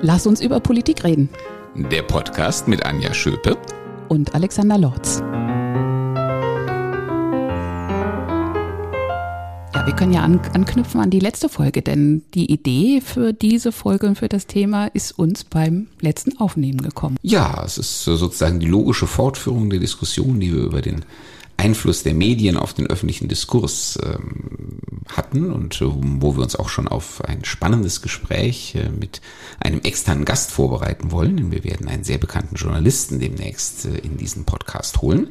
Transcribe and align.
Lass 0.00 0.28
uns 0.28 0.40
über 0.40 0.60
Politik 0.60 1.02
reden. 1.02 1.28
Der 1.74 2.02
Podcast 2.02 2.68
mit 2.68 2.86
Anja 2.86 3.12
Schöpe 3.12 3.58
und 4.08 4.32
Alexander 4.32 4.78
Lorz. 4.78 5.18
Ja, 9.74 9.84
wir 9.84 9.96
können 9.96 10.12
ja 10.12 10.22
an, 10.22 10.38
anknüpfen 10.54 11.00
an 11.00 11.10
die 11.10 11.18
letzte 11.18 11.48
Folge, 11.48 11.82
denn 11.82 12.22
die 12.34 12.48
Idee 12.52 13.00
für 13.00 13.32
diese 13.32 13.72
Folge 13.72 14.06
und 14.06 14.16
für 14.16 14.28
das 14.28 14.46
Thema 14.46 14.86
ist 14.86 15.18
uns 15.18 15.42
beim 15.42 15.88
letzten 16.00 16.38
Aufnehmen 16.38 16.80
gekommen. 16.80 17.16
Ja, 17.22 17.60
es 17.64 17.76
ist 17.76 18.04
sozusagen 18.04 18.60
die 18.60 18.66
logische 18.66 19.08
Fortführung 19.08 19.68
der 19.68 19.80
Diskussion, 19.80 20.38
die 20.38 20.54
wir 20.54 20.62
über 20.62 20.80
den 20.80 21.04
Einfluss 21.58 22.04
der 22.04 22.14
Medien 22.14 22.56
auf 22.56 22.72
den 22.72 22.86
öffentlichen 22.86 23.28
Diskurs 23.28 23.98
ähm, 24.02 24.78
hatten 25.08 25.52
und 25.52 25.80
äh, 25.80 25.86
wo 25.86 26.36
wir 26.36 26.42
uns 26.42 26.56
auch 26.56 26.68
schon 26.68 26.86
auf 26.86 27.24
ein 27.24 27.44
spannendes 27.44 28.00
Gespräch 28.00 28.76
äh, 28.76 28.88
mit 28.88 29.20
einem 29.58 29.80
externen 29.80 30.24
Gast 30.24 30.52
vorbereiten 30.52 31.10
wollen. 31.10 31.36
Denn 31.36 31.50
wir 31.50 31.64
werden 31.64 31.88
einen 31.88 32.04
sehr 32.04 32.18
bekannten 32.18 32.54
Journalisten 32.54 33.18
demnächst 33.18 33.86
äh, 33.86 33.98
in 33.98 34.16
diesen 34.16 34.44
Podcast 34.44 35.02
holen. 35.02 35.28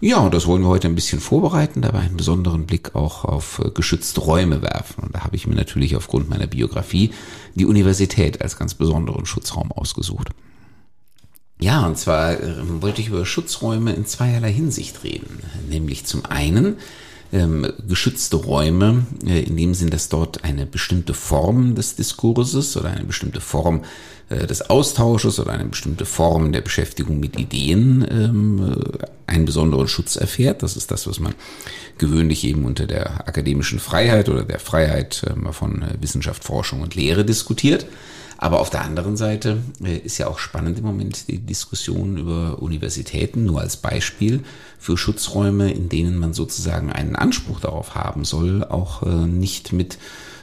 Ja, 0.00 0.18
und 0.18 0.34
das 0.34 0.46
wollen 0.46 0.62
wir 0.62 0.68
heute 0.68 0.88
ein 0.88 0.96
bisschen 0.96 1.20
vorbereiten, 1.20 1.82
dabei 1.82 2.00
einen 2.00 2.16
besonderen 2.16 2.66
Blick 2.66 2.96
auch 2.96 3.24
auf 3.24 3.60
geschützte 3.74 4.20
Räume 4.20 4.62
werfen. 4.62 5.04
Und 5.04 5.14
da 5.14 5.20
habe 5.20 5.36
ich 5.36 5.46
mir 5.46 5.54
natürlich 5.54 5.94
aufgrund 5.94 6.28
meiner 6.28 6.46
Biografie 6.46 7.12
die 7.54 7.66
Universität 7.66 8.42
als 8.42 8.56
ganz 8.56 8.74
besonderen 8.74 9.26
Schutzraum 9.26 9.70
ausgesucht. 9.70 10.30
Ja, 11.60 11.86
und 11.86 11.98
zwar 11.98 12.40
äh, 12.40 12.82
wollte 12.82 13.02
ich 13.02 13.08
über 13.08 13.24
Schutzräume 13.26 13.92
in 13.92 14.06
zweierlei 14.06 14.52
Hinsicht 14.52 15.04
reden. 15.04 15.42
Nämlich 15.68 16.06
zum 16.06 16.24
einen 16.24 16.76
ähm, 17.32 17.70
geschützte 17.86 18.36
Räume, 18.36 19.06
äh, 19.24 19.42
in 19.42 19.56
dem 19.56 19.74
Sinn, 19.74 19.90
dass 19.90 20.08
dort 20.08 20.42
eine 20.42 20.66
bestimmte 20.66 21.14
Form 21.14 21.74
des 21.74 21.96
Diskurses 21.96 22.76
oder 22.76 22.88
eine 22.88 23.04
bestimmte 23.04 23.40
Form 23.40 23.84
äh, 24.30 24.46
des 24.46 24.70
Austausches 24.70 25.38
oder 25.38 25.52
eine 25.52 25.66
bestimmte 25.66 26.06
Form 26.06 26.52
der 26.52 26.62
Beschäftigung 26.62 27.20
mit 27.20 27.38
Ideen 27.38 28.06
ähm, 28.10 28.72
äh, 28.72 29.06
einen 29.26 29.44
besonderen 29.44 29.86
Schutz 29.86 30.16
erfährt. 30.16 30.62
Das 30.62 30.76
ist 30.76 30.90
das, 30.90 31.06
was 31.06 31.20
man 31.20 31.34
gewöhnlich 31.98 32.44
eben 32.44 32.64
unter 32.64 32.86
der 32.86 33.28
akademischen 33.28 33.78
Freiheit 33.78 34.28
oder 34.28 34.44
der 34.44 34.60
Freiheit 34.60 35.22
äh, 35.24 35.52
von 35.52 35.84
Wissenschaft, 36.00 36.42
Forschung 36.42 36.80
und 36.80 36.94
Lehre 36.94 37.24
diskutiert. 37.24 37.86
Aber 38.42 38.60
auf 38.60 38.70
der 38.70 38.82
anderen 38.82 39.18
Seite 39.18 39.58
äh, 39.84 39.98
ist 39.98 40.16
ja 40.16 40.26
auch 40.26 40.38
spannend 40.38 40.78
im 40.78 40.84
Moment 40.84 41.28
die 41.28 41.40
Diskussion 41.40 42.16
über 42.16 42.62
Universitäten, 42.62 43.44
nur 43.44 43.60
als 43.60 43.76
Beispiel 43.76 44.42
für 44.78 44.96
Schutzräume, 44.96 45.70
in 45.70 45.90
denen 45.90 46.16
man 46.16 46.32
sozusagen 46.32 46.90
einen 46.90 47.16
Anspruch 47.16 47.60
darauf 47.60 47.94
haben 47.94 48.24
soll, 48.24 48.64
auch 48.64 49.02
äh, 49.02 49.26
nicht 49.26 49.74
mit 49.74 49.98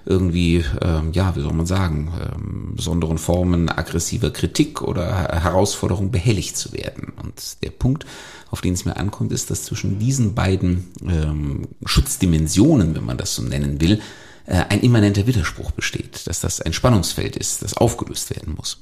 irgendwie, 0.05 0.63
ähm, 0.79 1.11
ja, 1.13 1.35
wie 1.35 1.41
soll 1.41 1.53
man 1.53 1.65
sagen, 1.65 2.13
ähm, 2.21 2.75
besonderen 2.75 3.17
Formen 3.17 3.67
aggressiver 3.67 4.29
Kritik 4.29 4.83
oder 4.83 5.29
Herausforderung 5.29 6.11
behelligt 6.11 6.55
zu 6.55 6.73
werden. 6.73 7.13
Und 7.23 7.63
der 7.63 7.71
Punkt, 7.71 8.05
auf 8.51 8.61
den 8.61 8.75
es 8.75 8.85
mir 8.85 8.97
ankommt, 8.97 9.31
ist, 9.31 9.49
dass 9.49 9.63
zwischen 9.63 9.97
diesen 9.97 10.35
beiden 10.35 10.85
ähm, 11.01 11.67
Schutzdimensionen, 11.83 12.93
wenn 12.93 13.05
man 13.05 13.17
das 13.17 13.33
so 13.33 13.41
nennen 13.41 13.81
will, 13.81 13.99
ein 14.47 14.79
immanenter 14.81 15.27
Widerspruch 15.27 15.71
besteht, 15.71 16.25
dass 16.27 16.39
das 16.39 16.61
ein 16.61 16.73
Spannungsfeld 16.73 17.35
ist, 17.35 17.63
das 17.63 17.75
aufgelöst 17.75 18.29
werden 18.29 18.55
muss. 18.55 18.81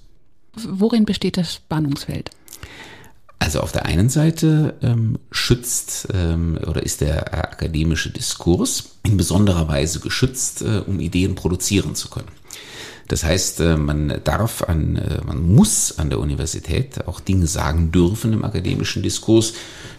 Worin 0.56 1.06
besteht 1.06 1.38
das 1.38 1.56
Spannungsfeld? 1.56 2.30
Also 3.40 3.60
auf 3.60 3.72
der 3.72 3.86
einen 3.86 4.10
Seite 4.10 4.76
ähm, 4.82 5.20
schützt 5.30 6.08
ähm, 6.14 6.58
oder 6.66 6.84
ist 6.84 7.02
der 7.02 7.34
akademische 7.34 8.10
Diskurs 8.10 8.96
in 9.04 9.18
besonderer 9.18 9.68
Weise 9.68 10.00
geschützt, 10.00 10.62
äh, 10.62 10.82
um 10.88 11.00
Ideen 11.00 11.36
produzieren 11.36 11.96
zu 11.96 12.10
können. 12.10 12.32
Das 13.08 13.24
heißt, 13.24 13.60
äh, 13.60 13.78
man 13.78 14.22
darf 14.24 14.64
an, 14.64 14.96
äh, 14.96 15.22
man 15.26 15.42
muss 15.42 16.00
an 16.00 16.10
der 16.10 16.20
Universität 16.20 17.08
auch 17.08 17.20
Dinge 17.20 17.48
sagen 17.48 17.92
dürfen 17.92 18.34
im 18.34 18.44
akademischen 18.44 19.04
Diskurs, 19.04 19.54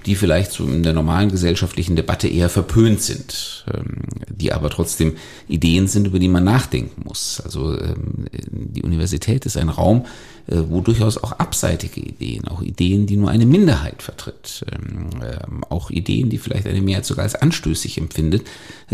die 0.06 0.16
vielleicht 0.16 0.52
so 0.52 0.64
in 0.64 0.82
der 0.82 0.92
normalen 0.92 1.31
gesellschaftlichen 1.31 1.94
Debatte 1.94 2.28
eher 2.28 2.48
verpönt 2.48 3.03
sind, 3.03 3.64
ähm, 3.72 4.03
die 4.28 4.53
aber 4.53 4.70
trotzdem 4.70 5.16
Ideen 5.48 5.86
sind, 5.86 6.06
über 6.06 6.19
die 6.19 6.28
man 6.28 6.44
nachdenken 6.44 7.03
muss. 7.04 7.41
Also 7.41 7.78
ähm, 7.78 8.26
die 8.50 8.82
Universität 8.82 9.47
ist 9.47 9.56
ein 9.56 9.69
Raum, 9.69 10.06
wo 10.48 10.80
durchaus 10.80 11.18
auch 11.18 11.32
abseitige 11.32 12.00
Ideen, 12.00 12.46
auch 12.46 12.62
Ideen, 12.62 13.06
die 13.06 13.16
nur 13.16 13.30
eine 13.30 13.46
Minderheit 13.46 14.02
vertritt, 14.02 14.64
ähm, 14.70 15.64
auch 15.68 15.90
Ideen, 15.90 16.30
die 16.30 16.38
vielleicht 16.38 16.66
eine 16.66 16.80
Mehrheit 16.80 17.06
sogar 17.06 17.24
als 17.24 17.34
anstößig 17.34 17.98
empfindet, 17.98 18.46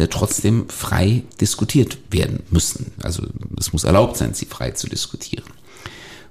trotzdem 0.09 0.69
frei 0.69 1.23
diskutiert 1.41 1.99
werden 2.11 2.41
müssen. 2.51 2.93
Also 3.03 3.25
es 3.59 3.73
muss 3.73 3.85
erlaubt 3.85 4.17
sein, 4.17 4.35
sie 4.35 4.47
frei 4.47 4.71
zu 4.71 4.89
diskutieren. 4.89 5.45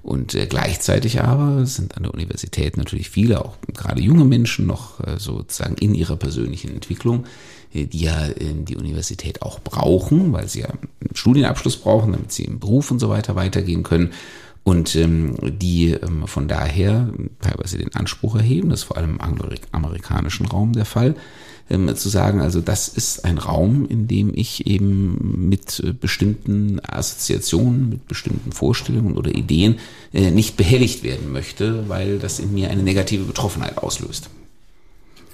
Und 0.03 0.33
äh, 0.33 0.47
gleichzeitig 0.47 1.21
aber 1.21 1.65
sind 1.65 1.95
an 1.95 2.03
der 2.03 2.13
Universität 2.13 2.75
natürlich 2.75 3.09
viele, 3.09 3.45
auch 3.45 3.57
gerade 3.73 4.01
junge 4.01 4.25
Menschen, 4.25 4.65
noch 4.65 4.99
äh, 5.01 5.19
sozusagen 5.19 5.75
in 5.75 5.93
ihrer 5.93 6.15
persönlichen 6.15 6.71
Entwicklung, 6.71 7.25
äh, 7.73 7.85
die 7.85 7.99
ja 7.99 8.27
äh, 8.27 8.53
die 8.55 8.77
Universität 8.77 9.43
auch 9.43 9.59
brauchen, 9.59 10.33
weil 10.33 10.47
sie 10.47 10.61
ja 10.61 10.69
einen 10.69 11.15
Studienabschluss 11.15 11.77
brauchen, 11.77 12.13
damit 12.13 12.31
sie 12.31 12.45
im 12.45 12.59
Beruf 12.59 12.89
und 12.89 12.99
so 12.99 13.09
weiter 13.09 13.35
weitergehen 13.35 13.83
können. 13.83 14.11
Und 14.63 14.95
ähm, 14.95 15.35
die 15.41 15.91
ähm, 15.91 16.27
von 16.27 16.47
daher 16.47 17.09
teilweise 17.41 17.79
den 17.79 17.95
Anspruch 17.95 18.35
erheben, 18.35 18.69
das 18.69 18.81
ist 18.81 18.85
vor 18.85 18.97
allem 18.97 19.15
im 19.15 19.21
angloamerikanischen 19.21 20.45
Raum 20.45 20.73
der 20.73 20.85
Fall, 20.85 21.15
ähm, 21.71 21.95
zu 21.95 22.09
sagen, 22.09 22.41
also 22.41 22.61
das 22.61 22.87
ist 22.87 23.25
ein 23.25 23.39
Raum, 23.39 23.87
in 23.87 24.07
dem 24.07 24.31
ich 24.35 24.67
eben 24.67 25.49
mit 25.49 25.79
äh, 25.79 25.93
bestimmten 25.93 26.79
Assoziationen, 26.85 27.89
mit 27.89 28.07
bestimmten 28.07 28.51
Vorstellungen 28.51 29.17
oder 29.17 29.31
Ideen 29.31 29.79
äh, 30.13 30.29
nicht 30.29 30.57
behelligt 30.57 31.03
werden 31.03 31.31
möchte, 31.31 31.89
weil 31.89 32.19
das 32.19 32.39
in 32.39 32.53
mir 32.53 32.69
eine 32.69 32.83
negative 32.83 33.23
Betroffenheit 33.23 33.77
auslöst. 33.79 34.29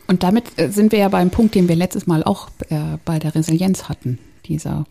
Und 0.08 0.24
damit 0.24 0.46
äh, 0.58 0.70
sind 0.70 0.94
wir 0.94 1.00
ja 1.00 1.10
beim 1.10 1.32
Punkt, 1.32 1.54
den 1.54 1.68
wir 1.68 1.76
letztes 1.76 2.08
Mal 2.08 2.24
auch 2.24 2.50
äh, 2.70 2.98
bei 3.04 3.20
der 3.20 3.36
Resilienz 3.36 3.90
hatten, 3.90 4.20
dieser 4.46 4.86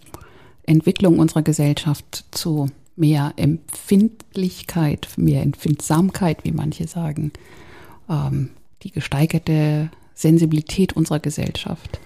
Entwicklung 0.66 1.19
unserer 1.19 1.42
Gesellschaft 1.42 2.25
zu 2.32 2.69
mehr 2.96 3.34
Empfindlichkeit, 3.36 5.08
mehr 5.16 5.42
Empfindsamkeit, 5.42 6.44
wie 6.44 6.52
manche 6.52 6.88
sagen, 6.88 7.32
ähm, 8.08 8.50
die 8.82 8.90
gesteigerte 8.90 9.90
Sensibilität 10.14 10.94
unserer 10.94 11.20
Gesellschaft. 11.20 12.00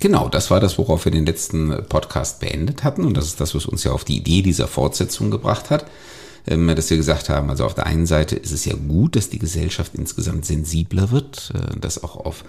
Genau, 0.00 0.28
das 0.28 0.50
war 0.50 0.60
das, 0.60 0.78
worauf 0.78 1.06
wir 1.06 1.12
den 1.12 1.26
letzten 1.26 1.84
Podcast 1.88 2.40
beendet 2.40 2.84
hatten. 2.84 3.04
Und 3.04 3.16
das 3.16 3.26
ist 3.26 3.40
das, 3.40 3.54
was 3.54 3.66
uns 3.66 3.84
ja 3.84 3.92
auf 3.92 4.04
die 4.04 4.18
Idee 4.18 4.42
dieser 4.42 4.68
Fortsetzung 4.68 5.30
gebracht 5.30 5.70
hat. 5.70 5.86
Ähm, 6.48 6.66
dass 6.74 6.88
wir 6.88 6.96
gesagt 6.96 7.28
haben, 7.28 7.50
also 7.50 7.64
auf 7.64 7.74
der 7.74 7.86
einen 7.86 8.06
Seite 8.06 8.36
ist 8.36 8.52
es 8.52 8.64
ja 8.64 8.74
gut, 8.74 9.16
dass 9.16 9.28
die 9.28 9.38
Gesellschaft 9.38 9.94
insgesamt 9.94 10.46
sensibler 10.46 11.10
wird, 11.10 11.52
äh, 11.54 11.78
dass 11.78 12.02
auch 12.02 12.16
auf 12.16 12.44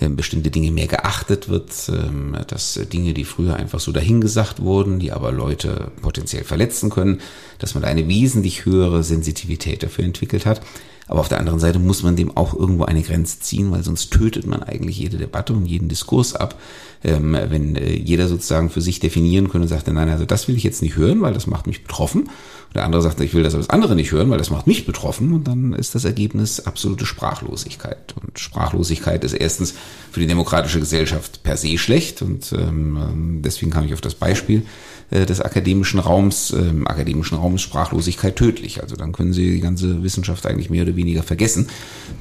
ähm, 0.00 0.16
bestimmte 0.16 0.50
Dinge 0.50 0.72
mehr 0.72 0.88
geachtet 0.88 1.48
wird, 1.48 1.70
ähm, 1.88 2.36
dass 2.48 2.74
Dinge, 2.92 3.14
die 3.14 3.24
früher 3.24 3.54
einfach 3.54 3.78
so 3.78 3.92
dahingesagt 3.92 4.60
wurden, 4.60 4.98
die 4.98 5.12
aber 5.12 5.30
Leute 5.30 5.92
potenziell 6.02 6.42
verletzen 6.42 6.90
können, 6.90 7.20
dass 7.58 7.74
man 7.74 7.84
eine 7.84 8.08
wesentlich 8.08 8.64
höhere 8.64 9.04
Sensitivität 9.04 9.84
dafür 9.84 10.04
entwickelt 10.04 10.46
hat. 10.46 10.60
Aber 11.06 11.20
auf 11.20 11.28
der 11.28 11.38
anderen 11.38 11.60
Seite 11.60 11.78
muss 11.78 12.02
man 12.02 12.16
dem 12.16 12.36
auch 12.36 12.54
irgendwo 12.54 12.84
eine 12.84 13.02
Grenze 13.02 13.40
ziehen, 13.40 13.70
weil 13.70 13.82
sonst 13.82 14.10
tötet 14.10 14.46
man 14.46 14.62
eigentlich 14.62 14.98
jede 14.98 15.18
Debatte 15.18 15.52
und 15.52 15.66
jeden 15.66 15.88
Diskurs 15.88 16.34
ab. 16.34 16.58
Ähm, 17.02 17.36
wenn 17.48 17.76
äh, 17.76 17.92
jeder 17.92 18.28
sozusagen 18.28 18.70
für 18.70 18.80
sich 18.80 18.98
definieren 19.00 19.50
könnte 19.50 19.64
und 19.64 19.68
sagt, 19.68 19.86
nein, 19.88 20.08
also 20.08 20.24
das 20.24 20.48
will 20.48 20.56
ich 20.56 20.62
jetzt 20.62 20.80
nicht 20.80 20.96
hören, 20.96 21.20
weil 21.20 21.34
das 21.34 21.46
macht 21.46 21.66
mich 21.66 21.82
betroffen. 21.82 22.22
Und 22.22 22.74
der 22.74 22.86
andere 22.86 23.02
sagt, 23.02 23.20
ich 23.20 23.34
will 23.34 23.42
das 23.42 23.52
aber 23.52 23.62
das 23.62 23.68
andere 23.68 23.94
nicht 23.94 24.10
hören, 24.10 24.30
weil 24.30 24.38
das 24.38 24.50
macht 24.50 24.66
mich 24.66 24.86
betroffen. 24.86 25.34
Und 25.34 25.46
dann 25.46 25.74
ist 25.74 25.94
das 25.94 26.06
Ergebnis 26.06 26.60
absolute 26.60 27.04
Sprachlosigkeit. 27.04 28.14
Und 28.20 28.38
Sprachlosigkeit 28.38 29.22
ist 29.24 29.34
erstens 29.34 29.74
für 30.10 30.20
die 30.20 30.26
demokratische 30.26 30.80
Gesellschaft 30.80 31.42
per 31.42 31.58
se 31.58 31.76
schlecht. 31.76 32.22
Und 32.22 32.54
ähm, 32.54 33.40
deswegen 33.44 33.70
kam 33.70 33.84
ich 33.84 33.92
auf 33.92 34.00
das 34.00 34.14
Beispiel 34.14 34.62
äh, 35.10 35.26
des 35.26 35.40
akademischen 35.40 36.00
Raums, 36.00 36.50
äh, 36.52 36.72
akademischen 36.84 37.36
Raum 37.36 37.56
ist 37.56 37.62
Sprachlosigkeit 37.62 38.36
tödlich. 38.36 38.82
Also 38.82 38.96
dann 38.96 39.12
können 39.12 39.32
Sie 39.32 39.52
die 39.52 39.60
ganze 39.60 40.02
Wissenschaft 40.02 40.46
eigentlich 40.46 40.70
mehr 40.70 40.82
oder 40.82 40.96
weniger 40.96 41.22
vergessen, 41.22 41.68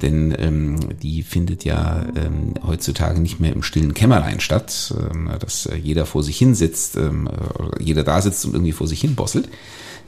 denn 0.01 0.35
ähm, 0.37 0.79
die 1.01 1.23
findet 1.23 1.63
ja 1.65 2.05
ähm, 2.15 2.53
heutzutage 2.65 3.19
nicht 3.19 3.39
mehr 3.39 3.53
im 3.53 3.63
stillen 3.63 3.93
Kämmerlein 3.93 4.39
statt, 4.39 4.93
ähm, 4.97 5.29
dass 5.39 5.69
jeder 5.81 6.05
vor 6.05 6.23
sich 6.23 6.37
hin 6.37 6.55
sitzt, 6.55 6.97
ähm, 6.97 7.29
jeder 7.79 8.03
da 8.03 8.21
sitzt 8.21 8.45
und 8.45 8.53
irgendwie 8.53 8.71
vor 8.71 8.87
sich 8.87 9.01
hin 9.01 9.15
bosselt 9.15 9.49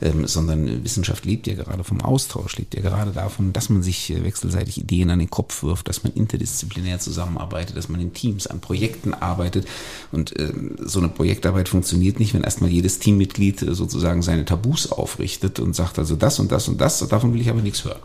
ähm, 0.02 0.26
sondern 0.26 0.84
Wissenschaft 0.84 1.24
lebt 1.24 1.46
ja 1.46 1.54
gerade 1.54 1.84
vom 1.84 2.00
Austausch, 2.00 2.56
lebt 2.56 2.74
ja 2.74 2.82
gerade 2.82 3.12
davon, 3.12 3.52
dass 3.52 3.70
man 3.70 3.82
sich 3.82 4.10
äh, 4.10 4.24
wechselseitig 4.24 4.78
Ideen 4.78 5.10
an 5.10 5.18
den 5.18 5.30
Kopf 5.30 5.62
wirft, 5.62 5.88
dass 5.88 6.04
man 6.04 6.12
interdisziplinär 6.12 6.98
zusammenarbeitet, 6.98 7.76
dass 7.76 7.88
man 7.88 8.00
in 8.00 8.12
Teams 8.12 8.46
an 8.46 8.60
Projekten 8.60 9.14
arbeitet. 9.14 9.66
Und 10.12 10.38
äh, 10.38 10.52
so 10.80 10.98
eine 10.98 11.08
Projektarbeit 11.08 11.68
funktioniert 11.68 12.20
nicht, 12.20 12.34
wenn 12.34 12.44
erstmal 12.44 12.70
jedes 12.70 12.98
Teammitglied 12.98 13.62
äh, 13.62 13.74
sozusagen 13.74 14.22
seine 14.22 14.44
Tabus 14.44 14.92
aufrichtet 14.92 15.60
und 15.60 15.74
sagt, 15.74 15.98
also 15.98 16.16
das 16.16 16.38
und 16.38 16.52
das 16.52 16.68
und 16.68 16.80
das, 16.80 16.98
davon 17.08 17.32
will 17.32 17.40
ich 17.40 17.48
aber 17.48 17.62
nichts 17.62 17.84
hören. 17.84 18.00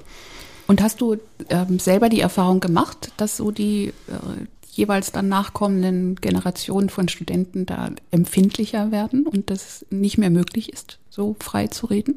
Und 0.67 0.81
hast 0.81 1.01
du 1.01 1.17
ähm, 1.49 1.79
selber 1.79 2.07
die 2.07 2.21
Erfahrung 2.21 2.61
gemacht, 2.61 3.11
dass 3.17 3.35
so 3.35 3.51
die, 3.51 3.87
äh, 3.87 4.45
jeweils 4.71 5.11
dann 5.11 5.27
nachkommenden 5.27 6.15
Generationen 6.15 6.89
von 6.89 7.09
Studenten 7.09 7.65
da 7.65 7.91
empfindlicher 8.09 8.91
werden 8.91 9.27
und 9.27 9.49
das 9.49 9.85
nicht 9.89 10.17
mehr 10.17 10.29
möglich 10.29 10.71
ist, 10.71 10.97
so 11.09 11.35
frei 11.39 11.67
zu 11.67 11.87
reden? 11.87 12.15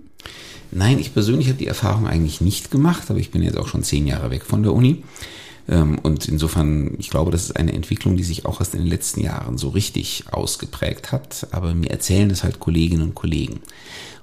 Nein, 0.71 0.99
ich 0.99 1.13
persönlich 1.13 1.49
habe 1.49 1.59
die 1.59 1.67
Erfahrung 1.67 2.07
eigentlich 2.07 2.41
nicht 2.41 2.71
gemacht, 2.71 3.11
aber 3.11 3.19
ich 3.19 3.31
bin 3.31 3.43
jetzt 3.43 3.59
auch 3.59 3.69
schon 3.69 3.83
zehn 3.83 4.07
Jahre 4.07 4.31
weg 4.31 4.45
von 4.45 4.63
der 4.63 4.73
Uni. 4.73 5.03
Ähm, 5.69 5.99
und 6.03 6.29
insofern, 6.29 6.95
ich 6.99 7.11
glaube, 7.11 7.31
das 7.31 7.45
ist 7.45 7.57
eine 7.57 7.73
Entwicklung, 7.73 8.17
die 8.17 8.25
sich 8.25 8.47
auch 8.47 8.61
erst 8.61 8.75
in 8.75 8.81
den 8.81 8.89
letzten 8.89 9.21
Jahren 9.21 9.59
so 9.59 9.71
richtig 9.71 10.25
ausgeprägt 10.31 11.13
hat. 11.13 11.47
Aber 11.53 11.75
mir 11.75 11.91
erzählen 11.91 12.31
es 12.31 12.45
halt 12.45 12.61
Kolleginnen 12.61 13.03
und 13.03 13.15
Kollegen. 13.15 13.61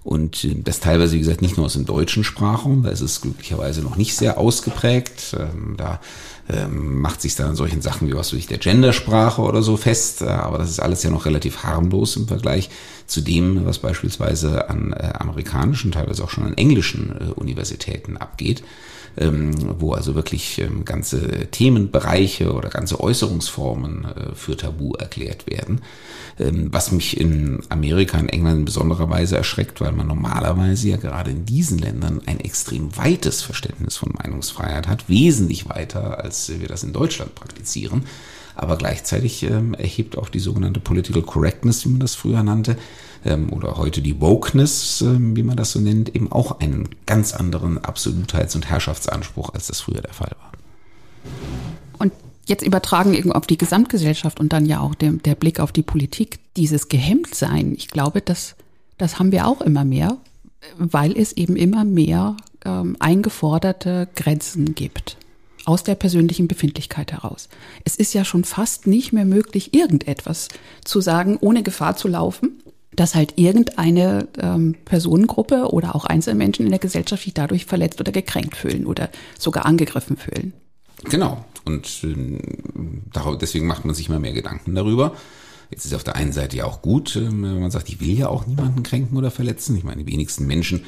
Und 0.04 0.44
äh, 0.44 0.56
das 0.56 0.80
teilweise, 0.80 1.16
wie 1.16 1.20
gesagt, 1.20 1.42
nicht 1.42 1.58
nur 1.58 1.66
aus 1.66 1.74
dem 1.74 1.86
deutschen 1.86 2.24
Sprachraum, 2.24 2.84
da 2.84 2.90
ist 2.90 3.02
es 3.02 3.22
glücklicherweise 3.22 3.82
noch 3.82 3.96
nicht 3.96 4.16
sehr 4.16 4.38
ausgeprägt. 4.38 5.36
Ähm, 5.40 5.76
da 5.78 6.00
ähm, 6.50 7.02
macht 7.02 7.22
sich 7.22 7.36
dann 7.36 7.50
an 7.50 7.56
solchen 7.56 7.82
Sachen 7.82 8.08
wie 8.08 8.16
was 8.16 8.34
weiß 8.34 8.40
ich, 8.40 8.48
der 8.48 8.58
Gendersprache 8.58 9.42
oder 9.42 9.64
so 9.64 9.78
fest. 9.78 10.22
Äh, 10.22 10.26
aber 10.26 10.60
das 10.60 10.70
ist 10.70 10.80
alles 10.80 11.02
ja 11.02 11.10
noch 11.10 11.26
relativ 11.26 11.64
harmlos 11.64 12.18
im 12.18 12.28
Vergleich 12.28 12.70
zu 13.08 13.22
dem, 13.22 13.66
was 13.66 13.80
beispielsweise 13.80 14.70
an 14.70 14.94
äh, 14.94 15.14
amerikanischen, 15.20 15.92
teilweise 15.92 16.24
auch 16.24 16.30
schon 16.30 16.46
an 16.46 16.54
englischen 16.54 17.12
Universitäten 17.36 18.18
abgeht 18.18 18.64
wo 19.16 19.94
also 19.94 20.16
wirklich 20.16 20.60
ähm, 20.60 20.86
ganze 20.86 21.48
Themenbereiche 21.52 22.54
oder 22.54 22.70
ganze 22.70 23.00
Äußerungsformen 23.00 24.06
äh, 24.06 24.36
für 24.36 24.56
Tabu 24.56 24.94
erklärt 24.94 25.48
werden. 25.48 25.82
Ähm, 26.40 26.70
was 26.72 26.92
mich 26.92 27.20
in 27.20 27.62
Amerika 27.70 28.18
und 28.18 28.30
England 28.30 28.60
in 28.60 28.66
besonderer 28.66 29.10
Weise 29.10 29.38
erschreckt, 29.38 29.82
weil 29.82 29.92
man 29.92 30.08
normalerweise 30.08 30.90
ja 30.90 30.98
gerade 30.98 31.32
in 31.32 31.46
diesen 31.46 31.78
Ländern 31.78 32.22
ein 32.26 32.40
extrem 32.40 32.96
weites 32.96 33.42
Verständnis 33.42 33.98
von 33.98 34.14
Meinungsfreiheit 34.14 34.88
hat, 34.88 35.10
wesentlich 35.10 35.68
weiter, 35.68 36.24
als 36.24 36.50
wir 36.60 36.68
das 36.68 36.84
in 36.84 36.94
Deutschland 36.94 37.36
praktizieren 37.36 38.04
aber 38.56 38.78
gleichzeitig 38.78 39.44
ähm, 39.44 39.74
erhebt 39.74 40.18
auch 40.18 40.30
die 40.30 40.40
sogenannte 40.40 40.80
Political 40.80 41.22
Correctness, 41.22 41.86
wie 41.86 41.90
man 41.90 42.00
das 42.00 42.16
früher 42.16 42.44
nannte, 42.44 42.78
ähm, 43.26 43.52
oder 43.52 43.78
heute 43.78 44.02
die 44.02 44.20
Wokeness, 44.20 45.02
ähm, 45.02 45.36
wie 45.36 45.44
man 45.44 45.58
das 45.58 45.72
so 45.72 45.80
nennt, 45.80 46.16
eben 46.16 46.32
auch 46.32 46.60
einen 46.60 46.90
ganz 47.06 47.34
anderen 47.34 47.78
Absolutheits- 47.80 48.56
und 48.56 48.70
Herrschaftsanspruch, 48.70 49.54
als 49.54 49.68
das 49.68 49.82
früher 49.82 50.02
der 50.02 50.14
Fall 50.14 50.32
war. 50.40 50.52
Und 52.00 52.14
jetzt 52.46 52.66
übertragen 52.66 53.32
auf 53.32 53.48
die 53.48 53.58
Gesamtgesellschaft 53.58 54.40
und 54.40 54.54
dann 54.54 54.66
ja 54.66 54.80
auch 54.80 54.96
der, 54.96 55.12
der 55.12 55.36
Blick 55.36 55.60
auf 55.60 55.72
die 55.72 55.84
Politik, 55.84 56.40
dieses 56.58 56.90
Gehemmtsein, 56.90 57.74
ich 57.76 57.88
glaube, 57.88 58.22
das, 58.22 58.56
das 58.98 59.20
haben 59.20 59.32
wir 59.32 59.48
auch 59.48 59.62
immer 59.62 59.86
mehr, 59.86 60.18
weil 60.78 61.18
es 61.18 61.34
eben 61.34 61.56
immer 61.56 61.84
mehr 61.86 62.38
ähm, 62.66 62.96
eingeforderte 63.00 64.08
Grenzen 64.16 64.76
gibt 64.76 65.18
aus 65.66 65.84
der 65.84 65.96
persönlichen 65.96 66.48
Befindlichkeit 66.48 67.12
heraus. 67.12 67.50
Es 67.84 67.96
ist 67.96 68.14
ja 68.14 68.26
schon 68.26 68.44
fast 68.44 68.88
nicht 68.88 69.14
mehr 69.14 69.26
möglich, 69.26 69.74
irgendetwas 69.74 70.48
zu 70.84 71.02
sagen, 71.02 71.38
ohne 71.40 71.62
Gefahr 71.62 71.96
zu 71.96 72.08
laufen, 72.08 72.62
dass 72.94 73.16
halt 73.16 73.34
irgendeine 73.38 74.28
ähm, 74.40 74.76
Personengruppe 74.86 75.72
oder 75.72 75.96
auch 75.96 76.06
Einzelmenschen 76.06 76.66
in 76.66 76.72
der 76.72 76.80
Gesellschaft 76.80 77.24
sich 77.24 77.34
dadurch 77.34 77.66
verletzt 77.66 78.00
oder 78.00 78.12
gekränkt 78.12 78.56
fühlen 78.56 78.86
oder 78.86 79.10
sogar 79.40 79.66
angegriffen 79.66 80.18
fühlen. 80.18 80.54
Genau. 81.06 81.46
Und 81.66 82.04
äh, 82.04 83.36
deswegen 83.40 83.68
macht 83.68 83.86
man 83.86 83.96
sich 83.96 84.10
immer 84.10 84.20
mehr 84.20 84.34
Gedanken 84.34 84.76
darüber. 84.76 85.16
Jetzt 85.70 85.86
ist 85.86 85.94
auf 85.94 86.04
der 86.04 86.18
einen 86.18 86.34
Seite 86.34 86.58
ja 86.58 86.66
auch 86.66 86.82
gut, 86.82 87.16
äh, 87.16 87.26
wenn 87.26 87.62
man 87.62 87.72
sagt, 87.72 87.90
ich 87.90 88.02
will 88.02 88.18
ja 88.18 88.28
auch 88.28 88.46
niemanden 88.46 88.84
kränken 88.84 89.18
oder 89.18 89.32
verletzen. 89.32 89.78
Ich 89.78 89.84
meine, 89.84 90.04
die 90.04 90.12
wenigsten 90.12 90.46
Menschen 90.46 90.84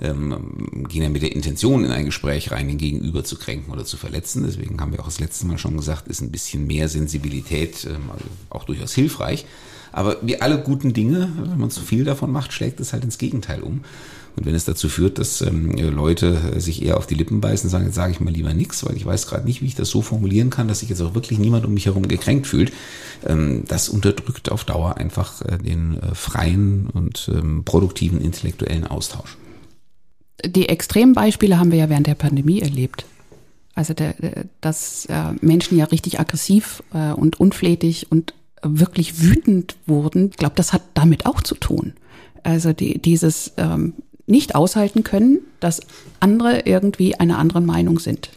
ähm, 0.00 0.86
gehen 0.88 1.02
ja 1.02 1.08
mit 1.08 1.22
der 1.22 1.32
Intention 1.32 1.84
in 1.84 1.90
ein 1.90 2.04
Gespräch 2.04 2.52
rein, 2.52 2.68
den 2.68 2.78
Gegenüber 2.78 3.24
zu 3.24 3.36
kränken 3.36 3.72
oder 3.72 3.84
zu 3.84 3.96
verletzen. 3.96 4.44
Deswegen 4.46 4.80
haben 4.80 4.92
wir 4.92 5.00
auch 5.00 5.06
das 5.06 5.18
letzte 5.18 5.46
Mal 5.46 5.58
schon 5.58 5.76
gesagt, 5.76 6.06
ist 6.06 6.20
ein 6.20 6.30
bisschen 6.30 6.68
mehr 6.68 6.88
Sensibilität 6.88 7.84
ähm, 7.84 8.10
also 8.12 8.24
auch 8.50 8.64
durchaus 8.64 8.94
hilfreich. 8.94 9.44
Aber 9.98 10.18
wie 10.22 10.40
alle 10.40 10.58
guten 10.58 10.92
Dinge, 10.92 11.28
wenn 11.36 11.58
man 11.58 11.72
zu 11.72 11.80
viel 11.80 12.04
davon 12.04 12.30
macht, 12.30 12.52
schlägt 12.52 12.78
es 12.78 12.92
halt 12.92 13.02
ins 13.02 13.18
Gegenteil 13.18 13.62
um. 13.62 13.80
Und 14.36 14.46
wenn 14.46 14.54
es 14.54 14.64
dazu 14.64 14.88
führt, 14.88 15.18
dass 15.18 15.40
ähm, 15.40 15.72
Leute 15.72 16.60
sich 16.60 16.84
eher 16.84 16.98
auf 16.98 17.08
die 17.08 17.16
Lippen 17.16 17.40
beißen 17.40 17.66
und 17.66 17.72
sagen, 17.72 17.86
jetzt 17.86 17.96
sage 17.96 18.12
ich 18.12 18.20
mal 18.20 18.32
lieber 18.32 18.54
nichts, 18.54 18.86
weil 18.86 18.96
ich 18.96 19.04
weiß 19.04 19.26
gerade 19.26 19.44
nicht, 19.44 19.60
wie 19.60 19.66
ich 19.66 19.74
das 19.74 19.90
so 19.90 20.00
formulieren 20.00 20.50
kann, 20.50 20.68
dass 20.68 20.78
sich 20.78 20.88
jetzt 20.88 21.00
auch 21.00 21.16
wirklich 21.16 21.40
niemand 21.40 21.66
um 21.66 21.74
mich 21.74 21.86
herum 21.86 22.06
gekränkt 22.06 22.46
fühlt, 22.46 22.72
ähm, 23.26 23.64
das 23.66 23.88
unterdrückt 23.88 24.52
auf 24.52 24.62
Dauer 24.62 24.98
einfach 24.98 25.42
äh, 25.42 25.58
den 25.58 26.00
äh, 26.00 26.14
freien 26.14 26.88
und 26.92 27.28
ähm, 27.34 27.64
produktiven 27.64 28.20
intellektuellen 28.20 28.86
Austausch. 28.86 29.36
Die 30.44 30.68
extremen 30.68 31.12
Beispiele 31.12 31.58
haben 31.58 31.72
wir 31.72 31.78
ja 31.78 31.88
während 31.88 32.06
der 32.06 32.14
Pandemie 32.14 32.60
erlebt. 32.60 33.04
Also 33.74 33.94
der, 33.94 34.14
dass 34.60 35.06
äh, 35.06 35.32
Menschen 35.40 35.76
ja 35.76 35.86
richtig 35.86 36.20
aggressiv 36.20 36.84
äh, 36.94 37.10
und 37.10 37.40
unflätig 37.40 38.12
und 38.12 38.34
wirklich 38.62 39.22
wütend 39.22 39.76
wurden, 39.86 40.30
ich 40.30 40.36
glaube, 40.36 40.54
das 40.56 40.72
hat 40.72 40.82
damit 40.94 41.26
auch 41.26 41.42
zu 41.42 41.54
tun. 41.54 41.94
Also 42.42 42.72
die, 42.72 42.98
dieses 42.98 43.52
ähm, 43.56 43.94
nicht 44.26 44.54
aushalten 44.54 45.04
können, 45.04 45.40
dass 45.60 45.80
andere 46.20 46.60
irgendwie 46.60 47.14
einer 47.14 47.38
anderen 47.38 47.66
Meinung 47.66 47.98
sind. 47.98 48.30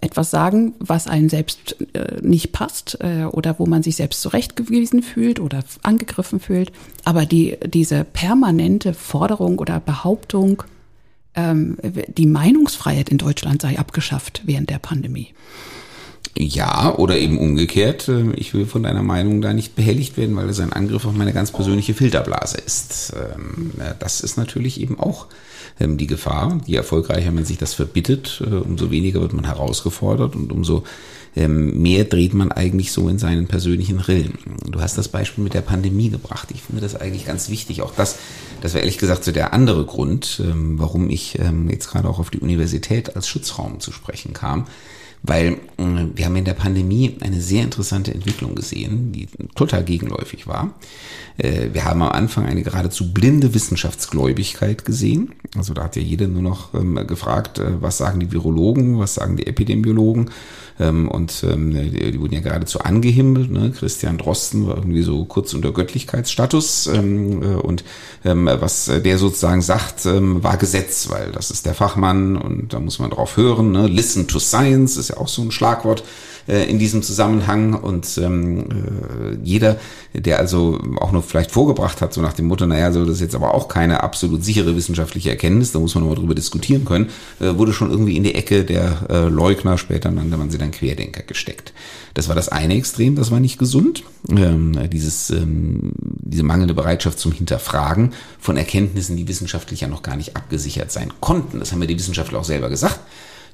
Etwas 0.00 0.30
sagen, 0.30 0.74
was 0.78 1.06
einem 1.06 1.28
selbst 1.28 1.76
äh, 1.94 2.20
nicht 2.20 2.52
passt 2.52 2.98
äh, 3.00 3.24
oder 3.24 3.58
wo 3.58 3.66
man 3.66 3.82
sich 3.82 3.96
selbst 3.96 4.20
zurechtgewiesen 4.20 5.02
fühlt 5.02 5.40
oder 5.40 5.64
angegriffen 5.82 6.38
fühlt. 6.38 6.70
Aber 7.04 7.24
die, 7.24 7.56
diese 7.66 8.04
permanente 8.04 8.92
Forderung 8.92 9.58
oder 9.58 9.80
Behauptung, 9.80 10.64
ähm, 11.34 11.78
die 12.08 12.26
Meinungsfreiheit 12.26 13.08
in 13.08 13.18
Deutschland 13.18 13.62
sei 13.62 13.78
abgeschafft 13.78 14.42
während 14.44 14.68
der 14.68 14.78
Pandemie. 14.78 15.28
Ja, 16.38 16.94
oder 16.94 17.16
eben 17.16 17.38
umgekehrt, 17.38 18.08
äh, 18.08 18.32
ich 18.32 18.52
will 18.52 18.66
von 18.66 18.82
deiner 18.82 19.02
Meinung 19.02 19.40
da 19.40 19.54
nicht 19.54 19.74
behelligt 19.74 20.18
werden, 20.18 20.36
weil 20.36 20.48
es 20.48 20.60
ein 20.60 20.72
Angriff 20.72 21.06
auf 21.06 21.14
meine 21.14 21.32
ganz 21.32 21.50
persönliche 21.50 21.94
Filterblase 21.94 22.58
ist. 22.58 23.14
Ähm, 23.16 23.70
das 23.98 24.20
ist 24.20 24.36
natürlich 24.36 24.80
eben 24.80 25.00
auch 25.00 25.28
ähm, 25.80 25.96
die 25.96 26.06
Gefahr. 26.06 26.60
Je 26.66 26.76
erfolgreicher 26.76 27.32
man 27.32 27.46
sich 27.46 27.56
das 27.56 27.72
verbittet, 27.72 28.42
äh, 28.46 28.54
umso 28.54 28.90
weniger 28.90 29.22
wird 29.22 29.32
man 29.32 29.46
herausgefordert 29.46 30.36
und 30.36 30.52
umso 30.52 30.84
ähm, 31.36 31.80
mehr 31.80 32.04
dreht 32.04 32.34
man 32.34 32.52
eigentlich 32.52 32.92
so 32.92 33.08
in 33.08 33.18
seinen 33.18 33.46
persönlichen 33.46 33.98
Rillen. 33.98 34.34
Du 34.70 34.80
hast 34.80 34.98
das 34.98 35.08
Beispiel 35.08 35.42
mit 35.42 35.54
der 35.54 35.62
Pandemie 35.62 36.10
gebracht. 36.10 36.48
Ich 36.52 36.62
finde 36.62 36.82
das 36.82 36.96
eigentlich 36.96 37.26
ganz 37.26 37.48
wichtig. 37.48 37.80
Auch 37.80 37.94
das, 37.94 38.18
das 38.60 38.74
war 38.74 38.80
ehrlich 38.80 38.98
gesagt 38.98 39.24
so 39.24 39.32
der 39.32 39.52
andere 39.52 39.84
Grund, 39.84 40.42
warum 40.46 41.10
ich 41.10 41.38
jetzt 41.68 41.90
gerade 41.90 42.08
auch 42.08 42.18
auf 42.18 42.30
die 42.30 42.40
Universität 42.40 43.16
als 43.16 43.28
Schutzraum 43.28 43.80
zu 43.80 43.92
sprechen 43.92 44.32
kam 44.32 44.64
weil 45.22 45.58
äh, 45.78 46.06
wir 46.14 46.24
haben 46.24 46.36
in 46.36 46.44
der 46.44 46.54
Pandemie 46.54 47.16
eine 47.20 47.40
sehr 47.40 47.62
interessante 47.62 48.12
Entwicklung 48.14 48.54
gesehen, 48.54 49.12
die 49.12 49.28
total 49.54 49.84
gegenläufig 49.84 50.46
war. 50.46 50.74
Äh, 51.38 51.70
wir 51.72 51.84
haben 51.84 52.02
am 52.02 52.12
Anfang 52.12 52.46
eine 52.46 52.62
geradezu 52.62 53.12
blinde 53.12 53.54
Wissenschaftsgläubigkeit 53.54 54.84
gesehen. 54.84 55.32
Also 55.56 55.74
da 55.74 55.84
hat 55.84 55.96
ja 55.96 56.02
jeder 56.02 56.28
nur 56.28 56.42
noch 56.42 56.74
ähm, 56.74 57.06
gefragt, 57.06 57.58
äh, 57.58 57.80
was 57.80 57.98
sagen 57.98 58.20
die 58.20 58.32
Virologen, 58.32 58.98
was 58.98 59.14
sagen 59.14 59.36
die 59.36 59.46
Epidemiologen. 59.46 60.30
Ähm, 60.78 61.08
und 61.08 61.44
ähm, 61.50 61.70
die, 61.72 62.20
wurden 62.20 62.34
ja 62.34 62.40
geradezu 62.40 62.80
angehimmelt. 62.80 63.50
Ne? 63.50 63.72
Christian 63.76 64.18
Drosten 64.18 64.66
war 64.66 64.76
irgendwie 64.76 65.02
so 65.02 65.24
kurz 65.24 65.54
unter 65.54 65.72
Göttlichkeitsstatus. 65.72 66.88
Ähm, 66.88 67.42
äh, 67.42 67.46
und 67.56 67.84
ähm, 68.24 68.46
was 68.46 68.86
der 68.86 69.18
sozusagen 69.18 69.62
sagt, 69.62 70.06
ähm, 70.06 70.42
war 70.42 70.56
Gesetz, 70.56 71.08
weil 71.08 71.32
das 71.32 71.50
ist 71.50 71.66
der 71.66 71.74
Fachmann 71.74 72.36
und 72.36 72.72
da 72.72 72.80
muss 72.80 72.98
man 72.98 73.10
drauf 73.10 73.36
hören. 73.36 73.72
Ne? 73.72 73.86
Listen 73.86 74.28
to 74.28 74.38
Science 74.38 74.96
ist 74.96 75.08
ja 75.08 75.16
auch 75.16 75.28
so 75.28 75.42
ein 75.42 75.50
Schlagwort 75.50 76.04
äh, 76.48 76.64
in 76.64 76.78
diesem 76.78 77.02
Zusammenhang. 77.02 77.74
Und 77.74 78.18
ähm, 78.18 78.60
äh, 78.70 79.36
jeder, 79.42 79.76
der 80.14 80.38
also 80.38 80.80
auch 81.00 81.12
noch 81.12 81.24
vielleicht 81.24 81.50
vorgebracht 81.50 82.00
hat, 82.00 82.12
so 82.12 82.20
nach 82.20 82.32
dem 82.32 82.46
Motto, 82.46 82.66
naja, 82.66 82.92
so 82.92 83.04
das 83.04 83.16
ist 83.16 83.20
jetzt 83.20 83.34
aber 83.34 83.54
auch 83.54 83.68
keine 83.68 84.02
absolut 84.02 84.44
sichere 84.44 84.76
wissenschaftliche 84.76 85.30
Erkenntnis, 85.30 85.72
da 85.72 85.78
muss 85.78 85.94
man 85.94 86.04
nochmal 86.04 86.18
drüber 86.18 86.34
diskutieren 86.34 86.84
können, 86.84 87.10
äh, 87.40 87.56
wurde 87.56 87.72
schon 87.72 87.90
irgendwie 87.90 88.16
in 88.16 88.24
die 88.24 88.34
Ecke 88.34 88.64
der 88.64 89.06
äh, 89.08 89.28
Leugner, 89.28 89.78
später 89.78 90.10
nannte 90.10 90.36
man 90.36 90.50
sie 90.50 90.58
dann 90.58 90.70
Querdenker 90.70 91.22
gesteckt. 91.22 91.72
Das 92.14 92.28
war 92.28 92.34
das 92.34 92.48
eine 92.48 92.74
Extrem, 92.74 93.14
das 93.14 93.30
war 93.30 93.40
nicht 93.40 93.58
gesund. 93.58 94.02
Ähm, 94.30 94.88
dieses, 94.90 95.30
ähm, 95.30 95.92
diese 95.98 96.42
mangelnde 96.42 96.74
Bereitschaft 96.74 97.18
zum 97.18 97.32
Hinterfragen 97.32 98.14
von 98.40 98.56
Erkenntnissen, 98.56 99.16
die 99.16 99.28
wissenschaftlich 99.28 99.82
ja 99.82 99.88
noch 99.88 100.02
gar 100.02 100.16
nicht 100.16 100.34
abgesichert 100.36 100.90
sein 100.90 101.12
konnten. 101.20 101.58
Das 101.58 101.72
haben 101.72 101.80
wir 101.80 101.88
die 101.88 101.98
Wissenschaftler 101.98 102.38
auch 102.38 102.44
selber 102.44 102.70
gesagt. 102.70 103.00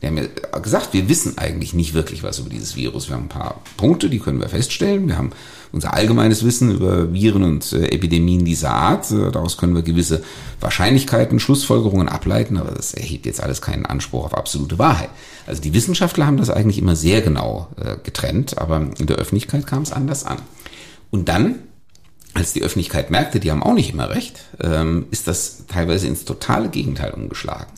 Die 0.02 0.09
haben 0.09 0.18
ja 0.18 0.59
gesagt, 0.59 0.92
wir 0.92 1.09
wissen 1.09 1.38
eigentlich 1.38 1.75
nicht 1.75 1.94
wirklich 1.94 2.25
was 2.25 2.40
über 2.40 2.50
dieses 2.50 2.75
Virus. 2.75 3.09
Wir 3.09 3.14
haben 3.14 3.26
ein 3.26 3.28
paar 3.28 3.62
Punkte, 3.76 4.11
die 4.11 4.18
können 4.18 4.40
wir 4.40 4.49
feststellen. 4.49 5.06
Wir 5.06 5.16
haben 5.16 5.30
unser 5.71 5.94
allgemeines 5.94 6.44
Wissen 6.44 6.73
über 6.73 7.12
Viren 7.12 7.44
und 7.44 7.73
äh, 7.73 7.87
Epidemien 7.87 8.44
dieser 8.44 8.71
Art. 8.71 9.11
Äh, 9.12 9.30
daraus 9.30 9.56
können 9.56 9.76
wir 9.76 9.82
gewisse 9.82 10.25
Wahrscheinlichkeiten, 10.61 11.38
Schlussfolgerungen 11.38 12.09
ableiten, 12.09 12.56
aber 12.56 12.73
das 12.73 12.94
erhebt 12.94 13.26
jetzt 13.26 13.40
alles 13.40 13.62
keinen 13.62 13.87
Anspruch 13.87 14.25
auf 14.25 14.37
absolute 14.37 14.78
Wahrheit. 14.78 15.11
Also 15.47 15.62
die 15.62 15.73
Wissenschaftler 15.73 16.26
haben 16.26 16.37
das 16.37 16.50
eigentlich 16.50 16.78
immer 16.78 16.97
sehr 16.97 17.23
genau 17.23 17.68
äh, 17.76 17.97
getrennt, 18.02 18.59
aber 18.59 18.88
in 18.99 19.06
der 19.06 19.16
Öffentlichkeit 19.16 19.66
kam 19.68 19.82
es 19.82 19.92
anders 19.92 20.26
an. 20.26 20.38
Und 21.11 21.28
dann 21.28 21.61
als 22.35 22.52
die 22.52 22.62
Öffentlichkeit 22.62 23.11
merkte, 23.11 23.40
die 23.40 23.50
haben 23.50 23.62
auch 23.62 23.75
nicht 23.75 23.92
immer 23.92 24.09
recht, 24.11 24.44
ähm, 24.61 25.06
ist 25.11 25.28
das 25.28 25.66
teilweise 25.68 26.06
ins 26.06 26.25
totale 26.25 26.71
Gegenteil 26.71 27.12
umgeschlagen. 27.12 27.71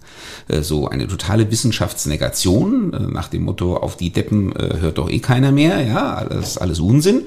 Äh, 0.48 0.62
so 0.62 0.88
eine 0.88 1.08
totale 1.08 1.50
Wissenschaftsnegation 1.50 2.92
äh, 2.92 2.98
nach 3.12 3.28
dem 3.28 3.44
Motto, 3.44 3.76
auf 3.76 3.96
die 3.96 4.10
Deppen 4.10 4.54
äh, 4.54 4.78
hört 4.80 4.98
doch 4.98 5.10
eh 5.10 5.18
keiner 5.18 5.52
mehr, 5.52 5.80
ja, 5.82 6.14
alles, 6.14 6.58
alles 6.58 6.80
Unsinn 6.80 7.22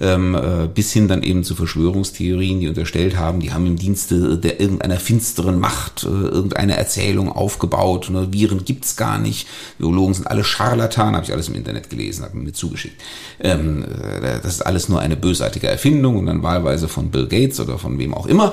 ähm, 0.00 0.34
äh, 0.34 0.68
bis 0.72 0.92
hin 0.92 1.08
dann 1.08 1.22
eben 1.22 1.44
zu 1.44 1.54
Verschwörungstheorien, 1.54 2.60
die 2.60 2.68
unterstellt 2.68 3.16
haben, 3.16 3.40
die 3.40 3.52
haben 3.52 3.66
im 3.66 3.76
Dienste 3.76 4.38
der 4.38 4.60
irgendeiner 4.60 4.96
finsteren 4.96 5.58
Macht 5.58 6.04
irgendeine 6.04 6.76
Erzählung 6.76 7.32
aufgebaut. 7.32 8.10
Ne? 8.10 8.32
Viren 8.32 8.64
gibt's 8.64 8.96
gar 8.96 9.18
nicht, 9.18 9.48
Biologen 9.78 10.14
sind 10.14 10.26
alle 10.26 10.44
Scharlatan, 10.44 11.14
habe 11.14 11.24
ich 11.24 11.32
alles 11.32 11.48
im 11.48 11.54
Internet 11.54 11.90
gelesen, 11.90 12.24
habe 12.24 12.36
mir 12.36 12.52
zugeschickt. 12.52 13.00
Ähm, 13.40 13.84
äh, 13.84 14.40
das 14.42 14.54
ist 14.54 14.66
alles 14.66 14.88
nur 14.88 15.00
eine 15.00 15.16
bösartige 15.16 15.68
Erfindung 15.68 16.16
und 16.16 16.26
dann 16.26 16.42
wahlweise 16.42 16.88
von 16.88 17.10
Bill 17.10 17.26
Gates 17.26 17.60
oder 17.60 17.78
von 17.78 17.98
wem 17.98 18.14
auch 18.14 18.26
immer. 18.26 18.52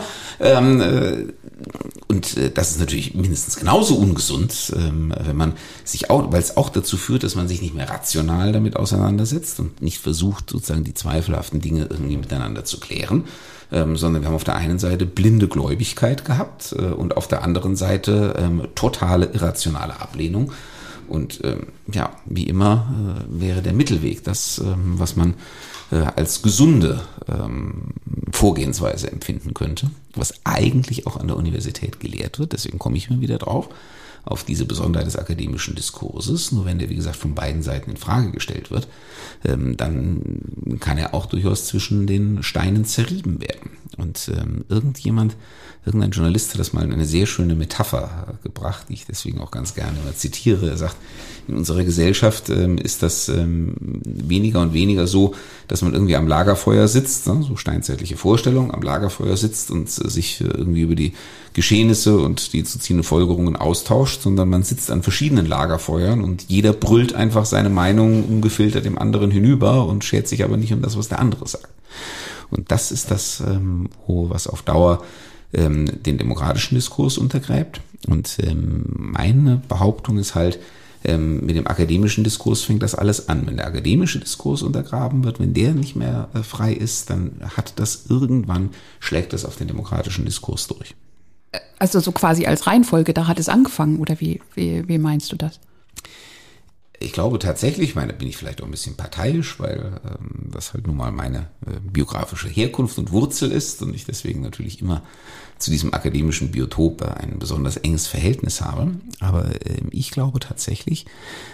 Und 2.16 2.38
äh, 2.38 2.50
das 2.50 2.72
ist 2.72 2.80
natürlich 2.80 3.14
mindestens 3.14 3.58
genauso 3.58 3.96
ungesund, 3.96 4.74
ähm, 4.76 5.14
wenn 5.20 5.36
man 5.36 5.54
sich 5.84 6.10
auch, 6.10 6.32
weil 6.32 6.40
es 6.40 6.56
auch 6.56 6.70
dazu 6.70 6.96
führt, 6.96 7.24
dass 7.24 7.36
man 7.36 7.50
sich 7.50 7.62
nicht 7.62 7.76
mehr 7.76 7.90
rational 7.90 8.54
damit 8.54 8.78
auseinandersetzt 8.78 9.60
und 9.60 9.82
nicht 9.82 10.00
versucht, 10.00 10.50
sozusagen 10.50 10.86
die 10.86 10.94
zweifelhaften 10.94 11.60
Dinge 11.60 11.88
irgendwie 11.90 12.16
miteinander 12.16 12.64
zu 12.64 12.80
klären, 12.80 13.26
ähm, 13.72 13.98
sondern 13.98 14.22
wir 14.22 14.30
haben 14.30 14.36
auf 14.36 14.46
der 14.46 14.56
einen 14.56 14.80
Seite 14.80 15.06
blinde 15.06 15.50
Gläubigkeit 15.50 16.24
gehabt 16.24 16.74
äh, 16.78 16.86
und 16.86 17.18
auf 17.18 17.28
der 17.28 17.44
anderen 17.44 17.76
Seite 17.76 18.36
ähm, 18.38 18.70
totale 18.76 19.26
irrationale 19.34 20.00
Ablehnung. 20.00 20.54
Und 21.08 21.40
ja, 21.94 22.10
wie 22.26 22.48
immer 22.48 22.92
äh, 23.30 23.42
wäre 23.42 23.62
der 23.62 23.74
Mittelweg 23.74 24.24
das, 24.24 24.60
was 24.76 25.16
man 25.16 25.36
äh, 25.96 26.12
als 26.16 26.42
gesunde 26.42 27.02
ähm, 27.30 27.94
Vorgehensweise 28.32 29.12
empfinden 29.12 29.54
könnte, 29.54 29.92
was 30.14 30.34
eigentlich 30.44 31.08
auch 31.08 31.16
an 31.16 31.28
der 31.28 31.38
Universität 31.38 32.02
gelehrt 32.02 32.38
wird. 32.38 32.52
Deswegen 32.52 32.80
komme 32.80 32.98
ich 32.98 33.10
immer 33.10 33.22
wieder 33.22 33.38
drauf 33.38 33.70
auf 34.26 34.44
diese 34.44 34.66
Besonderheit 34.66 35.08
des 35.08 35.16
akademischen 35.16 35.76
Diskurses. 35.76 36.52
Nur 36.52 36.66
wenn 36.66 36.80
der, 36.80 36.90
wie 36.90 36.96
gesagt, 36.96 37.16
von 37.16 37.34
beiden 37.34 37.62
Seiten 37.62 37.92
in 37.92 37.98
Frage 37.98 38.32
gestellt 38.32 38.72
wird, 38.72 38.90
ähm, 39.46 39.78
dann 39.78 40.78
kann 40.82 40.98
er 40.98 41.14
auch 41.14 41.28
durchaus 41.28 41.66
zwischen 41.66 42.08
den 42.08 42.44
Steinen 42.44 42.84
zerrieben 42.84 43.40
werden. 43.40 43.72
Und 43.98 44.30
ähm, 44.36 44.66
irgendjemand, 44.68 45.38
irgendein 45.86 46.12
Journalist 46.12 46.52
hat 46.52 46.60
das 46.60 46.74
mal 46.74 46.84
in 46.84 46.94
eine 46.94 47.06
sehr 47.06 47.26
schöne 47.28 47.56
Metapher 47.56 48.38
gebracht, 48.44 48.88
die 48.90 48.94
ich 48.94 49.06
deswegen 49.06 49.40
auch 49.40 49.52
ganz 49.52 49.76
gerne 49.76 49.98
mal 50.04 50.16
zitiere. 50.16 50.70
Er 50.70 50.78
sagt, 50.78 50.96
in 51.48 51.56
unserer 51.56 51.84
Gesellschaft 51.84 52.50
ähm, 52.50 52.78
ist 52.78 53.04
das 53.04 53.30
ähm, 53.30 53.76
weniger 54.04 54.62
und 54.62 54.74
weniger 54.74 55.06
so, 55.06 55.36
dass 55.68 55.84
man 55.84 55.94
irgendwie 55.94 56.16
am 56.16 56.28
Lagerfeuer 56.28 56.88
sitzt, 56.88 57.28
ne, 57.28 57.44
so 57.48 57.56
steinzeitliche 57.56 58.18
Vorstellung, 58.18 58.74
am 58.74 58.82
Lagerfeuer 58.82 59.38
sitzt 59.38 59.70
und 59.70 59.88
äh, 59.88 60.10
sich 60.10 60.42
äh, 60.42 60.46
irgendwie 60.46 60.82
über 60.82 60.96
die 60.96 61.14
Geschehnisse 61.54 62.18
und 62.18 62.54
die 62.54 62.64
zu 62.64 62.80
ziehenden 62.80 63.04
Folgerungen 63.04 63.56
austauscht, 63.56 64.24
sondern 64.24 64.50
man 64.50 64.64
sitzt 64.64 64.90
an 64.90 65.04
verschiedenen 65.04 65.46
Lagerfeuern 65.46 66.24
und 66.24 66.46
jeder 66.48 66.74
brüllt 66.74 67.14
einfach 67.14 67.46
seine 67.46 67.70
Meinung 67.70 68.26
ungefiltert 68.26 68.86
dem 68.86 68.98
anderen 68.98 69.30
hinüber 69.30 69.86
und 69.86 70.04
schert 70.04 70.28
sich 70.28 70.44
aber 70.44 70.58
nicht 70.58 70.74
um 70.74 70.82
das, 70.82 70.98
was 70.98 71.10
der 71.10 71.20
andere 71.20 71.48
sagt. 71.48 71.70
Und 72.50 72.72
das 72.72 72.92
ist 72.92 73.12
das, 73.12 73.42
ähm, 73.46 73.90
was 74.08 74.48
auf 74.48 74.64
Dauer 74.64 75.04
ähm, 75.56 76.04
den 76.04 76.18
demokratischen 76.18 76.76
Diskurs 76.76 77.18
untergräbt. 77.18 77.82
Und 78.08 78.38
ähm, 78.44 78.84
meine 78.96 79.62
Behauptung 79.68 80.18
ist 80.18 80.36
halt, 80.36 80.60
ähm, 81.04 81.46
mit 81.46 81.56
dem 81.56 81.68
akademischen 81.68 82.24
Diskurs 82.24 82.64
fängt 82.64 82.82
das 82.82 82.96
alles 82.96 83.30
an. 83.30 83.46
Wenn 83.46 83.58
der 83.58 83.68
akademische 83.68 84.20
Diskurs 84.20 84.62
untergraben 84.62 85.24
wird, 85.24 85.40
wenn 85.40 85.54
der 85.54 85.74
nicht 85.74 85.96
mehr 85.96 86.30
äh, 86.34 86.40
frei 86.40 86.74
ist, 86.74 87.10
dann 87.10 87.34
hat 87.56 87.74
das 87.78 88.06
irgendwann, 88.10 88.72
schlägt 89.00 89.34
das 89.34 89.46
auf 89.46 89.56
den 89.56 89.68
demokratischen 89.68 90.26
Diskurs 90.26 90.68
durch. 90.68 90.96
Also 91.80 92.00
so 92.00 92.12
quasi 92.12 92.46
als 92.46 92.68
Reihenfolge, 92.68 93.14
da 93.14 93.28
hat 93.28 93.40
es 93.40 93.50
angefangen, 93.50 94.00
oder 94.00 94.20
wie, 94.20 94.42
wie, 94.56 94.88
wie 94.88 94.98
meinst 94.98 95.32
du 95.32 95.36
das? 95.36 95.60
Ich 97.06 97.14
glaube 97.14 97.38
tatsächlich, 97.38 97.90
ich 97.90 97.96
meine, 97.96 98.14
bin 98.14 98.28
ich 98.28 98.36
vielleicht 98.36 98.62
auch 98.62 98.66
ein 98.66 98.72
bisschen 98.72 98.96
parteiisch, 98.96 99.60
weil 99.60 100.02
ähm, 100.04 100.50
das 100.52 100.74
halt 100.74 100.88
nun 100.88 100.98
mal 100.98 101.12
meine 101.12 101.50
äh, 101.66 101.80
biografische 101.84 102.50
Herkunft 102.50 102.98
und 102.98 103.12
Wurzel 103.12 103.52
ist 103.52 103.84
und 103.84 103.94
ich 103.94 104.06
deswegen 104.06 104.42
natürlich 104.42 104.82
immer 104.82 105.04
zu 105.60 105.70
diesem 105.70 105.94
akademischen 105.94 106.52
Biotop 106.52 107.04
ein 107.04 107.38
besonders 107.38 107.78
enges 107.78 108.08
Verhältnis 108.08 108.62
habe. 108.62 108.92
Aber 109.20 109.46
äh, 109.66 109.82
ich 109.92 110.10
glaube 110.10 110.40
tatsächlich, 110.40 111.06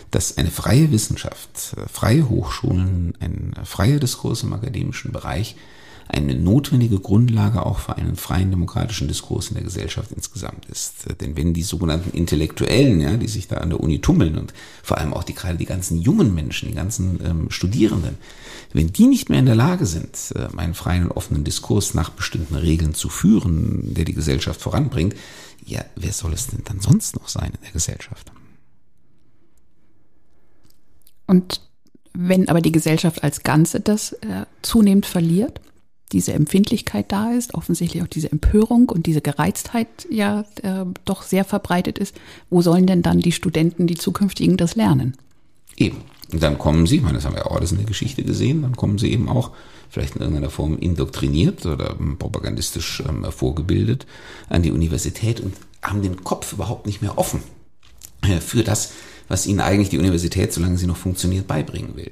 dass 0.10 0.38
eine 0.38 0.52
freie 0.52 0.90
Wissenschaft, 0.92 1.76
äh, 1.76 1.88
freie 1.88 2.30
Hochschulen, 2.30 3.14
ein 3.20 3.54
freier 3.66 4.00
Diskurs 4.00 4.44
im 4.44 4.54
akademischen 4.54 5.12
Bereich 5.12 5.58
eine 6.12 6.36
notwendige 6.36 7.00
Grundlage 7.00 7.66
auch 7.66 7.80
für 7.80 7.96
einen 7.96 8.16
freien 8.16 8.50
demokratischen 8.50 9.08
Diskurs 9.08 9.48
in 9.48 9.56
der 9.56 9.64
Gesellschaft 9.64 10.12
insgesamt 10.12 10.66
ist. 10.66 11.06
Denn 11.22 11.38
wenn 11.38 11.54
die 11.54 11.64
sogenannten 11.64 12.16
Intellektuellen, 12.16 13.00
ja, 13.00 13.16
die 13.16 13.28
sich 13.28 13.48
da 13.48 13.58
an 13.58 13.70
der 13.70 13.80
Uni 13.80 14.00
tummeln 14.00 14.38
und 14.38 14.54
vor 14.84 14.98
allem 14.98 15.14
auch 15.14 15.24
die 15.24 15.34
gerade 15.34 15.58
die 15.58 15.66
ganzen 15.66 16.02
jungen 16.02 16.36
Menschen, 16.36 16.70
die 16.70 16.76
ganzen 16.76 17.20
ähm, 17.26 17.50
Studierenden, 17.50 18.18
wenn 18.74 18.92
die 18.92 19.08
nicht 19.08 19.30
mehr 19.30 19.40
in 19.40 19.46
der 19.46 19.56
Lage 19.56 19.86
sind, 19.86 20.34
äh, 20.36 20.48
einen 20.58 20.74
freien 20.74 21.06
und 21.06 21.12
offenen 21.12 21.44
Diskurs 21.44 21.94
nach 21.94 22.10
bestimmten 22.10 22.56
Regeln 22.56 22.94
zu 22.94 23.08
führen, 23.08 23.94
der 23.94 24.04
die 24.04 24.14
Gesellschaft 24.14 24.62
voranbringt, 24.62 25.16
ja, 25.66 25.86
wer 25.96 26.12
soll 26.12 26.34
es 26.34 26.48
denn 26.48 26.64
dann 26.66 26.82
sonst 26.82 27.16
noch 27.16 27.30
sein 27.30 27.52
in 27.56 27.62
der 27.62 27.72
Gesellschaft? 27.72 28.32
Und 31.26 31.62
wenn 32.14 32.50
aber 32.50 32.60
die 32.60 32.74
Gesellschaft 32.74 33.24
als 33.24 33.44
Ganze 33.44 33.80
das 33.80 34.12
äh, 34.14 34.46
zunehmend 34.62 35.06
verliert? 35.06 35.62
Diese 36.12 36.34
Empfindlichkeit 36.34 37.12
da 37.12 37.32
ist, 37.32 37.54
offensichtlich 37.54 38.04
auch 38.04 38.08
diese 38.08 38.32
Empörung 38.32 38.90
und 38.90 39.06
diese 39.06 39.22
Gereiztheit 39.22 39.88
ja 40.10 40.46
äh, 40.62 40.86
doch 41.06 41.24
sehr 41.24 41.46
verbreitet 41.46 41.98
ist, 41.98 42.16
wo 42.50 42.62
sollen 42.62 42.88
denn 42.88 43.02
dann 43.02 43.20
die 43.20 43.32
Studenten, 43.32 43.88
die 43.88 43.96
zukünftigen, 43.96 44.58
das 44.58 44.76
lernen? 44.76 45.16
Eben. 45.78 45.98
Und 46.32 46.42
dann 46.42 46.58
kommen 46.58 46.88
sie, 46.88 46.98
ich 46.98 47.02
meine, 47.02 47.16
das 47.16 47.26
haben 47.26 47.36
wir 47.36 47.48
auch 47.48 47.58
alles 47.58 47.72
in 47.72 47.78
der 47.78 47.88
Geschichte 47.88 48.24
gesehen, 48.24 48.62
dann 48.62 48.76
kommen 48.76 48.98
sie 48.98 49.12
eben 49.12 49.28
auch 49.28 49.52
vielleicht 49.90 50.16
in 50.16 50.22
irgendeiner 50.22 50.50
Form 50.50 50.78
indoktriniert 50.78 51.66
oder 51.66 51.96
propagandistisch 52.18 53.04
ähm, 53.08 53.26
vorgebildet 53.32 54.06
an 54.48 54.64
die 54.64 54.72
Universität 54.72 55.42
und 55.42 55.54
haben 55.82 56.02
den 56.02 56.24
Kopf 56.24 56.54
überhaupt 56.54 56.86
nicht 56.86 57.02
mehr 57.02 57.18
offen 57.18 57.44
äh, 58.22 58.40
für 58.40 58.64
das, 58.64 58.94
was 59.28 59.46
ihnen 59.46 59.60
eigentlich 59.60 59.90
die 59.90 59.98
Universität, 59.98 60.54
solange 60.54 60.78
sie 60.78 60.88
noch 60.88 60.98
funktioniert, 60.98 61.48
beibringen 61.48 61.96
will. 61.98 62.12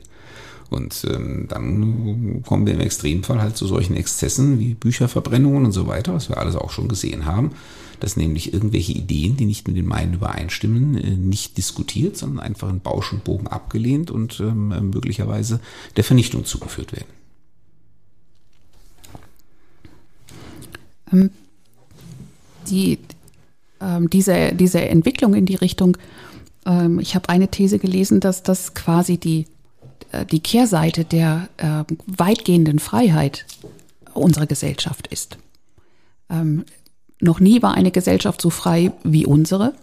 Und 0.70 1.06
ähm, 1.10 1.46
dann 1.48 2.44
kommen 2.46 2.66
wir 2.66 2.74
im 2.74 2.80
Extremfall 2.80 3.42
halt 3.42 3.58
zu 3.58 3.66
solchen 3.66 3.96
Exzessen 3.96 4.60
wie 4.60 4.76
Bücherverbrennungen 4.76 5.66
und 5.66 5.72
so 5.72 5.88
weiter, 5.88 6.14
was 6.14 6.30
wir 6.30 6.38
alles 6.38 6.56
auch 6.56 6.70
schon 6.70 6.88
gesehen 6.88 7.26
haben, 7.26 7.52
dass 8.00 8.18
nämlich 8.18 8.54
irgendwelche 8.54 8.94
Ideen, 8.94 9.36
die 9.36 9.46
nicht 9.46 9.68
mit 9.68 9.78
den 9.78 9.88
meinen 9.88 10.14
übereinstimmen, 10.14 10.96
äh, 10.98 11.16
nicht 11.16 11.58
diskutiert, 11.58 12.18
sondern 12.18 12.40
einfach 12.40 12.70
in 12.70 12.82
Bausch 12.82 13.12
und 13.12 13.24
Bogen 13.24 13.48
abgelehnt 13.48 14.12
und 14.12 14.40
ähm, 14.40 14.92
möglicherweise 14.92 15.60
der 15.98 16.04
Vernichtung 16.04 16.46
zugeführt 16.46 16.94
werden. 16.94 17.10
Ähm, 21.12 21.30
die, 22.70 23.00
ähm, 23.82 24.10
diese, 24.10 24.54
diese 24.54 24.82
Entwicklung 24.82 25.34
in 25.34 25.48
die 25.48 25.56
Richtung, 25.56 25.98
ähm, 26.66 27.00
ich 27.00 27.16
habe 27.16 27.30
eine 27.30 27.48
These 27.48 27.80
gelesen, 27.80 28.20
dass 28.20 28.44
das 28.44 28.76
quasi 28.76 29.18
die 29.18 29.42
äh, 29.42 29.59
die 30.32 30.40
Kehrseite 30.40 31.06
der 31.06 31.50
äh, 31.58 31.84
weitgehenden 32.06 32.80
Freiheit 32.80 33.46
unserer 34.14 34.46
Gesellschaft 34.46 35.08
ist. 35.08 35.38
Ähm, 36.30 36.66
noch 37.22 37.40
nie 37.40 37.62
war 37.62 37.76
eine 37.76 37.92
Gesellschaft 37.92 38.42
so 38.42 38.50
frei 38.50 38.92
wie 39.04 39.26
unsere. 39.26 39.74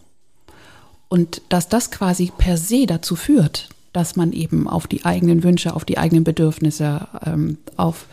Und 1.09 1.43
dass 1.49 1.69
das 1.69 1.91
quasi 1.91 2.33
per 2.37 2.57
se 2.57 2.87
dazu 2.87 3.15
führt, 3.15 3.69
dass 3.93 4.17
man 4.17 4.33
eben 4.33 4.69
auf 4.69 4.87
die 4.87 5.05
eigenen 5.05 5.43
Wünsche, 5.43 5.75
auf 5.75 5.85
die 5.85 5.99
eigenen 5.99 6.25
Bedürfnisse, 6.25 7.07
ähm, 7.25 7.59
auf 7.77 8.07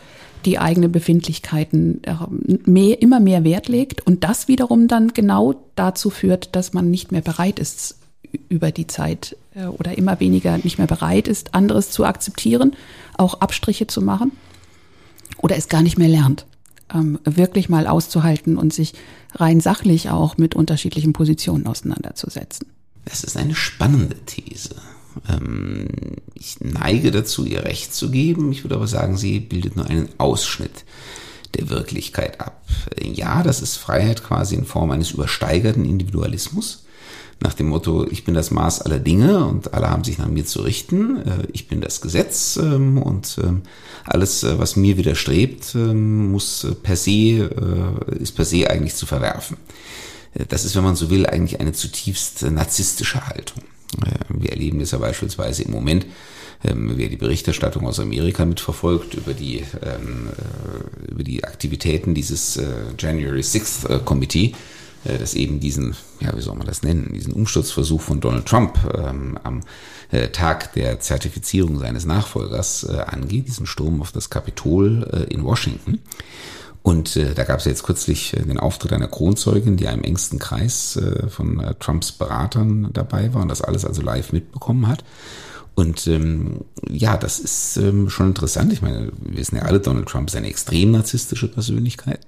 die 0.44 0.58
eigenen 0.58 0.92
Befindlichkeiten 0.92 2.02
äh, 2.04 2.14
mehr, 2.64 3.00
immer 3.02 3.18
mehr 3.18 3.44
Wert 3.44 3.68
legt 3.68 4.06
und 4.06 4.24
das 4.24 4.46
wiederum 4.46 4.88
dann 4.88 5.08
genau 5.08 5.54
dazu 5.74 6.10
führt, 6.10 6.54
dass 6.54 6.72
man 6.72 6.90
nicht 6.90 7.12
mehr 7.12 7.22
bereit 7.22 7.58
ist, 7.58 7.96
über 8.48 8.70
die 8.70 8.86
Zeit 8.86 9.36
äh, 9.54 9.66
oder 9.66 9.96
immer 9.96 10.20
weniger 10.20 10.58
nicht 10.58 10.78
mehr 10.78 10.86
bereit 10.86 11.28
ist, 11.28 11.54
anderes 11.54 11.90
zu 11.90 12.04
akzeptieren, 12.04 12.74
auch 13.16 13.40
Abstriche 13.40 13.86
zu 13.86 14.02
machen 14.02 14.32
oder 15.38 15.56
es 15.56 15.68
gar 15.68 15.82
nicht 15.82 15.98
mehr 15.98 16.08
lernt, 16.08 16.46
ähm, 16.92 17.18
wirklich 17.24 17.68
mal 17.68 17.86
auszuhalten 17.86 18.56
und 18.56 18.72
sich 18.72 18.94
rein 19.34 19.60
sachlich 19.60 20.10
auch 20.10 20.36
mit 20.36 20.54
unterschiedlichen 20.54 21.12
Positionen 21.12 21.66
auseinanderzusetzen. 21.66 22.68
Das 23.04 23.24
ist 23.24 23.36
eine 23.36 23.54
spannende 23.54 24.16
These. 24.26 24.76
Ähm, 25.28 25.88
ich 26.34 26.60
neige 26.60 27.10
dazu, 27.10 27.44
ihr 27.44 27.64
Recht 27.64 27.94
zu 27.94 28.10
geben. 28.10 28.52
Ich 28.52 28.64
würde 28.64 28.76
aber 28.76 28.86
sagen, 28.86 29.16
sie 29.16 29.40
bildet 29.40 29.76
nur 29.76 29.86
einen 29.86 30.08
Ausschnitt 30.18 30.84
der 31.54 31.68
Wirklichkeit 31.70 32.40
ab. 32.40 32.64
Ja, 33.00 33.42
das 33.42 33.62
ist 33.62 33.76
Freiheit 33.76 34.24
quasi 34.24 34.56
in 34.56 34.64
Form 34.64 34.90
eines 34.90 35.12
übersteigerten 35.12 35.84
Individualismus 35.84 36.83
nach 37.40 37.54
dem 37.54 37.68
Motto, 37.68 38.06
ich 38.10 38.24
bin 38.24 38.34
das 38.34 38.50
Maß 38.50 38.82
aller 38.82 38.98
Dinge 38.98 39.46
und 39.46 39.74
alle 39.74 39.90
haben 39.90 40.04
sich 40.04 40.18
nach 40.18 40.28
mir 40.28 40.44
zu 40.44 40.62
richten, 40.62 41.18
äh, 41.18 41.46
ich 41.52 41.68
bin 41.68 41.80
das 41.80 42.00
Gesetz 42.00 42.56
ähm, 42.56 42.98
und 42.98 43.38
ähm, 43.42 43.62
alles, 44.04 44.42
äh, 44.42 44.58
was 44.58 44.76
mir 44.76 44.96
widerstrebt, 44.96 45.74
ähm, 45.74 46.30
muss 46.30 46.66
per 46.82 46.96
se, 46.96 47.10
äh, 47.10 48.18
ist 48.18 48.32
per 48.32 48.44
se 48.44 48.68
eigentlich 48.70 48.94
zu 48.94 49.06
verwerfen. 49.06 49.56
Das 50.48 50.64
ist, 50.64 50.74
wenn 50.74 50.82
man 50.82 50.96
so 50.96 51.10
will, 51.10 51.26
eigentlich 51.26 51.60
eine 51.60 51.72
zutiefst 51.72 52.42
narzisstische 52.42 53.24
Haltung. 53.28 53.62
Wir 54.28 54.50
erleben 54.50 54.80
es 54.80 54.90
ja 54.90 54.98
beispielsweise 54.98 55.62
im 55.62 55.70
Moment, 55.70 56.06
wer 56.60 57.08
die 57.08 57.16
Berichterstattung 57.16 57.86
aus 57.86 58.00
Amerika 58.00 58.44
mitverfolgt 58.44 59.14
über 59.14 59.32
die, 59.32 59.62
über 61.08 61.22
die 61.22 61.44
Aktivitäten 61.44 62.14
dieses 62.14 62.60
January 62.98 63.42
6th 63.42 64.00
Committee, 64.00 64.56
äh, 65.04 65.18
das 65.18 65.34
eben 65.34 65.60
diesen, 65.60 65.94
ja, 66.20 66.36
wie 66.36 66.40
soll 66.40 66.56
man 66.56 66.66
das 66.66 66.82
nennen, 66.82 67.12
diesen 67.14 67.32
Umsturzversuch 67.32 68.00
von 68.00 68.20
Donald 68.20 68.46
Trump 68.46 68.78
ähm, 68.96 69.38
am 69.42 69.60
äh, 70.10 70.28
Tag 70.28 70.72
der 70.74 71.00
Zertifizierung 71.00 71.78
seines 71.78 72.04
Nachfolgers 72.04 72.84
äh, 72.84 73.00
angeht, 73.00 73.48
diesen 73.48 73.66
Sturm 73.66 74.00
auf 74.00 74.12
das 74.12 74.30
Kapitol 74.30 75.08
äh, 75.12 75.32
in 75.32 75.44
Washington. 75.44 76.00
Und 76.82 77.16
äh, 77.16 77.32
da 77.34 77.44
gab 77.44 77.60
es 77.60 77.64
jetzt 77.64 77.82
kürzlich 77.82 78.34
äh, 78.34 78.42
den 78.42 78.60
Auftritt 78.60 78.92
einer 78.92 79.08
Kronzeugin, 79.08 79.76
die 79.76 79.88
einem 79.88 80.02
engsten 80.02 80.38
Kreis 80.38 80.96
äh, 80.96 81.28
von 81.28 81.74
Trumps 81.80 82.12
Beratern 82.12 82.90
dabei 82.92 83.32
war 83.32 83.42
und 83.42 83.48
das 83.48 83.62
alles 83.62 83.84
also 83.84 84.02
live 84.02 84.32
mitbekommen 84.32 84.86
hat. 84.86 85.04
Und 85.74 86.06
ähm, 86.06 86.60
ja, 86.88 87.16
das 87.16 87.40
ist 87.40 87.76
ähm, 87.78 88.08
schon 88.08 88.28
interessant. 88.28 88.72
Ich 88.72 88.80
meine, 88.80 89.10
wir 89.22 89.38
wissen 89.38 89.56
ja 89.56 89.62
alle, 89.62 89.80
Donald 89.80 90.06
Trump 90.06 90.28
ist 90.28 90.36
eine 90.36 90.46
extrem 90.46 90.92
narzisstische 90.92 91.48
Persönlichkeit. 91.48 92.20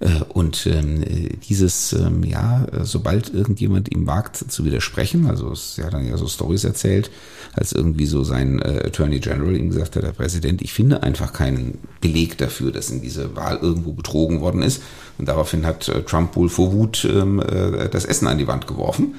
Äh, 0.00 0.22
und 0.28 0.66
ähm, 0.66 1.04
dieses, 1.48 1.92
ähm, 1.92 2.24
ja, 2.24 2.66
sobald 2.82 3.34
irgendjemand 3.34 3.92
ihm 3.92 4.06
wagt 4.06 4.36
zu 4.36 4.64
widersprechen, 4.64 5.26
also 5.26 5.52
es 5.52 5.78
hat 5.82 5.92
dann 5.92 6.06
ja 6.06 6.16
so 6.16 6.26
Stories 6.26 6.64
erzählt, 6.64 7.10
als 7.52 7.72
irgendwie 7.72 8.06
so 8.06 8.24
sein 8.24 8.60
äh, 8.60 8.84
Attorney 8.86 9.18
General 9.18 9.54
ihm 9.54 9.68
gesagt 9.68 9.96
hat, 9.96 10.04
der 10.04 10.12
Präsident, 10.12 10.62
ich 10.62 10.72
finde 10.72 11.02
einfach 11.02 11.34
keinen 11.34 11.78
Beleg 12.00 12.38
dafür, 12.38 12.72
dass 12.72 12.88
in 12.90 13.02
diese 13.02 13.36
Wahl 13.36 13.58
irgendwo 13.60 13.92
betrogen 13.92 14.40
worden 14.40 14.62
ist. 14.62 14.82
Und 15.18 15.28
daraufhin 15.28 15.66
hat 15.66 15.88
äh, 15.88 16.02
Trump 16.04 16.36
wohl 16.36 16.48
vor 16.48 16.72
Wut 16.72 17.04
ähm, 17.04 17.40
äh, 17.40 17.90
das 17.90 18.06
Essen 18.06 18.28
an 18.28 18.38
die 18.38 18.46
Wand 18.46 18.66
geworfen. 18.66 19.16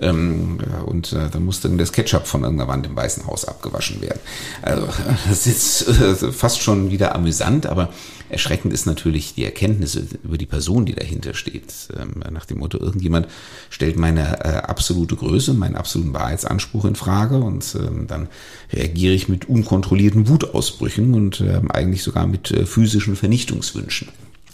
Ähm, 0.00 0.58
und 0.86 1.12
äh, 1.12 1.28
dann 1.30 1.44
musste 1.44 1.68
das 1.70 1.92
Ketchup 1.92 2.26
von 2.26 2.42
irgendeiner 2.42 2.68
Wand 2.68 2.86
im 2.86 2.96
Weißen 2.96 3.26
Haus 3.26 3.44
abgewaschen 3.44 4.00
werden. 4.00 4.20
Also 4.62 4.86
das 5.28 5.46
ist 5.46 5.88
äh, 5.88 6.32
fast 6.32 6.60
schon 6.60 6.90
wieder 6.90 7.14
amüsant, 7.14 7.66
aber 7.66 7.90
erschreckend 8.28 8.72
ist 8.72 8.86
natürlich 8.86 9.34
die 9.34 9.44
Erkenntnis 9.44 9.96
über 9.96 10.38
die 10.38 10.46
Person, 10.46 10.86
die 10.86 10.94
dahinter 10.94 11.34
steht. 11.34 11.72
Ähm, 11.98 12.22
nach 12.30 12.46
dem 12.46 12.58
Motto, 12.58 12.78
irgendjemand 12.78 13.26
stellt 13.70 13.96
meine 13.96 14.44
äh, 14.44 14.58
absolute 14.58 15.16
Größe, 15.16 15.54
meinen 15.54 15.76
absoluten 15.76 16.14
Wahrheitsanspruch 16.14 16.84
in 16.84 16.94
Frage 16.94 17.38
und 17.38 17.74
ähm, 17.74 18.06
dann 18.06 18.28
reagiere 18.72 19.14
ich 19.14 19.28
mit 19.28 19.48
unkontrollierten 19.48 20.28
Wutausbrüchen 20.28 21.14
und 21.14 21.40
ähm, 21.40 21.70
eigentlich 21.70 22.02
sogar 22.02 22.26
mit 22.26 22.50
äh, 22.50 22.66
physischen 22.66 23.16
Vernichtungswünschen. 23.16 24.08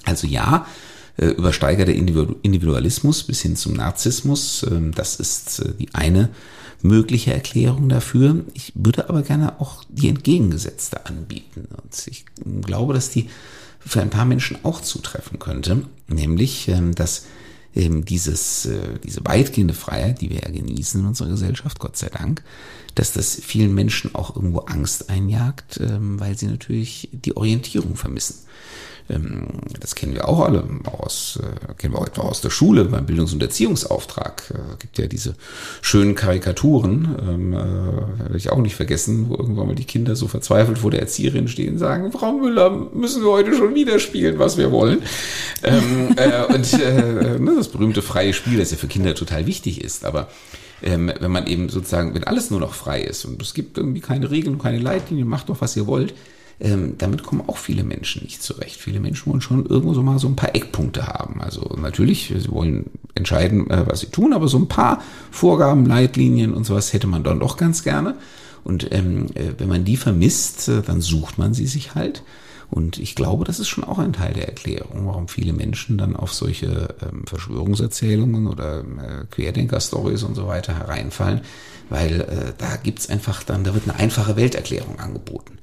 Also 0.04 0.26
ja, 0.26 0.66
äh, 0.66 0.93
übersteigerte 1.16 1.92
Individualismus 1.92 3.22
bis 3.22 3.42
hin 3.42 3.56
zum 3.56 3.74
Narzissmus. 3.74 4.66
Ähm, 4.68 4.92
das 4.92 5.16
ist 5.16 5.60
äh, 5.60 5.72
die 5.78 5.94
eine 5.94 6.30
mögliche 6.82 7.32
Erklärung 7.32 7.88
dafür. 7.88 8.44
Ich 8.54 8.72
würde 8.74 9.08
aber 9.08 9.22
gerne 9.22 9.60
auch 9.60 9.84
die 9.88 10.08
entgegengesetzte 10.08 11.06
anbieten. 11.06 11.68
Und 11.82 12.06
ich 12.08 12.24
glaube, 12.62 12.94
dass 12.94 13.10
die 13.10 13.28
für 13.78 14.02
ein 14.02 14.10
paar 14.10 14.24
Menschen 14.24 14.58
auch 14.64 14.80
zutreffen 14.80 15.38
könnte, 15.38 15.82
nämlich, 16.08 16.68
ähm, 16.68 16.94
dass 16.94 17.26
ähm, 17.76 18.04
dieses, 18.04 18.66
äh, 18.66 18.98
diese 19.02 19.20
weitgehende 19.24 19.74
Freiheit, 19.74 20.20
die 20.20 20.30
wir 20.30 20.40
ja 20.40 20.50
genießen 20.50 21.00
in 21.00 21.06
unserer 21.06 21.28
Gesellschaft, 21.28 21.78
Gott 21.78 21.96
sei 21.96 22.08
Dank, 22.08 22.42
dass 22.96 23.12
das 23.12 23.36
vielen 23.36 23.74
Menschen 23.74 24.14
auch 24.14 24.34
irgendwo 24.34 24.60
Angst 24.60 25.10
einjagt, 25.10 25.80
weil 25.80 26.38
sie 26.38 26.46
natürlich 26.46 27.08
die 27.10 27.36
Orientierung 27.36 27.96
vermissen. 27.96 28.44
Ähm, 29.10 29.46
das 29.80 29.94
kennen 29.94 30.14
wir 30.14 30.28
auch 30.28 30.40
alle 30.40 30.64
aus, 30.84 31.38
äh, 31.42 31.74
kennen 31.74 31.94
wir 31.94 32.00
auch 32.00 32.06
etwa 32.06 32.22
aus 32.22 32.40
der 32.40 32.50
Schule 32.50 32.84
beim 32.86 33.04
Bildungs- 33.04 33.32
und 33.32 33.42
Erziehungsauftrag. 33.42 34.54
Äh, 34.54 34.76
gibt 34.78 34.98
ja 34.98 35.06
diese 35.06 35.34
schönen 35.82 36.14
Karikaturen, 36.14 37.14
ähm, 37.20 37.52
äh, 37.52 37.56
werde 37.56 38.36
ich 38.36 38.50
auch 38.50 38.58
nicht 38.58 38.76
vergessen, 38.76 39.28
wo 39.28 39.34
irgendwann 39.34 39.66
mal 39.66 39.74
die 39.74 39.84
Kinder 39.84 40.16
so 40.16 40.26
verzweifelt 40.26 40.78
vor 40.78 40.90
der 40.90 41.00
Erzieherin 41.00 41.48
stehen 41.48 41.74
und 41.74 41.78
sagen, 41.78 42.12
Frau 42.12 42.32
Müller, 42.32 42.70
müssen 42.70 43.22
wir 43.22 43.30
heute 43.30 43.54
schon 43.54 43.74
wieder 43.74 43.98
spielen, 43.98 44.38
was 44.38 44.56
wir 44.56 44.72
wollen. 44.72 45.02
Ähm, 45.62 46.14
äh, 46.16 46.54
und 46.54 46.72
äh, 46.72 47.38
ne, 47.38 47.54
das 47.56 47.68
berühmte 47.68 48.00
freie 48.00 48.32
Spiel, 48.32 48.58
das 48.58 48.70
ja 48.70 48.78
für 48.78 48.88
Kinder 48.88 49.14
total 49.14 49.46
wichtig 49.46 49.84
ist, 49.84 50.04
aber 50.04 50.28
ähm, 50.82 51.12
wenn 51.20 51.30
man 51.30 51.46
eben 51.46 51.68
sozusagen, 51.68 52.14
wenn 52.14 52.24
alles 52.24 52.50
nur 52.50 52.60
noch 52.60 52.74
frei 52.74 53.02
ist 53.02 53.24
und 53.24 53.40
es 53.40 53.54
gibt 53.54 53.78
irgendwie 53.78 54.00
keine 54.00 54.30
Regeln, 54.30 54.58
keine 54.58 54.78
Leitlinien, 54.78 55.28
macht 55.28 55.48
doch, 55.48 55.60
was 55.60 55.76
ihr 55.76 55.86
wollt, 55.86 56.14
ähm, 56.60 56.94
damit 56.98 57.22
kommen 57.22 57.42
auch 57.46 57.58
viele 57.58 57.84
Menschen 57.84 58.22
nicht 58.22 58.42
zurecht. 58.42 58.80
Viele 58.80 59.00
Menschen 59.00 59.30
wollen 59.30 59.40
schon 59.40 59.66
irgendwo 59.66 59.94
so 59.94 60.02
mal 60.02 60.18
so 60.18 60.28
ein 60.28 60.36
paar 60.36 60.54
Eckpunkte 60.54 61.06
haben. 61.06 61.40
Also 61.40 61.76
natürlich, 61.80 62.32
sie 62.36 62.50
wollen 62.50 62.90
entscheiden, 63.14 63.68
äh, 63.70 63.86
was 63.86 64.00
sie 64.00 64.06
tun, 64.06 64.32
aber 64.32 64.48
so 64.48 64.58
ein 64.58 64.68
paar 64.68 65.02
Vorgaben, 65.30 65.86
Leitlinien 65.86 66.54
und 66.54 66.64
sowas 66.64 66.92
hätte 66.92 67.06
man 67.06 67.24
dann 67.24 67.40
doch 67.40 67.56
ganz 67.56 67.82
gerne. 67.82 68.16
Und 68.62 68.92
ähm, 68.92 69.26
äh, 69.34 69.52
wenn 69.58 69.68
man 69.68 69.84
die 69.84 69.96
vermisst, 69.96 70.68
äh, 70.68 70.82
dann 70.82 71.00
sucht 71.00 71.38
man 71.38 71.54
sie 71.54 71.66
sich 71.66 71.94
halt. 71.94 72.22
Und 72.70 72.98
ich 72.98 73.14
glaube, 73.14 73.44
das 73.44 73.60
ist 73.60 73.68
schon 73.68 73.84
auch 73.84 73.98
ein 73.98 74.14
Teil 74.14 74.32
der 74.32 74.48
Erklärung, 74.48 75.06
warum 75.06 75.28
viele 75.28 75.52
Menschen 75.52 75.98
dann 75.98 76.16
auf 76.16 76.32
solche 76.32 76.88
ähm, 77.02 77.24
Verschwörungserzählungen 77.26 78.46
oder 78.46 78.80
äh, 78.80 79.26
Querdenker-Stories 79.30 80.22
und 80.22 80.34
so 80.34 80.46
weiter 80.46 80.76
hereinfallen, 80.76 81.42
weil 81.90 82.22
äh, 82.22 82.52
da 82.56 82.76
gibt's 82.76 83.08
einfach 83.08 83.42
dann, 83.42 83.64
da 83.64 83.74
wird 83.74 83.88
eine 83.88 83.98
einfache 83.98 84.36
Welterklärung 84.36 84.98
angeboten. 84.98 85.58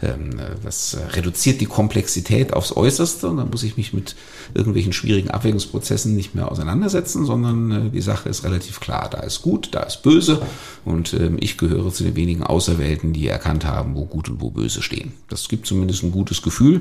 Ähm, 0.00 0.30
das 0.62 0.96
reduziert 1.10 1.60
die 1.60 1.66
Komplexität 1.66 2.52
aufs 2.52 2.76
Äußerste 2.76 3.28
und 3.28 3.38
dann 3.38 3.50
muss 3.50 3.64
ich 3.64 3.76
mich 3.76 3.92
mit 3.92 4.14
irgendwelchen 4.54 4.92
schwierigen 4.92 5.30
Abwägungsprozessen 5.30 6.14
nicht 6.14 6.34
mehr 6.34 6.50
auseinandersetzen, 6.50 7.24
sondern 7.24 7.70
äh, 7.70 7.90
die 7.90 8.00
Sache 8.00 8.28
ist 8.28 8.44
relativ 8.44 8.78
klar. 8.78 9.08
Da 9.10 9.18
ist 9.20 9.42
gut, 9.42 9.70
da 9.72 9.82
ist 9.82 10.02
böse 10.02 10.40
und 10.84 11.14
ähm, 11.14 11.36
ich 11.40 11.58
gehöre 11.58 11.92
zu 11.92 12.04
den 12.04 12.14
wenigen 12.14 12.44
Auserwählten, 12.44 13.12
die 13.12 13.26
erkannt 13.26 13.64
haben, 13.64 13.96
wo 13.96 14.04
gut 14.04 14.28
und 14.28 14.40
wo 14.40 14.50
böse 14.50 14.82
stehen. 14.82 15.12
Das 15.28 15.48
gibt 15.48 15.66
zumindest 15.66 16.04
ein 16.04 16.12
gutes 16.12 16.42
Gefühl, 16.42 16.80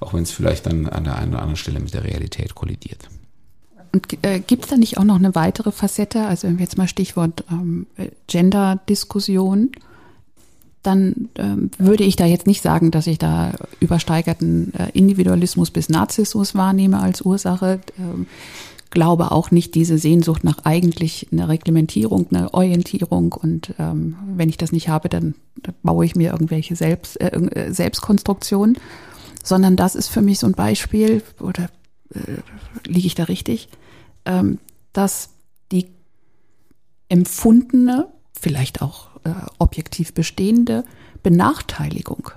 auch 0.00 0.12
wenn 0.12 0.24
es 0.24 0.32
vielleicht 0.32 0.66
dann 0.66 0.88
an 0.88 1.04
der 1.04 1.16
einen 1.16 1.32
oder 1.32 1.42
anderen 1.42 1.56
Stelle 1.56 1.78
mit 1.78 1.94
der 1.94 2.04
Realität 2.04 2.54
kollidiert. 2.56 3.08
Und 3.92 4.06
äh, 4.22 4.40
gibt 4.40 4.64
es 4.64 4.70
da 4.70 4.76
nicht 4.76 4.98
auch 4.98 5.04
noch 5.04 5.16
eine 5.16 5.34
weitere 5.36 5.70
Facette? 5.70 6.26
Also 6.26 6.48
wenn 6.48 6.58
wir 6.58 6.64
jetzt 6.64 6.76
mal 6.76 6.88
Stichwort 6.88 7.44
ähm, 7.50 7.86
Gender-Diskussion, 8.26 9.70
dann 10.86 11.28
ähm, 11.36 11.70
würde 11.78 12.04
ich 12.04 12.16
da 12.16 12.26
jetzt 12.26 12.46
nicht 12.46 12.62
sagen, 12.62 12.90
dass 12.90 13.06
ich 13.06 13.18
da 13.18 13.52
übersteigerten 13.80 14.72
äh, 14.74 14.90
Individualismus 14.92 15.70
bis 15.70 15.88
Narzissmus 15.88 16.54
wahrnehme 16.54 17.00
als 17.00 17.22
Ursache. 17.22 17.80
Ähm, 17.98 18.26
glaube 18.90 19.30
auch 19.32 19.50
nicht 19.50 19.74
diese 19.74 19.98
Sehnsucht 19.98 20.44
nach 20.44 20.64
eigentlich 20.64 21.28
einer 21.30 21.48
Reglementierung, 21.48 22.28
einer 22.30 22.54
Orientierung. 22.54 23.32
Und 23.32 23.74
ähm, 23.78 24.16
wenn 24.36 24.48
ich 24.48 24.56
das 24.56 24.72
nicht 24.72 24.88
habe, 24.88 25.08
dann, 25.08 25.34
baue 25.82 26.04
ich 26.04 26.14
mir 26.14 26.32
irgendwelche 26.32 26.76
Selbst, 26.76 27.20
äh, 27.20 27.28
äh 27.28 27.72
Selbstkonstruktionen, 27.72 28.78
sondern 29.42 29.76
das 29.76 29.94
ist 29.94 30.08
für 30.08 30.22
mich 30.22 30.38
so 30.38 30.46
ein 30.46 30.52
Beispiel 30.52 31.22
oder 31.40 31.68
äh, 32.14 32.38
liege 32.86 33.06
ich 33.06 33.14
da 33.14 33.24
richtig, 33.24 33.68
ähm, 34.24 34.58
dass 34.92 35.30
die 35.72 35.88
empfundene, 37.08 38.08
vielleicht 38.38 38.82
auch 38.82 39.08
äh, 39.26 39.32
objektiv 39.58 40.14
bestehende 40.14 40.84
Benachteiligung 41.22 42.30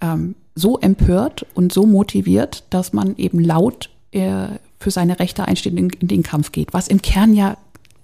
ähm, 0.00 0.34
so 0.54 0.78
empört 0.78 1.46
und 1.54 1.72
so 1.72 1.86
motiviert, 1.86 2.64
dass 2.70 2.92
man 2.92 3.16
eben 3.16 3.38
laut 3.38 3.90
äh, 4.10 4.48
für 4.80 4.90
seine 4.90 5.18
Rechte 5.18 5.44
einsteht 5.46 5.74
in, 5.74 5.90
in 5.90 6.08
den 6.08 6.22
Kampf 6.22 6.52
geht, 6.52 6.72
was 6.72 6.88
im 6.88 7.02
Kern 7.02 7.34
ja 7.34 7.56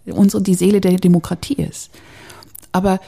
unsere 0.07 0.43
die 0.43 0.55
Seele 0.55 0.81
der 0.81 0.97
Demokratie 0.97 1.55
ist. 1.55 1.91
Aber 2.73 3.01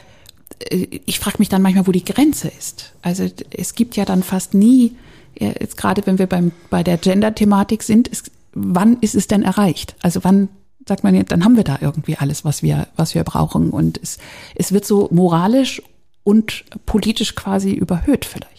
äh, 0.69 0.87
ich 1.05 1.19
frage 1.19 1.37
mich 1.39 1.49
dann 1.49 1.61
manchmal, 1.61 1.87
wo 1.87 1.91
die 1.91 2.05
Grenze 2.05 2.49
ist. 2.49 2.93
Also 3.01 3.27
es 3.51 3.75
gibt 3.75 3.95
ja 3.95 4.05
dann 4.05 4.23
fast 4.23 4.53
nie, 4.53 4.95
äh, 5.35 5.53
jetzt 5.59 5.77
gerade 5.77 6.05
wenn 6.05 6.19
wir 6.19 6.27
beim, 6.27 6.51
bei 6.69 6.83
der 6.83 6.97
Gender-Thematik 6.97 7.83
sind, 7.83 8.07
ist, 8.07 8.31
wann 8.53 8.97
ist 8.99 9.15
es 9.15 9.27
denn 9.27 9.43
erreicht? 9.43 9.95
Also 10.01 10.23
wann 10.23 10.49
sagt 10.87 11.03
man, 11.03 11.25
dann 11.25 11.43
haben 11.43 11.57
wir 11.57 11.63
da 11.63 11.77
irgendwie 11.81 12.17
alles, 12.17 12.45
was 12.45 12.63
wir, 12.63 12.87
was 12.95 13.15
wir 13.15 13.23
brauchen. 13.23 13.69
Und 13.69 13.99
es, 14.01 14.17
es 14.55 14.71
wird 14.71 14.85
so 14.85 15.09
moralisch 15.11 15.81
und 16.23 16.65
politisch 16.85 17.35
quasi 17.35 17.71
überhöht 17.71 18.25
vielleicht. 18.25 18.57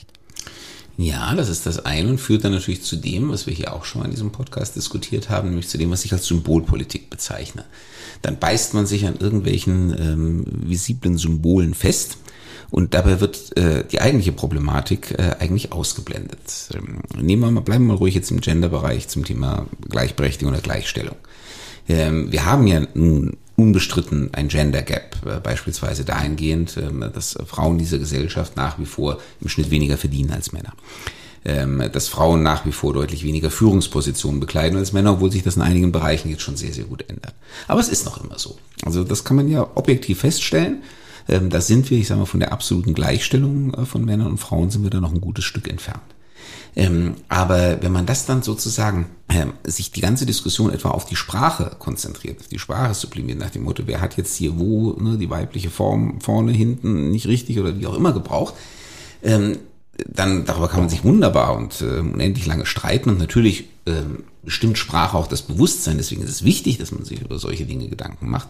Ja, 0.97 1.35
das 1.37 1.49
ist 1.49 1.65
das 1.65 1.85
eine 1.85 2.11
und 2.11 2.19
führt 2.19 2.45
dann 2.45 2.53
natürlich 2.53 2.83
zu 2.83 2.97
dem, 2.97 3.31
was 3.31 3.47
wir 3.47 3.55
hier 3.55 3.73
auch 3.73 3.85
schon 3.85 4.01
mal 4.01 4.07
in 4.07 4.11
diesem 4.11 4.33
Podcast 4.33 4.75
diskutiert 4.75 5.31
haben, 5.31 5.51
nämlich 5.51 5.69
zu 5.69 5.79
dem, 5.79 5.93
was 5.93 6.05
ich 6.05 6.13
als 6.13 6.27
Symbolpolitik 6.27 7.09
bezeichne. 7.09 7.65
Dann 8.23 8.41
beißt 8.41 8.75
man 8.75 8.85
sich 8.85 9.07
an 9.07 9.17
irgendwelchen 9.21 9.97
ähm, 9.97 10.45
visiblen 10.49 11.17
Symbolen 11.17 11.75
fest 11.75 12.19
und 12.71 12.95
dabei 12.95 13.21
wird 13.21 13.57
äh, 13.57 13.85
die 13.85 14.01
eigentliche 14.01 14.33
Problematik 14.33 15.13
äh, 15.19 15.37
eigentlich 15.39 15.73
ausgeblendet. 15.73 16.71
Ähm, 16.75 17.01
nehmen 17.17 17.43
wir 17.43 17.51
mal, 17.53 17.61
bleiben 17.61 17.87
wir 17.87 17.95
mal 17.95 17.99
ruhig 17.99 18.15
jetzt 18.15 18.33
im 18.33 18.41
Genderbereich 18.41 19.07
zum 19.07 19.25
Thema 19.25 19.67
Gleichberechtigung 19.89 20.53
oder 20.53 20.63
Gleichstellung. 20.63 21.17
Ähm, 21.89 22.31
wir 22.31 22.45
haben 22.45 22.67
ja 22.67 22.83
nun 22.95 23.37
unbestritten 23.57 24.31
ein 24.33 24.49
Gender 24.49 24.83
Gap, 24.83 25.17
äh, 25.27 25.41
beispielsweise 25.41 26.05
dahingehend, 26.05 26.77
äh, 26.77 27.11
dass 27.13 27.37
Frauen 27.47 27.79
dieser 27.79 27.99
Gesellschaft 27.99 28.57
nach 28.57 28.79
wie 28.79 28.87
vor 28.87 29.19
im 29.41 29.49
Schnitt 29.49 29.71
weniger 29.71 29.97
verdienen 29.97 30.31
als 30.31 30.53
Männer. 30.53 30.75
Ähm, 31.45 31.83
dass 31.93 32.09
Frauen 32.09 32.43
nach 32.43 32.67
wie 32.67 32.73
vor 32.73 32.93
deutlich 32.93 33.25
weniger 33.25 33.51
Führungspositionen 33.51 34.41
bekleiden 34.41 34.77
als 34.77 34.93
Männer, 34.93 35.13
obwohl 35.15 35.33
sich 35.33 35.45
das 35.45 35.57
in 35.57 35.63
einigen 35.63 35.93
Bereichen 35.93 36.31
jetzt 36.31 36.43
schon 36.43 36.57
sehr, 36.57 36.73
sehr 36.73 36.85
gut 36.85 37.05
ändert. 37.09 37.35
Aber 37.69 37.81
es 37.81 37.89
ist 37.89 38.05
noch 38.05 38.23
immer 38.23 38.39
so. 38.39 38.59
Also 38.85 39.05
das 39.05 39.25
kann 39.25 39.37
man 39.37 39.49
ja 39.49 39.67
objektiv 39.75 40.21
feststellen. 40.21 40.83
Ähm, 41.29 41.49
da 41.51 41.61
sind 41.61 41.91
wir, 41.91 41.99
ich 41.99 42.09
sage 42.09 42.21
mal, 42.21 42.27
von 42.27 42.41
der 42.41 42.53
absoluten 42.53 42.95
Gleichstellung 42.95 43.75
äh, 43.75 43.85
von 43.85 44.05
Männern 44.05 44.29
und 44.29 44.39
Frauen 44.39 44.71
sind 44.71 44.83
wir 44.83 44.91
da 44.91 45.01
noch 45.01 45.13
ein 45.13 45.21
gutes 45.21 45.45
Stück 45.45 45.69
entfernt. 45.69 46.03
Ähm, 46.77 47.15
aber 47.29 47.83
wenn 47.83 47.93
man 47.93 48.07
das 48.07 48.27
dann 48.27 48.43
sozusagen 48.43 49.07
ähm, 49.29 49.55
sich 49.65 49.91
die 49.91 50.01
ganze 50.01 50.27
Diskussion 50.27 50.73
etwa 50.73 50.91
auf 50.91 51.07
die 51.07 51.17
Sprache 51.17 51.73
konzentriert, 51.79 52.41
auf 52.41 52.49
die 52.49 52.59
Sprache 52.59 52.95
sublimiert, 52.95 53.39
nach 53.39 53.51
dem 53.51 53.65
Motto, 53.65 53.83
wer 53.87 54.01
hat 54.01 54.17
jetzt 54.17 54.37
hier 54.37 54.59
wo 54.59 54.93
ne, 54.93 55.19
die 55.19 55.31
weibliche 55.31 55.71
Form 55.71 56.21
vorne, 56.21 56.53
hinten 56.53 57.11
nicht 57.11 57.27
richtig 57.27 57.59
oder 57.59 57.79
wie 57.79 57.87
auch 57.87 57.97
immer 57.97 58.13
gebraucht, 58.13 58.55
ähm, 59.23 59.59
dann 60.07 60.45
darüber 60.45 60.69
kann 60.69 60.81
man 60.81 60.89
sich 60.89 61.03
wunderbar 61.05 61.57
und 61.57 61.81
äh, 61.81 61.99
unendlich 61.99 62.47
lange 62.47 62.67
streiten 62.67 63.11
und 63.11 63.19
natürlich 63.19 63.69
äh, 63.89 64.03
bestimmt 64.45 64.79
Sprache 64.79 65.17
auch 65.17 65.27
das 65.27 65.43
Bewusstsein, 65.43 65.99
deswegen 65.99 66.23
ist 66.23 66.31
es 66.31 66.45
wichtig, 66.45 66.79
dass 66.79 66.93
man 66.93 67.05
sich 67.05 67.21
über 67.21 67.39
solche 67.39 67.67
Dinge 67.67 67.89
Gedanken 67.89 68.29
macht. 68.29 68.49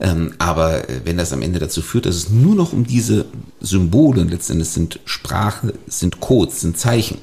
Ähm, 0.00 0.32
aber 0.38 0.88
äh, 0.88 1.02
wenn 1.04 1.18
das 1.18 1.32
am 1.32 1.42
Ende 1.42 1.58
dazu 1.58 1.82
führt, 1.82 2.06
dass 2.06 2.16
es 2.16 2.30
nur 2.30 2.54
noch 2.54 2.72
um 2.72 2.86
diese 2.86 3.26
Symbole, 3.60 4.24
letztendlich 4.24 4.70
sind 4.70 5.00
Sprache, 5.04 5.74
sind 5.86 6.20
Codes, 6.20 6.62
sind 6.62 6.78
Zeichen, 6.78 7.18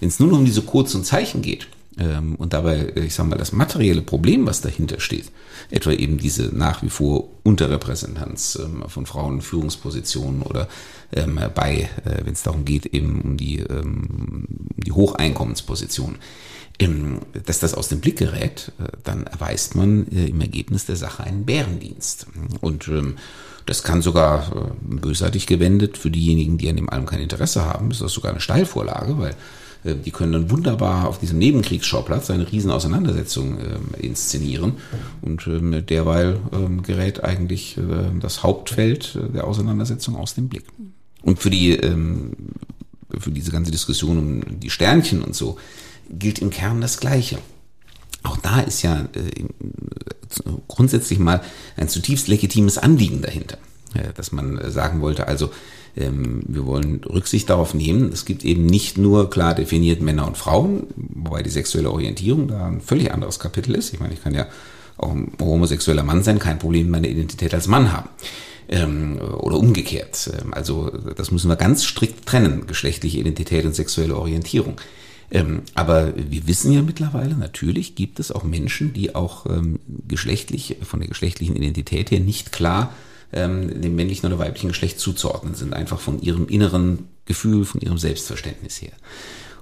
wenn 0.00 0.08
es 0.08 0.20
nur 0.20 0.28
noch 0.28 0.38
um 0.38 0.44
diese 0.44 0.62
Codes 0.62 0.94
und 0.94 1.04
Zeichen 1.04 1.42
geht, 1.42 1.66
ähm, 1.98 2.36
und 2.36 2.52
dabei, 2.52 2.78
äh, 2.78 3.04
ich 3.04 3.14
sage 3.14 3.28
mal, 3.28 3.36
das 3.36 3.52
materielle 3.52 4.02
Problem, 4.02 4.46
was 4.46 4.60
dahinter 4.60 5.00
steht, 5.00 5.30
etwa 5.70 5.92
eben 5.92 6.18
diese 6.18 6.44
nach 6.56 6.82
wie 6.82 6.88
vor 6.88 7.28
Unterrepräsentanz 7.42 8.58
ähm, 8.62 8.84
von 8.88 9.06
Frauen 9.06 9.36
in 9.36 9.42
Führungspositionen 9.42 10.42
oder 10.42 10.68
ähm, 11.12 11.40
bei, 11.54 11.90
äh, 12.04 12.24
wenn 12.24 12.32
es 12.32 12.42
darum 12.42 12.64
geht, 12.64 12.86
eben 12.86 13.20
um 13.20 13.36
die, 13.36 13.58
ähm, 13.58 14.44
die 14.76 14.92
Hocheinkommensposition, 14.92 16.10
ähm, 16.10 16.18
dass 17.44 17.58
das 17.58 17.74
aus 17.74 17.88
dem 17.88 18.00
Blick 18.00 18.18
gerät, 18.18 18.72
äh, 18.78 18.84
dann 19.04 19.24
erweist 19.24 19.74
man 19.74 20.06
äh, 20.08 20.26
im 20.26 20.40
Ergebnis 20.40 20.86
der 20.86 20.96
Sache 20.96 21.24
einen 21.24 21.44
Bärendienst. 21.44 22.26
Und 22.60 22.88
ähm, 22.88 23.16
das 23.66 23.82
kann 23.82 24.02
sogar 24.02 24.52
äh, 24.54 24.70
bösartig 24.80 25.46
gewendet 25.46 25.98
für 25.98 26.10
diejenigen, 26.10 26.58
die 26.58 26.68
an 26.68 26.76
dem 26.76 26.88
allem 26.88 27.06
kein 27.06 27.20
Interesse 27.20 27.64
haben, 27.64 27.90
ist 27.90 28.00
das 28.00 28.12
sogar 28.12 28.32
eine 28.32 28.40
Steilvorlage, 28.40 29.18
weil 29.18 29.34
die 29.82 30.10
können 30.10 30.32
dann 30.32 30.50
wunderbar 30.50 31.08
auf 31.08 31.20
diesem 31.20 31.38
Nebenkriegsschauplatz 31.38 32.28
eine 32.28 32.52
riesen 32.52 32.70
Auseinandersetzung 32.70 33.56
äh, 33.58 34.06
inszenieren. 34.06 34.74
Und 35.22 35.46
ähm, 35.46 35.86
derweil 35.86 36.38
ähm, 36.52 36.82
gerät 36.82 37.24
eigentlich 37.24 37.78
äh, 37.78 37.82
das 38.20 38.42
Hauptfeld 38.42 39.18
der 39.32 39.46
Auseinandersetzung 39.46 40.16
aus 40.16 40.34
dem 40.34 40.50
Blick. 40.50 40.64
Und 41.22 41.38
für 41.38 41.48
die, 41.48 41.72
ähm, 41.72 42.32
für 43.18 43.30
diese 43.30 43.52
ganze 43.52 43.70
Diskussion 43.70 44.18
um 44.18 44.60
die 44.60 44.68
Sternchen 44.68 45.22
und 45.22 45.34
so 45.34 45.56
gilt 46.10 46.40
im 46.40 46.50
Kern 46.50 46.80
das 46.80 46.98
Gleiche. 46.98 47.38
Auch 48.22 48.36
da 48.36 48.60
ist 48.60 48.82
ja 48.82 49.08
äh, 49.14 49.44
grundsätzlich 50.68 51.18
mal 51.18 51.40
ein 51.76 51.88
zutiefst 51.88 52.28
legitimes 52.28 52.78
Anliegen 52.78 53.22
dahinter, 53.22 53.58
äh, 53.94 54.12
dass 54.14 54.32
man 54.32 54.58
äh, 54.58 54.70
sagen 54.70 55.00
wollte, 55.00 55.26
also 55.26 55.50
ähm, 55.96 56.42
wir 56.46 56.66
wollen 56.66 57.02
Rücksicht 57.04 57.50
darauf 57.50 57.74
nehmen. 57.74 58.12
Es 58.12 58.24
gibt 58.24 58.44
eben 58.44 58.66
nicht 58.66 58.98
nur 58.98 59.30
klar 59.30 59.54
definiert 59.54 60.02
Männer 60.02 60.26
und 60.26 60.36
Frauen, 60.36 60.86
wobei 60.96 61.42
die 61.42 61.50
sexuelle 61.50 61.90
Orientierung 61.90 62.48
da 62.48 62.66
ein 62.66 62.80
völlig 62.80 63.12
anderes 63.12 63.38
Kapitel 63.38 63.74
ist. 63.74 63.92
Ich 63.92 64.00
meine, 64.00 64.14
ich 64.14 64.22
kann 64.22 64.34
ja 64.34 64.46
auch 64.98 65.12
ein 65.12 65.32
homosexueller 65.40 66.02
Mann 66.02 66.22
sein, 66.22 66.38
kein 66.38 66.58
Problem 66.58 66.90
meine 66.90 67.08
Identität 67.08 67.54
als 67.54 67.66
Mann 67.66 67.92
haben. 67.92 68.08
Ähm, 68.68 69.18
oder 69.38 69.56
umgekehrt. 69.56 70.30
Ähm, 70.40 70.54
also 70.54 70.90
das 71.16 71.30
müssen 71.30 71.48
wir 71.48 71.56
ganz 71.56 71.84
strikt 71.84 72.26
trennen, 72.26 72.66
geschlechtliche 72.66 73.18
Identität 73.18 73.64
und 73.64 73.74
sexuelle 73.74 74.16
Orientierung. 74.16 74.76
Ähm, 75.30 75.62
aber 75.74 76.12
wir 76.16 76.46
wissen 76.48 76.72
ja 76.72 76.82
mittlerweile, 76.82 77.36
natürlich 77.36 77.94
gibt 77.94 78.18
es 78.18 78.32
auch 78.32 78.42
Menschen, 78.42 78.92
die 78.92 79.14
auch 79.14 79.46
ähm, 79.46 79.78
geschlechtlich, 80.08 80.76
von 80.82 81.00
der 81.00 81.08
geschlechtlichen 81.08 81.54
Identität 81.56 82.10
her 82.10 82.20
nicht 82.20 82.52
klar 82.52 82.92
ähm, 83.32 83.80
dem 83.80 83.94
männlichen 83.94 84.26
oder 84.26 84.38
weiblichen 84.38 84.68
Geschlecht 84.68 84.98
zuzuordnen 84.98 85.54
sind, 85.54 85.72
einfach 85.72 86.00
von 86.00 86.20
ihrem 86.20 86.48
inneren 86.48 87.08
Gefühl, 87.26 87.64
von 87.64 87.80
ihrem 87.80 87.98
Selbstverständnis 87.98 88.82
her. 88.82 88.92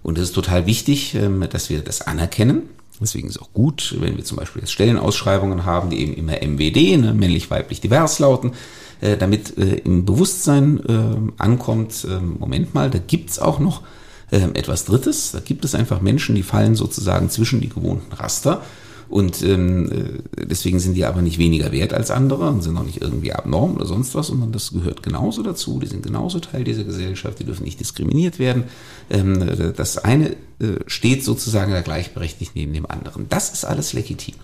Und 0.02 0.16
es 0.16 0.24
ist 0.24 0.34
total 0.34 0.66
wichtig, 0.66 1.14
ähm, 1.14 1.44
dass 1.50 1.68
wir 1.68 1.80
das 1.80 2.02
anerkennen. 2.02 2.62
Deswegen 3.00 3.28
ist 3.28 3.36
es 3.36 3.42
auch 3.42 3.52
gut, 3.52 3.96
wenn 4.00 4.16
wir 4.16 4.24
zum 4.24 4.38
Beispiel 4.38 4.62
jetzt 4.62 4.72
Stellenausschreibungen 4.72 5.64
haben, 5.64 5.90
die 5.90 6.00
eben 6.00 6.14
immer 6.14 6.32
MWD, 6.32 6.96
ne, 6.98 7.14
männlich, 7.14 7.50
weiblich, 7.50 7.80
divers 7.80 8.18
lauten, 8.18 8.52
äh, 9.00 9.16
damit 9.16 9.56
äh, 9.58 9.76
im 9.84 10.04
Bewusstsein 10.04 10.80
äh, 10.84 11.42
ankommt, 11.42 12.06
äh, 12.08 12.18
Moment 12.18 12.74
mal, 12.74 12.90
da 12.90 12.98
gibt's 12.98 13.38
auch 13.38 13.58
noch 13.58 13.82
äh, 14.30 14.40
etwas 14.54 14.84
Drittes. 14.84 15.32
Da 15.32 15.40
gibt 15.40 15.64
es 15.64 15.74
einfach 15.74 16.00
Menschen, 16.00 16.34
die 16.34 16.42
fallen 16.42 16.74
sozusagen 16.74 17.30
zwischen 17.30 17.60
die 17.60 17.68
gewohnten 17.68 18.12
Raster 18.12 18.62
und 19.08 19.42
ähm, 19.42 19.90
äh, 19.90 20.44
deswegen 20.44 20.78
sind 20.80 20.94
die 20.94 21.06
aber 21.06 21.22
nicht 21.22 21.38
weniger 21.38 21.72
wert 21.72 21.94
als 21.94 22.10
andere 22.10 22.48
und 22.50 22.62
sind 22.62 22.76
auch 22.76 22.84
nicht 22.84 23.00
irgendwie 23.00 23.32
abnorm 23.32 23.74
oder 23.76 23.86
sonst 23.86 24.14
was, 24.14 24.26
sondern 24.26 24.52
das 24.52 24.72
gehört 24.72 25.02
genauso 25.02 25.42
dazu. 25.42 25.80
Die 25.80 25.86
sind 25.86 26.02
genauso 26.02 26.40
Teil 26.40 26.64
dieser 26.64 26.84
Gesellschaft, 26.84 27.38
die 27.38 27.44
dürfen 27.44 27.64
nicht 27.64 27.80
diskriminiert 27.80 28.38
werden. 28.38 28.64
Ähm, 29.08 29.72
das 29.74 29.96
eine 29.96 30.32
äh, 30.60 30.80
steht 30.86 31.24
sozusagen 31.24 31.72
da 31.72 31.80
gleichberechtigt 31.80 32.52
neben 32.54 32.74
dem 32.74 32.84
anderen. 32.84 33.26
Das 33.30 33.50
ist 33.50 33.64
alles 33.64 33.94
legitim. 33.94 34.34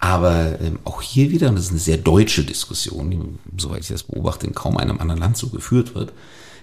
Aber 0.00 0.60
ähm, 0.60 0.78
auch 0.84 1.00
hier 1.00 1.30
wieder, 1.30 1.48
und 1.48 1.56
das 1.56 1.66
ist 1.66 1.70
eine 1.70 1.80
sehr 1.80 1.96
deutsche 1.96 2.44
Diskussion, 2.44 3.10
die, 3.10 3.18
soweit 3.56 3.80
ich 3.80 3.88
das 3.88 4.02
beobachte, 4.02 4.46
in 4.46 4.54
kaum 4.54 4.76
einem 4.76 5.00
anderen 5.00 5.20
Land 5.20 5.38
so 5.38 5.48
geführt 5.48 5.94
wird, 5.94 6.12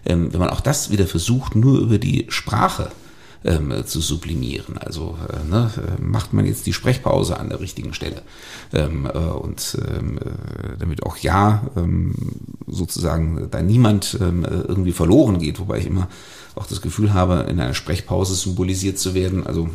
ähm, 0.05 0.31
wenn 0.31 0.39
man 0.39 0.49
auch 0.49 0.61
das 0.61 0.91
wieder 0.91 1.07
versucht, 1.07 1.55
nur 1.55 1.79
über 1.79 1.97
die 1.97 2.25
Sprache 2.29 2.91
ähm, 3.43 3.73
zu 3.85 4.01
sublimieren. 4.01 4.77
Also 4.77 5.17
äh, 5.29 5.47
ne, 5.49 5.71
macht 5.99 6.33
man 6.33 6.45
jetzt 6.45 6.65
die 6.65 6.73
Sprechpause 6.73 7.39
an 7.39 7.49
der 7.49 7.59
richtigen 7.59 7.93
Stelle 7.93 8.23
ähm, 8.73 9.05
äh, 9.05 9.17
und 9.17 9.77
ähm, 9.87 10.17
äh, 10.17 10.77
damit 10.79 11.03
auch 11.03 11.17
ja 11.17 11.67
ähm, 11.77 12.15
sozusagen 12.67 13.47
da 13.51 13.61
niemand 13.61 14.17
ähm, 14.19 14.43
irgendwie 14.43 14.91
verloren 14.91 15.39
geht, 15.39 15.59
wobei 15.59 15.79
ich 15.79 15.85
immer 15.85 16.07
auch 16.55 16.65
das 16.65 16.81
Gefühl 16.81 17.13
habe, 17.13 17.45
in 17.49 17.59
einer 17.59 17.73
Sprechpause 17.73 18.33
symbolisiert 18.33 18.97
zu 18.97 19.13
werden. 19.13 19.45
Also 19.45 19.69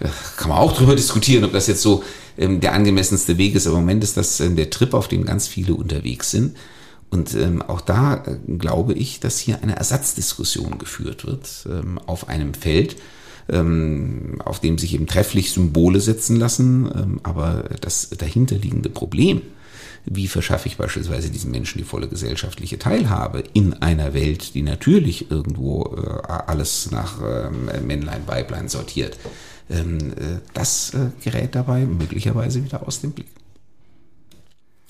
äh, 0.00 0.08
kann 0.36 0.50
man 0.50 0.58
auch 0.58 0.76
drüber 0.76 0.96
diskutieren, 0.96 1.44
ob 1.44 1.52
das 1.52 1.66
jetzt 1.66 1.82
so 1.82 2.02
ähm, 2.36 2.60
der 2.60 2.74
angemessenste 2.74 3.38
Weg 3.38 3.54
ist. 3.54 3.66
Aber 3.66 3.76
im 3.78 3.84
Moment 3.84 4.04
ist 4.04 4.16
das 4.16 4.40
äh, 4.40 4.50
der 4.50 4.70
Trip, 4.70 4.94
auf 4.94 5.08
dem 5.08 5.24
ganz 5.24 5.48
viele 5.48 5.74
unterwegs 5.74 6.30
sind. 6.30 6.56
Und 7.12 7.34
ähm, 7.34 7.60
auch 7.60 7.82
da 7.82 8.24
äh, 8.24 8.56
glaube 8.56 8.94
ich, 8.94 9.20
dass 9.20 9.38
hier 9.38 9.62
eine 9.62 9.76
Ersatzdiskussion 9.76 10.78
geführt 10.78 11.26
wird 11.26 11.66
ähm, 11.66 11.98
auf 12.06 12.30
einem 12.30 12.54
Feld, 12.54 12.96
ähm, 13.50 14.40
auf 14.42 14.60
dem 14.60 14.78
sich 14.78 14.94
eben 14.94 15.06
trefflich 15.06 15.52
Symbole 15.52 16.00
setzen 16.00 16.36
lassen, 16.36 16.90
ähm, 16.96 17.20
aber 17.22 17.64
das 17.82 18.08
dahinterliegende 18.08 18.88
Problem, 18.88 19.42
wie 20.06 20.26
verschaffe 20.26 20.68
ich 20.68 20.78
beispielsweise 20.78 21.28
diesen 21.28 21.50
Menschen 21.50 21.76
die 21.76 21.84
volle 21.84 22.08
gesellschaftliche 22.08 22.78
Teilhabe 22.78 23.44
in 23.52 23.74
einer 23.74 24.14
Welt, 24.14 24.54
die 24.54 24.62
natürlich 24.62 25.30
irgendwo 25.30 25.94
äh, 25.94 26.32
alles 26.46 26.90
nach 26.92 27.20
äh, 27.20 27.50
Männlein, 27.80 28.22
Weiblein 28.26 28.70
sortiert, 28.70 29.18
ähm, 29.68 29.98
äh, 30.12 30.38
das 30.54 30.94
äh, 30.94 31.10
gerät 31.22 31.54
dabei 31.54 31.84
möglicherweise 31.84 32.64
wieder 32.64 32.88
aus 32.88 33.02
dem 33.02 33.12
Blick. 33.12 33.28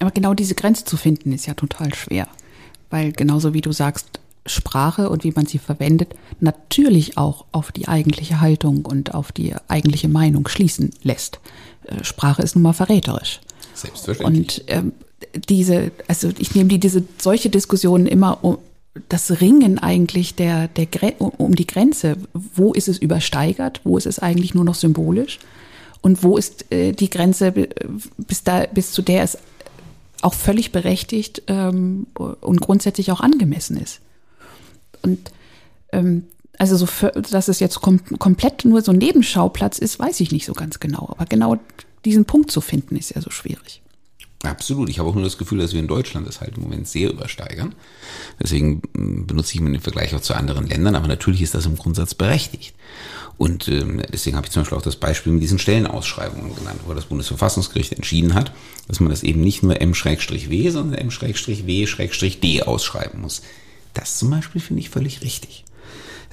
Aber 0.03 0.11
genau 0.11 0.35
diese 0.35 0.57
Grenze 0.57 0.85
zu 0.85 0.97
finden 0.97 1.33
ist 1.33 1.47
ja 1.47 1.55
total 1.55 1.95
schwer. 1.95 2.27
Weil 2.91 3.13
genauso 3.13 3.55
wie 3.55 3.61
du 3.61 3.71
sagst, 3.71 4.19
Sprache 4.47 5.09
und 5.09 5.23
wie 5.23 5.31
man 5.31 5.47
sie 5.47 5.59
verwendet, 5.59 6.17
natürlich 6.41 7.17
auch 7.17 7.45
auf 7.53 7.71
die 7.71 7.87
eigentliche 7.87 8.41
Haltung 8.41 8.85
und 8.85 9.15
auf 9.15 9.31
die 9.31 9.55
eigentliche 9.69 10.09
Meinung 10.09 10.49
schließen 10.49 10.91
lässt. 11.05 11.39
Äh, 11.85 12.03
Sprache 12.03 12.43
ist 12.43 12.57
nun 12.57 12.65
mal 12.65 12.73
verräterisch. 12.73 13.41
Selbstverständlich. 13.75 14.59
Und 14.59 14.65
ähm, 14.67 14.93
diese, 15.49 15.93
also 16.09 16.31
ich 16.37 16.57
nehme 16.57 16.69
die, 16.69 16.81
diese 16.81 17.05
solche 17.19 17.49
Diskussionen 17.49 18.09
immer 18.09 18.43
um 18.43 18.59
das 19.09 19.41
Ringen 19.41 19.79
eigentlich 19.79 20.35
der, 20.35 20.67
der 20.67 20.89
um 21.21 21.55
die 21.55 21.67
Grenze. 21.67 22.17
Wo 22.35 22.73
ist 22.73 22.89
es 22.89 22.99
übersteigert? 22.99 23.81
Wo 23.85 23.97
ist 23.97 24.07
es 24.07 24.19
eigentlich 24.19 24.53
nur 24.53 24.65
noch 24.65 24.75
symbolisch? 24.75 25.39
Und 26.01 26.25
wo 26.25 26.37
ist 26.37 26.71
äh, 26.73 26.93
die 26.93 27.09
Grenze, 27.09 27.53
bis 28.19 28.43
da, 28.43 28.67
bis 28.67 28.91
zu 28.91 29.03
der 29.03 29.23
es 29.23 29.39
auch 30.23 30.35
völlig 30.35 30.73
berechtigt 30.73 31.43
ähm, 31.49 32.07
und 32.15 32.61
grundsätzlich 32.61 33.13
auch 33.13 33.21
angemessen 33.21 33.77
ist. 33.77 34.01
Und 35.03 35.33
ähm, 35.93 36.25
also 36.59 36.77
so, 36.77 36.87
für, 36.87 37.11
dass 37.11 37.49
es 37.49 37.61
jetzt 37.61 37.81
kom 37.81 38.01
komplett 38.19 38.65
nur 38.65 38.83
so 38.83 38.93
ein 38.93 38.99
Nebenschauplatz 38.99 39.79
ist, 39.79 39.99
weiß 39.99 40.21
ich 40.21 40.33
nicht 40.33 40.47
so 40.47 40.53
ganz 40.53 40.81
genau. 40.81 41.09
Aber 41.11 41.27
genau 41.27 41.57
diesen 42.05 42.25
Punkt 42.25 42.51
zu 42.51 42.61
finden, 42.61 42.97
ist 42.97 43.15
ja 43.15 43.21
so 43.21 43.31
schwierig. 43.31 43.83
Absolut. 44.43 44.89
Ich 44.89 44.99
habe 44.99 45.09
auch 45.09 45.15
nur 45.15 45.23
das 45.23 45.39
Gefühl, 45.39 45.59
dass 45.59 45.73
wir 45.73 45.81
in 45.81 45.87
Deutschland 45.87 46.27
das 46.27 46.41
halt 46.41 46.57
im 46.57 46.65
Moment 46.65 46.89
sehr 46.89 47.11
übersteigern. 47.11 47.75
Deswegen 48.43 48.83
hm, 48.95 49.27
benutze 49.27 49.55
ich 49.55 49.61
mir 49.61 49.71
den 49.71 49.81
Vergleich 49.81 50.15
auch 50.15 50.21
zu 50.21 50.35
anderen 50.35 50.67
Ländern, 50.67 50.97
aber 50.97 51.07
natürlich 51.07 51.43
ist 51.43 51.55
das 51.55 51.67
im 51.67 51.77
Grundsatz 51.77 52.15
berechtigt. 52.15 52.75
Und 53.39 53.69
ähm, 53.69 54.03
deswegen 54.13 54.37
habe 54.37 54.47
ich 54.47 54.53
zum 54.53 54.63
Beispiel 54.63 54.79
auch 54.79 54.83
das 54.83 54.97
Beispiel 54.97 55.33
mit 55.33 55.43
diesen 55.43 55.59
Stellenausschreibungen 55.59 56.55
genannt, 56.55 56.81
wo 56.87 56.95
das 56.95 57.07
Bundesverfassungsgericht 57.07 57.93
entschieden 57.93 58.35
hat, 58.35 58.53
dass 58.89 59.01
man 59.01 59.11
das 59.11 59.23
eben 59.23 59.41
nicht 59.41 59.63
nur 59.63 59.81
M-W, 59.81 60.71
sondern 60.71 60.99
M-W-D 60.99 62.63
ausschreiben 62.63 63.21
muss. 63.21 63.43
Das 63.95 64.19
zum 64.19 64.31
Beispiel 64.31 64.61
finde 64.61 64.81
ich 64.81 64.91
völlig 64.91 65.23
richtig. 65.23 65.65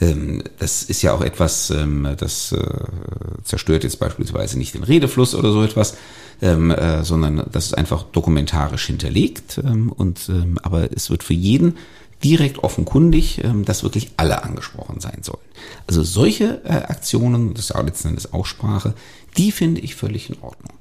Ähm, 0.02 0.44
das 0.60 0.84
ist 0.84 1.02
ja 1.02 1.14
auch 1.14 1.22
etwas, 1.22 1.70
ähm, 1.72 2.16
das 2.18 2.52
äh, 2.52 2.64
zerstört 3.44 3.84
jetzt 3.84 4.00
beispielsweise 4.00 4.58
nicht 4.58 4.74
den 4.74 4.84
Redefluss 4.84 5.36
oder 5.36 5.52
so 5.52 5.64
etwas, 5.64 5.98
ähm, 6.42 6.72
äh, 6.72 7.04
sondern 7.04 7.44
das 7.52 7.68
ist 7.68 7.78
einfach 7.78 8.04
dokumentarisch 8.04 8.86
hinterlegt. 8.86 9.60
Und 9.60 10.32
aber 10.64 10.92
es 10.92 11.10
wird 11.10 11.24
für 11.24 11.34
jeden 11.34 11.78
direkt 12.24 12.60
offenkundig, 12.60 13.42
dass 13.64 13.84
wirklich 13.84 14.12
alle 14.18 14.44
angesprochen 14.44 15.00
sein 15.00 15.20
sollen. 15.22 15.38
Also 15.88 16.04
solche 16.04 16.62
äh, 16.66 16.74
Aktionen, 16.74 17.54
das 17.54 17.66
ist 17.66 17.76
ja 17.76 17.82
letzten 17.82 18.10
Endes 18.10 18.34
Aussprache, 18.34 18.94
die 19.38 19.52
finde 19.52 19.82
ich 19.82 19.96
völlig 19.96 20.30
in 20.30 20.38
Ordnung. 20.42 20.74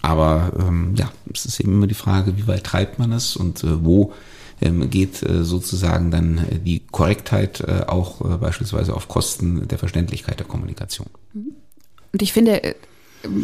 Aber 0.00 0.52
ja, 0.94 1.10
es 1.34 1.44
ist 1.44 1.58
eben 1.58 1.72
immer 1.72 1.88
die 1.88 1.94
Frage, 1.94 2.36
wie 2.36 2.46
weit 2.46 2.62
treibt 2.62 3.00
man 3.00 3.10
es 3.10 3.34
und 3.34 3.64
wo 3.84 4.12
geht 4.60 5.22
äh, 5.22 5.44
sozusagen 5.44 6.10
dann 6.10 6.38
äh, 6.38 6.58
die 6.58 6.80
Korrektheit 6.90 7.60
äh, 7.60 7.84
auch 7.86 8.20
beispielsweise 8.38 8.94
auf 8.94 9.08
Kosten 9.08 9.66
der 9.68 9.78
Verständlichkeit 9.78 10.38
der 10.38 10.46
Kommunikation. 10.46 11.08
Und 11.34 12.22
ich 12.22 12.32
finde, 12.32 12.74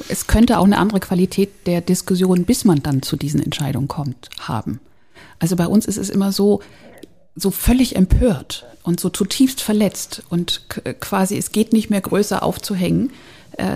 es 0.08 0.26
könnte 0.26 0.58
auch 0.58 0.64
eine 0.64 0.78
andere 0.78 1.00
Qualität 1.00 1.66
der 1.66 1.80
Diskussion, 1.80 2.44
bis 2.44 2.64
man 2.64 2.82
dann 2.82 3.02
zu 3.02 3.16
diesen 3.16 3.40
Entscheidungen 3.40 3.88
kommt, 3.88 4.28
haben. 4.40 4.80
Also 5.38 5.56
bei 5.56 5.66
uns 5.66 5.86
ist 5.86 5.98
es 5.98 6.10
immer 6.10 6.32
so, 6.32 6.60
so 7.34 7.50
völlig 7.50 7.96
empört 7.96 8.66
und 8.82 8.98
so 9.00 9.08
zutiefst 9.08 9.60
verletzt 9.60 10.22
und 10.30 10.66
quasi 11.00 11.36
es 11.36 11.52
geht 11.52 11.72
nicht 11.72 11.90
mehr 11.90 12.00
größer 12.00 12.42
aufzuhängen, 12.42 13.10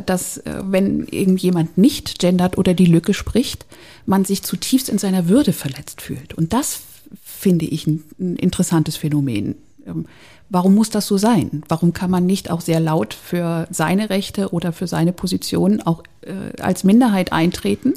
dass 0.06 0.42
wenn 0.44 1.06
irgendjemand 1.06 1.78
nicht 1.78 2.18
gendert 2.18 2.58
oder 2.58 2.74
die 2.74 2.86
Lücke 2.86 3.14
spricht, 3.14 3.66
man 4.06 4.24
sich 4.24 4.42
zutiefst 4.42 4.88
in 4.88 4.98
seiner 4.98 5.28
Würde 5.28 5.52
verletzt 5.52 6.00
fühlt. 6.00 6.34
Und 6.34 6.52
das 6.52 6.80
finde 7.22 7.64
ich 7.64 7.86
ein, 7.86 8.04
interessantes 8.36 8.96
Phänomen. 8.96 9.56
Ähm, 9.86 10.06
warum 10.48 10.74
muss 10.74 10.90
das 10.90 11.06
so 11.06 11.16
sein? 11.16 11.62
Warum 11.68 11.92
kann 11.92 12.10
man 12.10 12.26
nicht 12.26 12.50
auch 12.50 12.60
sehr 12.60 12.80
laut 12.80 13.14
für 13.14 13.66
seine 13.70 14.10
Rechte 14.10 14.52
oder 14.52 14.72
für 14.72 14.86
seine 14.86 15.12
Position 15.12 15.80
auch 15.82 16.02
äh, 16.22 16.60
als 16.60 16.84
Minderheit 16.84 17.32
eintreten? 17.32 17.94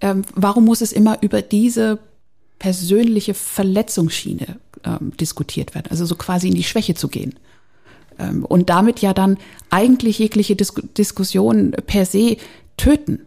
Ähm, 0.00 0.22
warum 0.34 0.64
muss 0.64 0.80
es 0.80 0.92
immer 0.92 1.22
über 1.22 1.42
diese 1.42 1.98
persönliche 2.58 3.34
Verletzungsschiene 3.34 4.58
ähm, 4.84 5.12
diskutiert 5.18 5.74
werden, 5.74 5.86
also 5.90 6.06
so 6.06 6.14
quasi 6.14 6.48
in 6.48 6.54
die 6.54 6.64
Schwäche 6.64 6.94
zu 6.94 7.08
gehen. 7.08 7.34
Ähm, 8.18 8.44
und 8.44 8.70
damit 8.70 9.00
ja 9.00 9.12
dann 9.12 9.38
eigentlich 9.70 10.18
jegliche 10.18 10.56
Dis 10.56 10.72
Diskussion 10.96 11.72
per 11.86 12.06
se 12.06 12.36
töten. 12.76 13.20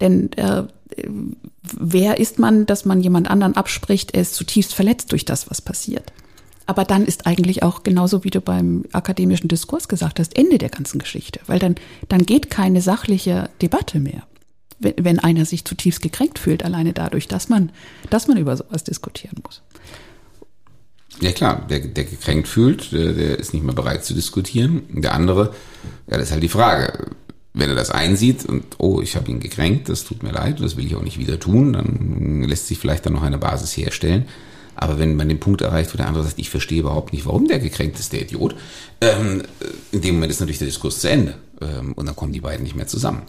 Denn 0.00 0.32
äh, 0.32 0.64
wer 1.62 2.18
ist 2.18 2.38
man, 2.38 2.66
dass 2.66 2.84
man 2.84 3.00
jemand 3.00 3.30
anderen 3.30 3.56
abspricht, 3.56 4.14
er 4.14 4.22
ist 4.22 4.34
zutiefst 4.34 4.74
verletzt 4.74 5.12
durch 5.12 5.24
das, 5.24 5.50
was 5.50 5.60
passiert. 5.60 6.12
Aber 6.66 6.84
dann 6.84 7.04
ist 7.04 7.26
eigentlich 7.26 7.62
auch 7.62 7.82
genauso 7.82 8.24
wie 8.24 8.30
du 8.30 8.40
beim 8.40 8.84
akademischen 8.92 9.48
Diskurs 9.48 9.88
gesagt 9.88 10.20
hast, 10.20 10.36
Ende 10.36 10.58
der 10.58 10.68
ganzen 10.68 10.98
Geschichte, 10.98 11.40
weil 11.46 11.58
dann, 11.58 11.74
dann 12.08 12.24
geht 12.24 12.50
keine 12.50 12.80
sachliche 12.80 13.50
Debatte 13.60 13.98
mehr 13.98 14.22
wenn, 14.82 14.94
wenn 14.98 15.18
einer 15.18 15.44
sich 15.44 15.64
zutiefst 15.64 16.02
gekränkt 16.02 16.38
fühlt, 16.38 16.64
alleine 16.64 16.92
dadurch, 16.92 17.28
dass 17.28 17.48
man, 17.48 17.70
dass 18.10 18.28
man 18.28 18.36
über 18.36 18.56
sowas 18.56 18.84
diskutieren 18.84 19.38
muss. 19.42 19.62
Ja 21.20 21.30
klar, 21.32 21.66
der, 21.68 21.80
der 21.80 22.04
gekränkt 22.04 22.48
fühlt, 22.48 22.90
der, 22.92 23.12
der 23.12 23.38
ist 23.38 23.54
nicht 23.54 23.64
mehr 23.64 23.74
bereit 23.74 24.04
zu 24.04 24.14
diskutieren. 24.14 24.82
Der 24.90 25.14
andere, 25.14 25.54
ja, 26.08 26.16
das 26.16 26.24
ist 26.24 26.32
halt 26.32 26.42
die 26.42 26.48
Frage. 26.48 27.10
Wenn 27.54 27.68
er 27.68 27.74
das 27.74 27.90
einsieht 27.90 28.46
und, 28.46 28.64
oh, 28.78 29.02
ich 29.02 29.14
habe 29.14 29.30
ihn 29.30 29.40
gekränkt, 29.40 29.88
das 29.88 30.04
tut 30.04 30.22
mir 30.22 30.32
leid, 30.32 30.60
das 30.60 30.76
will 30.76 30.86
ich 30.86 30.96
auch 30.96 31.02
nicht 31.02 31.18
wieder 31.18 31.38
tun, 31.38 31.74
dann 31.74 32.42
lässt 32.44 32.66
sich 32.66 32.78
vielleicht 32.78 33.04
dann 33.04 33.12
noch 33.12 33.22
eine 33.22 33.38
Basis 33.38 33.76
herstellen. 33.76 34.26
Aber 34.74 34.98
wenn 34.98 35.16
man 35.16 35.28
den 35.28 35.38
Punkt 35.38 35.60
erreicht, 35.60 35.92
wo 35.92 35.98
der 35.98 36.08
andere 36.08 36.24
sagt, 36.24 36.38
ich 36.38 36.48
verstehe 36.48 36.80
überhaupt 36.80 37.12
nicht, 37.12 37.26
warum 37.26 37.46
der 37.46 37.58
gekränkt 37.58 37.98
ist, 37.98 38.12
der 38.12 38.22
Idiot, 38.22 38.54
ähm, 39.02 39.42
in 39.90 40.00
dem 40.00 40.14
Moment 40.14 40.32
ist 40.32 40.40
natürlich 40.40 40.58
der 40.58 40.66
Diskurs 40.66 41.00
zu 41.00 41.10
Ende. 41.10 41.34
Ähm, 41.60 41.92
und 41.92 42.06
dann 42.06 42.16
kommen 42.16 42.32
die 42.32 42.40
beiden 42.40 42.62
nicht 42.62 42.74
mehr 42.74 42.86
zusammen. 42.86 43.22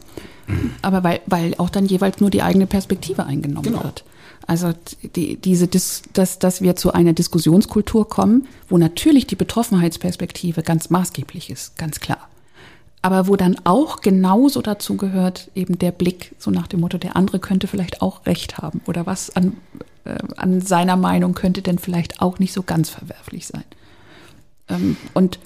Aber 0.82 1.04
weil, 1.04 1.22
weil 1.26 1.56
auch 1.58 1.70
dann 1.70 1.86
jeweils 1.86 2.20
nur 2.20 2.30
die 2.30 2.42
eigene 2.42 2.68
Perspektive 2.68 3.26
eingenommen 3.26 3.64
genau. 3.64 3.84
wird. 3.84 4.04
Also 4.46 4.74
die, 5.16 5.38
diese, 5.38 5.68
dass, 5.68 6.04
dass 6.40 6.62
wir 6.62 6.76
zu 6.76 6.92
einer 6.92 7.14
Diskussionskultur 7.14 8.10
kommen, 8.10 8.48
wo 8.68 8.78
natürlich 8.78 9.26
die 9.26 9.36
Betroffenheitsperspektive 9.36 10.64
ganz 10.64 10.90
maßgeblich 10.90 11.50
ist, 11.50 11.78
ganz 11.78 12.00
klar. 12.00 12.28
Aber 13.04 13.28
wo 13.28 13.36
dann 13.36 13.58
auch 13.66 14.00
genauso 14.00 14.62
dazu 14.62 14.96
gehört, 14.96 15.52
eben 15.56 15.78
der 15.78 15.92
Blick, 15.92 16.34
so 16.40 16.52
nach 16.52 16.68
dem 16.68 16.80
Motto, 16.80 16.98
der 16.98 17.18
andere 17.18 17.38
könnte 17.38 17.68
vielleicht 17.68 18.02
auch 18.02 18.26
recht 18.26 18.58
haben. 18.60 18.80
Oder 18.88 19.06
was 19.06 19.36
an, 19.36 19.58
äh, 20.06 20.18
an 20.38 20.62
seiner 20.62 20.96
Meinung 20.96 21.34
könnte 21.34 21.62
denn 21.62 21.80
vielleicht 21.80 22.22
auch 22.22 22.40
nicht 22.40 22.54
so 22.54 22.64
ganz 22.64 22.90
verwerflich 22.90 23.46
sein. 23.46 23.66
Ähm, 24.70 24.96
und 25.14 25.38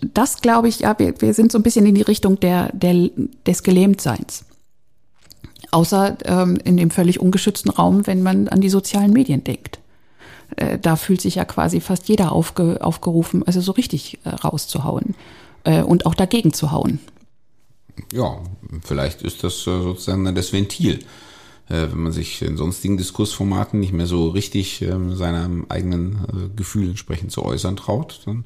das 0.00 0.40
glaube 0.40 0.66
ich, 0.66 0.80
ja, 0.80 0.98
wir, 0.98 1.20
wir 1.20 1.32
sind 1.32 1.52
so 1.52 1.60
ein 1.60 1.62
bisschen 1.62 1.86
in 1.86 1.94
die 1.94 2.02
Richtung 2.02 2.40
der, 2.40 2.70
der, 2.72 3.08
des 3.46 3.62
Gelähmtseins. 3.62 4.44
Außer 5.70 6.16
ähm, 6.24 6.58
in 6.64 6.76
dem 6.76 6.90
völlig 6.90 7.20
ungeschützten 7.20 7.70
Raum, 7.70 8.04
wenn 8.08 8.20
man 8.20 8.48
an 8.48 8.60
die 8.60 8.68
sozialen 8.70 9.12
Medien 9.12 9.44
denkt. 9.44 9.78
Äh, 10.56 10.80
da 10.80 10.96
fühlt 10.96 11.20
sich 11.20 11.36
ja 11.36 11.44
quasi 11.44 11.80
fast 11.80 12.08
jeder 12.08 12.32
aufge, 12.32 12.78
aufgerufen, 12.80 13.44
also 13.46 13.60
so 13.60 13.70
richtig 13.70 14.18
äh, 14.24 14.30
rauszuhauen 14.30 15.14
äh, 15.64 15.82
und 15.82 16.06
auch 16.06 16.14
dagegen 16.14 16.52
zu 16.52 16.72
hauen. 16.72 17.00
Ja, 18.12 18.40
vielleicht 18.84 19.22
ist 19.22 19.42
das 19.44 19.60
äh, 19.66 19.82
sozusagen 19.82 20.34
das 20.34 20.52
Ventil 20.52 21.00
äh, 21.68 21.90
wenn 21.90 22.02
man 22.02 22.12
sich 22.12 22.40
in 22.42 22.56
sonstigen 22.56 22.96
Diskursformaten 22.96 23.78
nicht 23.78 23.92
mehr 23.92 24.06
so 24.06 24.28
richtig 24.28 24.80
ähm, 24.82 25.14
seinem 25.16 25.66
eigenen 25.68 26.24
äh, 26.24 26.56
Gefühl 26.56 26.88
entsprechend 26.88 27.30
zu 27.30 27.44
äußern 27.44 27.76
traut, 27.76 28.22
dann 28.24 28.44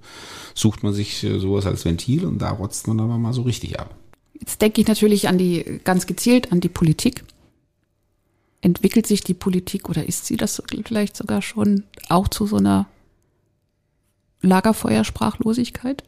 sucht 0.55 0.83
man 0.83 0.93
sich 0.93 1.27
sowas 1.39 1.67
als 1.67 1.85
Ventil 1.85 2.27
und 2.27 2.39
da 2.39 2.51
rotzt 2.51 2.89
man 2.89 3.01
aber 3.01 3.19
mal 3.19 3.33
so 3.33 3.43
richtig 3.43 3.79
ab. 3.79 3.95
Jetzt 4.39 4.61
denke 4.61 4.81
ich 4.81 4.89
natürlich 4.89 5.29
an 5.29 5.39
die, 5.39 5.81
ganz 5.85 6.07
gezielt 6.07 6.51
an 6.51 6.61
die 6.61 6.69
Politik. 6.69 7.25
Entwickelt 8.61 9.07
sich 9.07 9.23
die 9.23 9.35
Politik 9.35 9.89
oder 9.89 10.07
ist 10.07 10.27
sie 10.27 10.37
das 10.37 10.63
vielleicht 10.85 11.17
sogar 11.17 11.43
schon 11.43 11.85
auch 12.09 12.29
zu 12.29 12.47
so 12.47 12.57
einer 12.57 12.87
Lagerfeuersprachlosigkeit? 14.41 16.03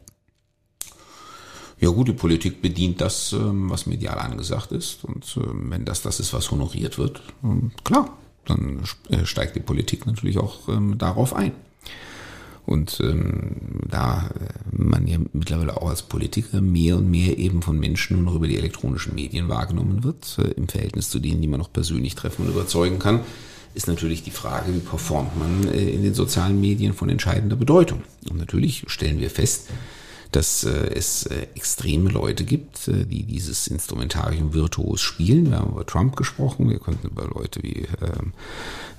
Ja 1.79 1.89
gut, 1.89 2.07
die 2.07 2.13
Politik 2.13 2.61
bedient 2.61 3.01
das, 3.01 3.33
ähm, 3.33 3.69
was 3.69 3.85
medial 3.85 4.17
angesagt 4.17 4.71
ist. 4.71 5.03
Und 5.03 5.37
ähm, 5.37 5.69
wenn 5.69 5.85
das 5.85 6.01
das 6.01 6.19
ist, 6.19 6.33
was 6.33 6.51
honoriert 6.51 6.97
wird, 6.97 7.21
ähm, 7.43 7.71
klar, 7.83 8.17
dann 8.45 8.83
äh, 9.09 9.25
steigt 9.25 9.55
die 9.55 9.61
Politik 9.61 10.05
natürlich 10.05 10.37
auch 10.37 10.69
darauf 10.97 11.35
ein. 11.35 11.51
Und 12.65 12.99
ähm, 13.01 13.57
da 13.87 14.29
äh, 14.39 14.75
man 14.75 15.05
ja 15.07 15.19
mittlerweile 15.33 15.77
auch 15.77 15.89
als 15.89 16.01
Politiker 16.01 16.61
mehr 16.61 16.97
und 16.97 17.09
mehr 17.09 17.37
eben 17.37 17.61
von 17.61 17.79
Menschen 17.79 18.17
nur 18.17 18.25
noch 18.25 18.35
über 18.35 18.47
die 18.47 18.57
elektronischen 18.57 19.13
Medien 19.13 19.49
wahrgenommen 19.49 20.03
wird, 20.03 20.37
äh, 20.39 20.51
im 20.51 20.67
Verhältnis 20.67 21.09
zu 21.09 21.19
denen, 21.19 21.41
die 21.41 21.47
man 21.47 21.59
noch 21.59 21.71
persönlich 21.71 22.15
treffen 22.15 22.45
und 22.45 22.51
überzeugen 22.51 22.97
kann, 22.97 23.19
ist 23.75 23.87
natürlich 23.87 24.23
die 24.23 24.31
Frage, 24.31 24.73
wie 24.73 24.79
performt 24.79 25.37
man 25.37 25.71
äh, 25.71 25.89
in 25.89 26.01
den 26.01 26.15
sozialen 26.15 26.59
Medien 26.59 26.93
von 26.93 27.09
entscheidender 27.09 27.55
Bedeutung. 27.55 28.01
Und 28.29 28.37
natürlich 28.37 28.83
stellen 28.87 29.19
wir 29.19 29.29
fest, 29.29 29.69
dass 30.35 30.65
äh, 30.65 30.93
es 30.93 31.25
äh, 31.27 31.47
extreme 31.55 32.09
Leute 32.09 32.43
gibt, 32.43 32.89
äh, 32.89 33.05
die 33.05 33.23
dieses 33.23 33.67
Instrumentarium 33.67 34.53
virtuos 34.53 35.01
spielen. 35.01 35.49
Wir 35.49 35.59
haben 35.59 35.71
über 35.71 35.85
Trump 35.85 36.17
gesprochen, 36.17 36.69
wir 36.69 36.79
könnten 36.79 37.07
über 37.07 37.25
Leute 37.25 37.63
wie 37.63 37.87
ähm, 38.01 38.33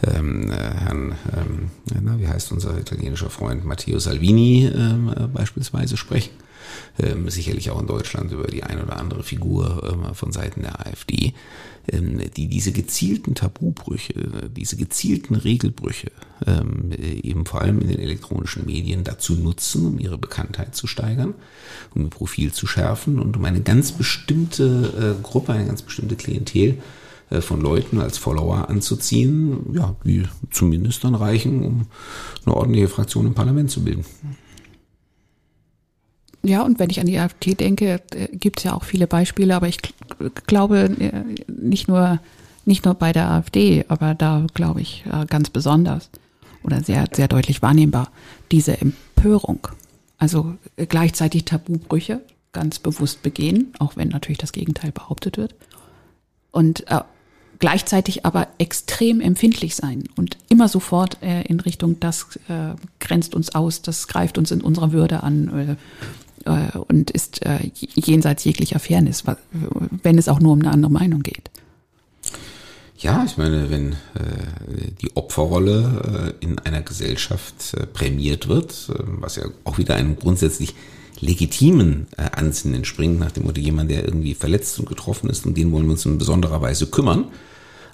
ähm, 0.03 0.51
äh, 0.51 0.55
Herrn, 0.55 1.15
ähm, 1.37 1.71
na, 2.03 2.19
wie 2.19 2.27
heißt 2.27 2.53
unser 2.53 2.79
italienischer 2.79 3.29
Freund 3.29 3.67
Matteo 3.67 3.99
Salvini 3.99 4.67
ähm, 4.67 5.13
äh, 5.15 5.27
beispielsweise 5.27 5.99
sprechen. 5.99 6.33
Ähm, 6.99 7.29
sicherlich 7.29 7.71
auch 7.71 7.81
in 7.81 7.87
Deutschland 7.87 8.33
über 8.33 8.47
die 8.47 8.63
ein 8.63 8.83
oder 8.83 8.97
andere 8.97 9.23
Figur 9.23 9.83
ähm, 9.93 10.15
von 10.15 10.33
Seiten 10.33 10.63
der 10.63 10.87
AfD, 10.87 11.35
ähm, 11.93 12.21
die 12.37 12.49
diese 12.49 12.73
gezielten 12.73 13.35
Tabubrüche, 13.35 14.15
diese 14.51 14.77
gezielten 14.77 15.35
Regelbrüche 15.35 16.11
ähm, 16.47 16.93
eben 16.93 17.47
vor 17.47 17.63
allem 17.63 17.81
in 17.81 17.89
den 17.89 17.99
elektronischen 17.99 18.67
Medien 18.67 19.05
dazu 19.05 19.35
nutzen, 19.35 19.87
um 19.87 19.99
ihre 19.99 20.19
Bekanntheit 20.19 20.75
zu 20.75 20.87
steigern, 20.87 21.35
um 21.95 22.03
ihr 22.03 22.11
Profil 22.11 22.53
zu 22.53 22.67
schärfen 22.67 23.19
und 23.19 23.37
um 23.37 23.45
eine 23.45 23.61
ganz 23.61 23.93
bestimmte 23.93 25.17
äh, 25.19 25.23
Gruppe, 25.23 25.53
eine 25.53 25.67
ganz 25.67 25.83
bestimmte 25.83 26.17
Klientel 26.17 26.79
äh, 27.31 27.41
von 27.41 27.61
Leuten 27.61 28.01
als 28.01 28.19
Follower 28.19 28.69
anzuziehen, 28.69 29.73
ja, 29.73 29.97
die 30.05 30.25
zumindest 30.51 31.05
dann 31.05 31.15
reichen, 31.15 31.63
um 31.63 31.87
eine 32.45 32.55
ordentliche 32.55 32.89
Fraktion 32.89 33.27
im 33.27 33.35
Parlament 33.35 33.71
zu 33.71 33.83
bilden. 33.83 34.05
Ja, 36.47 36.63
und 36.63 36.79
wenn 36.79 36.91
ich 36.91 37.01
an 37.01 37.07
die 37.07 37.19
AfD 37.19 37.55
denke, 37.55 38.01
äh, 38.15 38.29
gibt 38.37 38.61
es 38.61 38.65
ja 38.65 38.75
auch 38.75 38.85
viele 38.85 39.09
Beispiele, 39.09 39.57
aber 39.57 39.67
ich 39.67 39.79
glaube, 40.47 40.79
äh, 40.79 41.25
nicht 41.49 41.89
nur 41.89 42.21
nicht 42.65 42.85
nur 42.85 42.95
bei 42.95 43.13
der 43.13 43.31
AfD, 43.31 43.85
aber 43.89 44.15
da 44.15 44.47
glaube 44.55 44.81
ich 44.81 45.05
äh, 45.11 45.27
ganz 45.27 45.51
besonders 45.51 46.11
oder 46.63 46.83
sehr, 46.83 47.07
sehr 47.13 47.29
deutlich 47.29 47.63
wahrnehmbar, 47.63 48.11
diese 48.51 48.81
Empörung. 48.81 49.69
Also 50.19 50.55
gleichzeitig 50.77 51.45
Tabubrüche 51.45 52.21
ganz 52.53 52.79
bewusst 52.79 53.23
begehen, 53.23 53.73
auch 53.79 53.97
wenn 53.97 54.09
natürlich 54.09 54.39
das 54.39 54.53
Gegenteil 54.53 54.91
behauptet 54.91 55.37
wird. 55.37 55.55
Und 56.51 56.89
äh, 56.91 57.01
gleichzeitig 57.59 58.25
aber 58.25 58.49
extrem 58.59 59.21
empfindlich 59.21 59.77
sein 59.77 60.05
und 60.17 60.37
immer 60.49 60.69
sofort 60.69 61.23
äh, 61.23 61.43
in 61.43 61.61
Richtung, 61.61 62.01
das 62.01 62.37
äh, 62.49 62.75
grenzt 62.99 63.35
uns 63.35 63.55
aus, 63.55 63.83
das 63.83 64.09
greift 64.09 64.39
uns 64.39 64.51
in 64.51 64.61
unserer 64.61 64.93
Würde 64.93 65.23
an 65.23 65.77
äh, 66.47 66.79
und 66.79 67.11
ist 67.11 67.45
äh, 67.45 67.71
jenseits 67.95 68.45
jeglicher 68.45 68.79
Fairness, 68.79 69.25
wenn 70.03 70.19
es 70.19 70.29
auch 70.29 70.41
nur 70.41 70.53
um 70.53 70.61
eine 70.61 70.71
andere 70.71 70.93
Meinung 70.93 71.23
geht. 71.23 71.51
Ja, 72.99 73.25
ich 73.27 73.37
meine, 73.37 73.71
wenn 73.71 73.93
äh, 73.93 73.97
die 75.03 75.15
Opferrolle 75.17 76.35
äh, 76.41 76.45
in 76.45 76.59
einer 76.61 76.81
Gesellschaft 76.81 77.75
äh, 77.75 77.87
prämiert 77.87 78.49
wird, 78.49 78.89
äh, 78.89 79.03
was 79.21 79.37
ja 79.37 79.45
auch 79.65 79.77
wieder 79.77 79.97
einem 79.97 80.17
grundsätzlich 80.17 80.75
legitimen 81.21 82.07
äh, 82.17 82.23
Ansinnen 82.33 82.77
entspringt, 82.77 83.19
nach 83.19 83.33
dem 83.33 83.45
Motto 83.45 83.61
jemand, 83.61 83.91
der 83.91 84.05
irgendwie 84.05 84.35
verletzt 84.35 84.79
und 84.79 84.89
getroffen 84.89 85.29
ist, 85.29 85.45
um 85.45 85.53
den 85.53 85.73
wollen 85.73 85.85
wir 85.85 85.93
uns 85.93 86.07
in 86.07 86.17
besonderer 86.17 86.63
Weise 86.63 86.87
kümmern. 86.87 87.27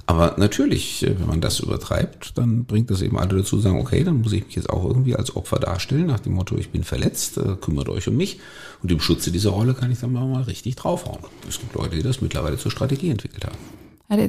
Aber 0.06 0.34
natürlich, 0.36 1.04
äh, 1.04 1.18
wenn 1.18 1.26
man 1.26 1.40
das 1.40 1.60
übertreibt, 1.60 2.36
dann 2.36 2.64
bringt 2.64 2.90
das 2.90 3.02
eben 3.02 3.18
alle 3.18 3.38
dazu, 3.38 3.58
sagen, 3.60 3.80
okay, 3.80 4.04
dann 4.04 4.20
muss 4.20 4.32
ich 4.32 4.44
mich 4.44 4.56
jetzt 4.56 4.70
auch 4.70 4.84
irgendwie 4.84 5.14
als 5.16 5.36
Opfer 5.36 5.58
darstellen, 5.58 6.06
nach 6.06 6.20
dem 6.20 6.34
Motto, 6.34 6.56
ich 6.56 6.70
bin 6.70 6.84
verletzt, 6.84 7.38
äh, 7.38 7.56
kümmert 7.60 7.88
euch 7.88 8.08
um 8.08 8.16
mich. 8.16 8.40
Und 8.82 8.90
im 8.90 9.00
Schutze 9.00 9.30
dieser 9.30 9.50
Rolle 9.50 9.74
kann 9.74 9.90
ich 9.92 10.00
dann 10.00 10.12
mal 10.12 10.42
richtig 10.42 10.76
draufhauen. 10.76 11.20
Es 11.48 11.60
gibt 11.60 11.74
Leute, 11.74 11.96
die 11.96 12.02
das 12.02 12.20
mittlerweile 12.20 12.58
zur 12.58 12.70
Strategie 12.70 13.10
entwickelt 13.10 13.44
haben. 13.46 13.58
Ja, 14.10 14.28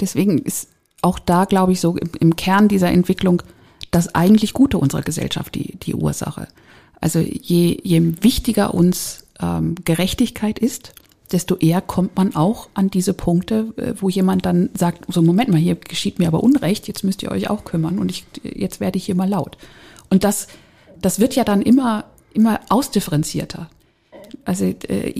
deswegen 0.00 0.38
ist 0.38 0.68
auch 1.02 1.18
da, 1.18 1.44
glaube 1.44 1.72
ich, 1.72 1.80
so 1.80 1.96
im 1.96 2.36
Kern 2.36 2.68
dieser 2.68 2.90
Entwicklung 2.90 3.42
das 3.90 4.14
eigentlich 4.14 4.52
Gute 4.52 4.78
unserer 4.78 5.02
Gesellschaft 5.02 5.54
die, 5.54 5.76
die 5.76 5.94
Ursache. 5.94 6.48
Also 7.00 7.20
je, 7.20 7.78
je 7.82 8.22
wichtiger 8.22 8.74
uns 8.74 9.24
ähm, 9.40 9.74
Gerechtigkeit 9.84 10.58
ist, 10.58 10.92
desto 11.32 11.56
eher 11.56 11.80
kommt 11.80 12.16
man 12.16 12.34
auch 12.36 12.68
an 12.74 12.90
diese 12.90 13.14
Punkte, 13.14 13.72
äh, 13.76 13.94
wo 14.00 14.08
jemand 14.08 14.46
dann 14.46 14.70
sagt, 14.74 15.04
so 15.12 15.22
Moment 15.22 15.50
mal, 15.50 15.58
hier 15.58 15.76
geschieht 15.76 16.18
mir 16.18 16.28
aber 16.28 16.42
Unrecht, 16.42 16.88
jetzt 16.88 17.04
müsst 17.04 17.22
ihr 17.22 17.30
euch 17.30 17.50
auch 17.50 17.64
kümmern 17.64 17.98
und 17.98 18.10
ich, 18.10 18.24
jetzt 18.42 18.80
werde 18.80 18.98
ich 18.98 19.06
hier 19.06 19.14
mal 19.14 19.28
laut. 19.28 19.56
Und 20.10 20.24
das, 20.24 20.48
das 21.00 21.20
wird 21.20 21.34
ja 21.34 21.44
dann 21.44 21.62
immer, 21.62 22.04
immer 22.32 22.60
ausdifferenzierter. 22.68 23.68
Also 24.44 24.64
äh, 24.64 25.14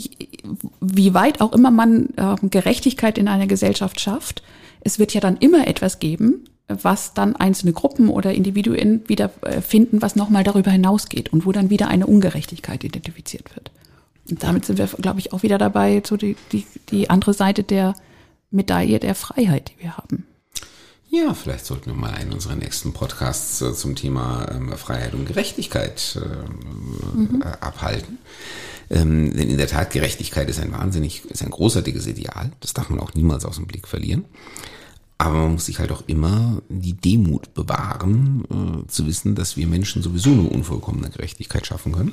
wie 0.80 1.14
weit 1.14 1.40
auch 1.40 1.52
immer 1.52 1.70
man 1.70 2.08
äh, 2.16 2.34
Gerechtigkeit 2.48 3.18
in 3.18 3.28
einer 3.28 3.46
Gesellschaft 3.46 4.00
schafft, 4.00 4.42
es 4.80 4.98
wird 4.98 5.14
ja 5.14 5.20
dann 5.20 5.36
immer 5.36 5.66
etwas 5.66 5.98
geben, 5.98 6.44
was 6.68 7.14
dann 7.14 7.36
einzelne 7.36 7.72
Gruppen 7.72 8.08
oder 8.08 8.32
Individuen 8.32 9.02
wieder 9.08 9.30
äh, 9.42 9.60
finden, 9.60 10.02
was 10.02 10.16
nochmal 10.16 10.44
darüber 10.44 10.70
hinausgeht 10.70 11.32
und 11.32 11.46
wo 11.46 11.52
dann 11.52 11.70
wieder 11.70 11.88
eine 11.88 12.06
Ungerechtigkeit 12.06 12.82
identifiziert 12.84 13.54
wird. 13.54 13.70
Und 14.30 14.42
damit 14.42 14.64
sind 14.64 14.78
wir, 14.78 14.86
glaube 14.86 15.20
ich, 15.20 15.32
auch 15.32 15.42
wieder 15.42 15.58
dabei, 15.58 16.02
so 16.04 16.16
die, 16.16 16.36
die, 16.52 16.66
die 16.90 17.10
andere 17.10 17.34
Seite 17.34 17.62
der 17.62 17.94
Medaille 18.50 18.98
der 18.98 19.14
Freiheit, 19.14 19.70
die 19.70 19.82
wir 19.82 19.96
haben. 19.96 20.26
Ja, 21.08 21.34
vielleicht 21.34 21.64
sollten 21.64 21.86
wir 21.86 21.94
mal 21.94 22.12
einen 22.12 22.32
unserer 22.32 22.56
nächsten 22.56 22.92
Podcasts 22.92 23.62
äh, 23.62 23.72
zum 23.74 23.94
Thema 23.94 24.48
ähm, 24.50 24.72
Freiheit 24.76 25.14
und 25.14 25.26
Gerechtigkeit 25.26 26.20
äh, 26.20 27.16
mhm. 27.16 27.42
äh, 27.42 27.46
abhalten. 27.60 28.18
Ähm, 28.90 29.34
denn 29.36 29.48
in 29.48 29.56
der 29.56 29.68
Tat, 29.68 29.92
Gerechtigkeit 29.92 30.48
ist 30.48 30.60
ein 30.60 30.72
wahnsinnig, 30.72 31.24
ist 31.26 31.42
ein 31.42 31.50
großartiges 31.50 32.06
Ideal. 32.06 32.52
Das 32.60 32.74
darf 32.74 32.90
man 32.90 33.00
auch 33.00 33.14
niemals 33.14 33.44
aus 33.44 33.56
dem 33.56 33.66
Blick 33.66 33.88
verlieren. 33.88 34.24
Aber 35.18 35.34
man 35.38 35.52
muss 35.52 35.66
sich 35.66 35.78
halt 35.78 35.92
auch 35.92 36.02
immer 36.06 36.60
die 36.68 36.92
Demut 36.92 37.54
bewahren, 37.54 38.44
äh, 38.84 38.86
zu 38.90 39.06
wissen, 39.06 39.34
dass 39.34 39.56
wir 39.56 39.66
Menschen 39.66 40.02
sowieso 40.02 40.30
eine 40.30 40.42
unvollkommene 40.42 41.10
Gerechtigkeit 41.10 41.66
schaffen 41.66 41.92
können. 41.92 42.12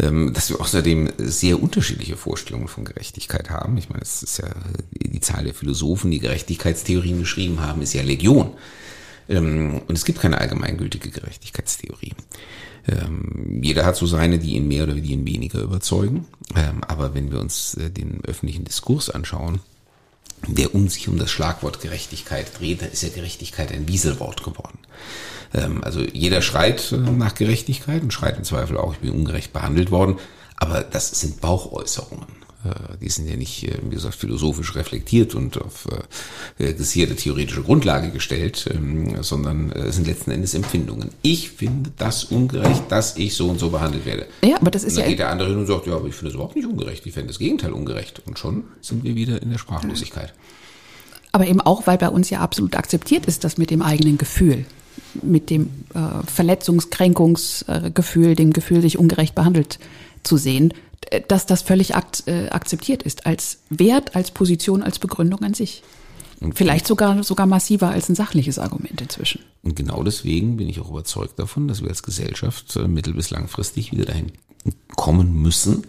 Ähm, 0.00 0.32
dass 0.32 0.48
wir 0.50 0.60
außerdem 0.60 1.10
sehr 1.18 1.60
unterschiedliche 1.60 2.16
Vorstellungen 2.16 2.68
von 2.68 2.84
Gerechtigkeit 2.84 3.50
haben. 3.50 3.76
Ich 3.78 3.88
meine, 3.88 4.02
es 4.02 4.22
ist 4.22 4.38
ja 4.38 4.48
die 4.92 5.20
Zahl 5.20 5.44
der 5.44 5.54
Philosophen, 5.54 6.12
die 6.12 6.20
Gerechtigkeitstheorien 6.20 7.18
geschrieben 7.18 7.60
haben, 7.60 7.82
ist 7.82 7.94
ja 7.94 8.02
Legion. 8.02 8.52
Ähm, 9.28 9.82
und 9.88 9.96
es 9.96 10.04
gibt 10.04 10.20
keine 10.20 10.38
allgemeingültige 10.38 11.10
Gerechtigkeitstheorie. 11.10 12.14
Ähm, 12.86 13.60
jeder 13.62 13.84
hat 13.84 13.96
so 13.96 14.06
seine, 14.06 14.38
die 14.38 14.54
ihn 14.54 14.68
mehr 14.68 14.84
oder 14.84 14.94
die 14.94 15.12
ihn 15.12 15.26
weniger 15.26 15.60
überzeugen. 15.60 16.26
Aber 16.86 17.14
wenn 17.14 17.30
wir 17.32 17.40
uns 17.40 17.74
äh, 17.74 17.90
den 17.90 18.20
öffentlichen 18.24 18.64
Diskurs 18.64 19.10
anschauen, 19.10 19.60
der 20.46 20.74
um 20.74 20.88
sich 20.88 21.08
um 21.08 21.18
das 21.18 21.30
Schlagwort 21.30 21.80
Gerechtigkeit 21.80 22.46
dreht, 22.58 22.82
dann 22.82 22.92
ist 22.92 23.02
ja 23.02 23.08
Gerechtigkeit 23.08 23.72
ein 23.72 23.88
Wieselwort 23.88 24.44
geworden. 24.44 24.78
Ähm, 25.54 25.82
also 25.84 26.00
jeder 26.00 26.42
schreit 26.42 26.92
äh, 26.92 26.96
nach 26.96 27.34
Gerechtigkeit 27.34 28.02
und 28.02 28.12
schreit 28.12 28.36
im 28.36 28.44
Zweifel 28.44 28.76
auch, 28.76 28.92
ich 28.92 29.00
bin 29.00 29.10
ungerecht 29.10 29.52
behandelt 29.52 29.90
worden. 29.90 30.16
Aber 30.56 30.82
das 30.82 31.08
sind 31.20 31.40
Bauchäußerungen. 31.40 32.26
Äh, 32.64 32.96
die 33.00 33.08
sind 33.08 33.28
ja 33.28 33.36
nicht, 33.36 33.64
äh, 33.64 33.78
wie 33.82 33.94
gesagt, 33.94 34.16
philosophisch 34.16 34.74
reflektiert 34.74 35.34
und 35.34 35.60
auf 35.60 35.86
gesicherte 36.58 37.14
theoretische 37.14 37.62
Grundlage 37.62 38.10
gestellt, 38.10 38.68
ähm, 38.74 39.22
sondern 39.22 39.72
sind 39.90 40.06
letzten 40.06 40.32
Endes 40.32 40.54
Empfindungen. 40.54 41.10
Ich 41.22 41.50
finde 41.50 41.92
das 41.96 42.24
ungerecht, 42.24 42.84
dass 42.88 43.16
ich 43.16 43.34
so 43.34 43.48
und 43.48 43.60
so 43.60 43.70
behandelt 43.70 44.04
werde. 44.04 44.26
Ja, 44.44 44.56
aber 44.56 44.70
das 44.70 44.82
ist 44.82 44.94
und 44.94 44.98
dann 44.98 45.04
ja. 45.04 45.10
geht 45.10 45.18
der 45.20 45.30
andere 45.30 45.48
hin 45.50 45.58
und 45.58 45.66
sagt, 45.66 45.86
ja, 45.86 45.94
aber 45.94 46.08
ich 46.08 46.14
finde 46.14 46.30
es 46.30 46.34
überhaupt 46.34 46.56
nicht 46.56 46.66
ungerecht. 46.66 47.06
Ich 47.06 47.14
finde 47.14 47.28
das 47.28 47.38
Gegenteil 47.38 47.72
ungerecht. 47.72 48.22
Und 48.26 48.38
schon 48.38 48.64
sind 48.80 49.04
wir 49.04 49.14
wieder 49.14 49.40
in 49.40 49.50
der 49.50 49.58
Sprachlosigkeit. 49.58 50.34
Aber 51.30 51.46
eben 51.46 51.60
auch, 51.60 51.86
weil 51.86 51.98
bei 51.98 52.08
uns 52.08 52.30
ja 52.30 52.40
absolut 52.40 52.74
akzeptiert 52.74 53.26
ist, 53.26 53.44
das 53.44 53.58
mit 53.58 53.70
dem 53.70 53.82
eigenen 53.82 54.18
Gefühl 54.18 54.66
mit 55.22 55.50
dem 55.50 55.70
äh, 55.94 56.26
Verletzungskränkungsgefühl, 56.26 58.34
dem 58.34 58.52
Gefühl, 58.52 58.80
sich 58.80 58.98
ungerecht 58.98 59.34
behandelt 59.34 59.78
zu 60.22 60.36
sehen, 60.36 60.74
äh, 61.10 61.20
dass 61.26 61.46
das 61.46 61.62
völlig 61.62 61.94
akt, 61.94 62.24
äh, 62.26 62.48
akzeptiert 62.50 63.02
ist 63.02 63.26
als 63.26 63.58
Wert, 63.70 64.16
als 64.16 64.30
Position, 64.30 64.82
als 64.82 64.98
Begründung 64.98 65.42
an 65.42 65.54
sich. 65.54 65.82
Und 66.40 66.56
Vielleicht 66.56 66.86
sogar, 66.86 67.24
sogar 67.24 67.46
massiver 67.46 67.90
als 67.90 68.08
ein 68.08 68.14
sachliches 68.14 68.60
Argument 68.60 69.00
inzwischen. 69.00 69.40
Und 69.62 69.74
genau 69.74 70.04
deswegen 70.04 70.56
bin 70.56 70.68
ich 70.68 70.80
auch 70.80 70.90
überzeugt 70.90 71.38
davon, 71.38 71.66
dass 71.66 71.82
wir 71.82 71.88
als 71.88 72.02
Gesellschaft 72.02 72.76
äh, 72.76 72.86
mittel- 72.86 73.14
bis 73.14 73.30
langfristig 73.30 73.92
wieder 73.92 74.04
dahin 74.04 74.32
kommen 74.96 75.40
müssen, 75.40 75.84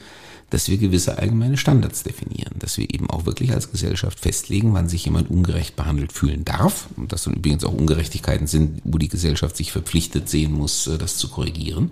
dass 0.50 0.68
wir 0.68 0.78
gewisse 0.78 1.18
allgemeine 1.18 1.58
Standards 1.58 2.04
definieren, 2.04 2.56
dass 2.58 2.78
wir 2.78 2.92
eben 2.94 3.10
auch 3.10 3.26
wirklich 3.26 3.52
als 3.52 3.72
Gesellschaft 3.72 4.20
festlegen, 4.20 4.74
wann 4.74 4.90
sich 4.90 5.06
jemand 5.06 5.30
ungerecht 5.30 5.76
behandelt 5.76 6.12
fühlen 6.12 6.46
darf 6.46 6.88
und 6.98 7.12
dass 7.12 7.24
dann 7.24 7.36
übrigens 7.36 7.64
auch 7.64 7.74
Ungerechtigkeiten 7.74 8.48
sind, 8.48 8.82
wo 8.84 8.98
die 8.98 9.10
Gesellschaft 9.10 9.56
sich 9.56 9.72
verpflichtet 9.72 10.30
sehen 10.30 10.52
muss, 10.52 10.88
äh, 10.88 10.98
das 10.98 11.18
zu 11.18 11.30
korrigieren. 11.30 11.92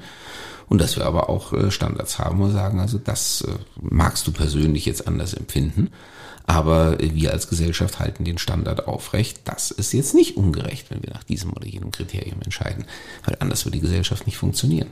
Und 0.69 0.81
dass 0.81 0.97
wir 0.97 1.05
aber 1.05 1.29
auch 1.29 1.53
äh, 1.53 1.71
Standards 1.71 2.19
haben 2.19 2.41
und 2.41 2.51
sagen, 2.51 2.79
also 2.79 2.97
das 2.97 3.41
äh, 3.41 3.51
magst 3.79 4.27
du 4.27 4.31
persönlich 4.31 4.85
jetzt 4.85 5.07
anders 5.07 5.33
empfinden, 5.33 5.89
aber 6.45 6.97
wir 6.99 7.33
als 7.33 7.49
Gesellschaft 7.49 7.99
halten 7.99 8.23
den 8.23 8.37
Standard 8.37 8.87
aufrecht. 8.87 9.41
Das 9.43 9.69
ist 9.69 9.93
jetzt 9.93 10.15
nicht 10.15 10.37
ungerecht, 10.37 10.89
wenn 10.89 11.03
wir 11.03 11.13
nach 11.13 11.23
diesem 11.23 11.51
oder 11.51 11.67
jenem 11.67 11.91
Kriterium 11.91 12.41
entscheiden, 12.41 12.85
weil 13.25 13.37
anders 13.39 13.65
wird 13.65 13.75
die 13.75 13.81
Gesellschaft 13.81 14.25
nicht 14.25 14.37
funktionieren. 14.37 14.87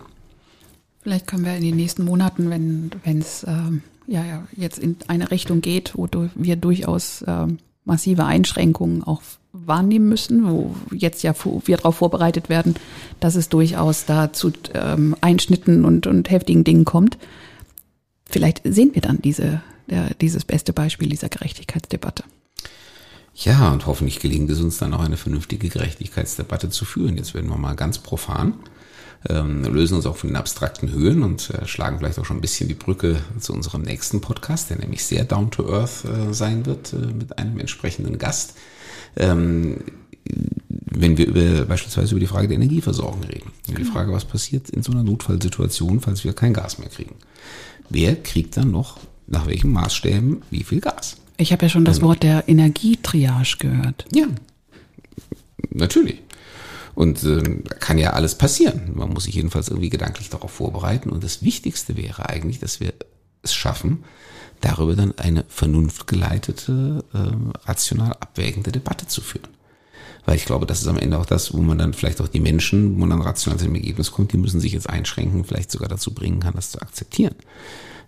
Vielleicht 1.05 1.27
können 1.27 1.45
wir 1.45 1.55
in 1.55 1.61
den 1.61 1.75
nächsten 1.75 2.03
Monaten, 2.03 2.49
wenn 2.49 3.19
es 3.19 3.45
ähm, 3.47 3.83
ja, 4.07 4.25
ja 4.25 4.47
jetzt 4.57 4.79
in 4.79 4.97
eine 5.07 5.29
Richtung 5.29 5.61
geht, 5.61 5.91
wo 5.93 6.07
wir 6.33 6.55
durchaus 6.55 7.23
ähm, 7.27 7.59
massive 7.83 8.25
Einschränkungen 8.25 9.03
auch 9.03 9.21
wahrnehmen 9.53 10.09
müssen, 10.09 10.49
wo 10.49 10.75
jetzt 10.91 11.21
ja 11.21 11.35
wir 11.43 11.77
darauf 11.77 11.97
vorbereitet 11.97 12.49
werden, 12.49 12.73
dass 13.19 13.35
es 13.35 13.49
durchaus 13.49 14.05
da 14.05 14.33
zu 14.33 14.51
ähm, 14.73 15.15
Einschnitten 15.21 15.85
und, 15.85 16.07
und 16.07 16.31
heftigen 16.31 16.63
Dingen 16.63 16.85
kommt. 16.85 17.19
Vielleicht 18.27 18.61
sehen 18.63 18.95
wir 18.95 19.03
dann 19.03 19.21
diese, 19.21 19.61
der, 19.87 20.09
dieses 20.15 20.43
beste 20.43 20.73
Beispiel 20.73 21.09
dieser 21.09 21.29
Gerechtigkeitsdebatte. 21.29 22.23
Ja, 23.35 23.71
und 23.71 23.85
hoffentlich 23.85 24.19
gelingt 24.19 24.49
es 24.49 24.59
uns 24.59 24.79
dann 24.79 24.95
auch 24.95 25.01
eine 25.01 25.17
vernünftige 25.17 25.69
Gerechtigkeitsdebatte 25.69 26.71
zu 26.71 26.83
führen. 26.83 27.15
Jetzt 27.15 27.35
werden 27.35 27.51
wir 27.51 27.57
mal 27.57 27.75
ganz 27.75 27.99
profan 27.99 28.55
ähm, 29.29 29.63
lösen 29.63 29.95
uns 29.95 30.05
auch 30.05 30.17
von 30.17 30.29
den 30.29 30.35
abstrakten 30.35 30.91
Höhen 30.91 31.23
und 31.23 31.49
äh, 31.49 31.65
schlagen 31.65 31.97
vielleicht 31.99 32.19
auch 32.19 32.25
schon 32.25 32.37
ein 32.37 32.41
bisschen 32.41 32.67
die 32.67 32.75
Brücke 32.75 33.17
zu 33.39 33.53
unserem 33.53 33.81
nächsten 33.81 34.21
Podcast, 34.21 34.69
der 34.69 34.77
nämlich 34.77 35.03
sehr 35.03 35.23
down 35.23 35.51
to 35.51 35.71
earth 35.71 36.05
äh, 36.05 36.33
sein 36.33 36.65
wird 36.65 36.93
äh, 36.93 36.97
mit 36.97 37.37
einem 37.37 37.59
entsprechenden 37.59 38.17
Gast. 38.17 38.55
Ähm, 39.15 39.77
wenn 40.97 41.17
wir 41.17 41.27
über, 41.27 41.65
beispielsweise 41.65 42.11
über 42.11 42.19
die 42.19 42.27
Frage 42.27 42.47
der 42.47 42.55
Energieversorgung 42.55 43.23
reden. 43.23 43.51
Genau. 43.67 43.79
Die 43.79 43.85
Frage, 43.85 44.11
was 44.11 44.25
passiert 44.25 44.69
in 44.69 44.81
so 44.81 44.91
einer 44.91 45.03
Notfallsituation, 45.03 45.99
falls 45.99 46.23
wir 46.23 46.33
kein 46.33 46.53
Gas 46.53 46.79
mehr 46.79 46.89
kriegen. 46.89 47.15
Wer 47.89 48.15
kriegt 48.15 48.57
dann 48.57 48.71
noch, 48.71 48.99
nach 49.27 49.47
welchen 49.47 49.71
Maßstäben, 49.71 50.41
wie 50.49 50.63
viel 50.63 50.81
Gas? 50.81 51.17
Ich 51.37 51.51
habe 51.51 51.65
ja 51.65 51.69
schon 51.69 51.85
das 51.85 51.97
ähm, 51.97 52.03
Wort 52.03 52.23
der 52.23 52.47
Energietriage 52.47 53.57
gehört. 53.59 54.05
Ja, 54.13 54.27
natürlich. 55.71 56.21
Und 56.95 57.23
äh, 57.23 57.43
kann 57.79 57.97
ja 57.97 58.13
alles 58.13 58.35
passieren. 58.35 58.91
Man 58.95 59.09
muss 59.09 59.25
sich 59.25 59.35
jedenfalls 59.35 59.67
irgendwie 59.67 59.89
gedanklich 59.89 60.29
darauf 60.29 60.51
vorbereiten. 60.51 61.09
Und 61.09 61.23
das 61.23 61.43
Wichtigste 61.43 61.97
wäre 61.97 62.29
eigentlich, 62.29 62.59
dass 62.59 62.79
wir 62.79 62.93
es 63.43 63.53
schaffen, 63.53 64.03
darüber 64.61 64.95
dann 64.95 65.17
eine 65.17 65.43
vernunftgeleitete, 65.47 67.03
äh, 67.13 67.67
rational 67.67 68.13
abwägende 68.13 68.71
Debatte 68.71 69.07
zu 69.07 69.21
führen. 69.21 69.49
Weil 70.25 70.37
ich 70.37 70.45
glaube, 70.45 70.65
das 70.65 70.81
ist 70.81 70.87
am 70.87 70.97
Ende 70.97 71.19
auch 71.19 71.25
das, 71.25 71.53
wo 71.53 71.61
man 71.61 71.77
dann 71.77 71.93
vielleicht 71.93 72.19
auch 72.19 72.27
die 72.27 72.39
Menschen, 72.39 72.95
wo 72.95 72.99
man 73.01 73.11
dann 73.11 73.21
rational 73.21 73.59
zu 73.59 73.65
dem 73.65 73.75
Ergebnis 73.75 74.11
kommt, 74.11 74.33
die 74.33 74.37
müssen 74.37 74.59
sich 74.59 74.71
jetzt 74.71 74.89
einschränken, 74.89 75.45
vielleicht 75.45 75.71
sogar 75.71 75.87
dazu 75.87 76.13
bringen 76.13 76.39
kann, 76.39 76.55
das 76.55 76.71
zu 76.71 76.81
akzeptieren. 76.81 77.35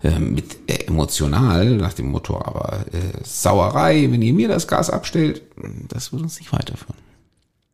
Ähm, 0.03 0.33
mit 0.33 0.57
äh, 0.67 0.85
emotional 0.85 1.75
nach 1.77 1.93
dem 1.93 2.09
Motto, 2.09 2.38
aber 2.38 2.85
äh, 2.91 3.23
Sauerei, 3.23 4.07
wenn 4.11 4.21
ihr 4.21 4.33
mir 4.33 4.47
das 4.47 4.67
Gas 4.67 4.89
abstellt, 4.89 5.41
das 5.88 6.11
wird 6.11 6.21
uns 6.21 6.39
nicht 6.39 6.53
weiterführen. 6.53 7.07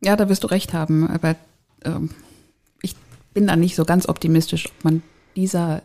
Ja, 0.04 0.16
da 0.16 0.28
wirst 0.28 0.44
du 0.44 0.48
recht 0.48 0.72
haben, 0.72 1.08
aber 1.08 1.36
ähm, 1.84 2.10
ich 2.82 2.94
bin 3.32 3.46
da 3.46 3.56
nicht 3.56 3.74
so 3.74 3.84
ganz 3.84 4.08
optimistisch, 4.08 4.66
ob 4.66 4.84
man 4.84 5.02
dieser 5.36 5.82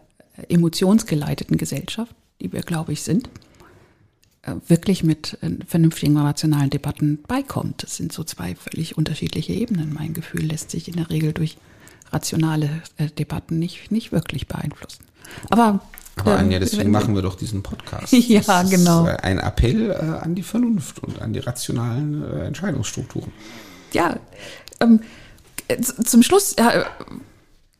emotionsgeleiteten 0.47 1.57
Gesellschaft, 1.57 2.13
die 2.41 2.51
wir, 2.53 2.61
glaube 2.61 2.93
ich, 2.93 3.01
sind, 3.01 3.29
äh, 4.41 4.53
wirklich 4.67 5.03
mit 5.03 5.37
äh, 5.41 5.51
vernünftigen 5.65 6.17
rationalen 6.17 6.69
Debatten 6.69 7.19
beikommt. 7.27 7.83
Das 7.83 7.95
sind 7.97 8.13
so 8.13 8.23
zwei 8.23 8.55
völlig 8.55 8.97
unterschiedliche 8.97 9.53
Ebenen. 9.53 9.93
Mein 9.93 10.13
Gefühl 10.13 10.45
lässt 10.45 10.71
sich 10.71 10.87
in 10.87 10.95
der 10.95 11.09
Regel 11.09 11.33
durch 11.33 11.57
rationale 12.11 12.69
äh, 12.97 13.07
Debatten 13.07 13.59
nicht, 13.59 13.91
nicht 13.91 14.11
wirklich 14.11 14.47
beeinflussen. 14.47 15.03
Aber 15.49 15.81
aber 16.15 16.37
Anja, 16.37 16.59
deswegen 16.59 16.91
machen 16.91 17.15
wir 17.15 17.21
doch 17.21 17.35
diesen 17.35 17.63
Podcast. 17.63 18.11
ja, 18.13 18.41
das 18.41 18.69
genau. 18.69 19.05
Ist 19.05 19.23
ein 19.23 19.39
Appell 19.39 19.91
äh, 19.91 19.93
an 19.93 20.35
die 20.35 20.43
Vernunft 20.43 20.99
und 20.99 21.21
an 21.21 21.31
die 21.31 21.39
rationalen 21.39 22.23
äh, 22.23 22.45
Entscheidungsstrukturen. 22.45 23.31
Ja, 23.93 24.17
ähm, 24.79 25.01
zum 25.81 26.23
Schluss, 26.23 26.55
ja, 26.57 26.85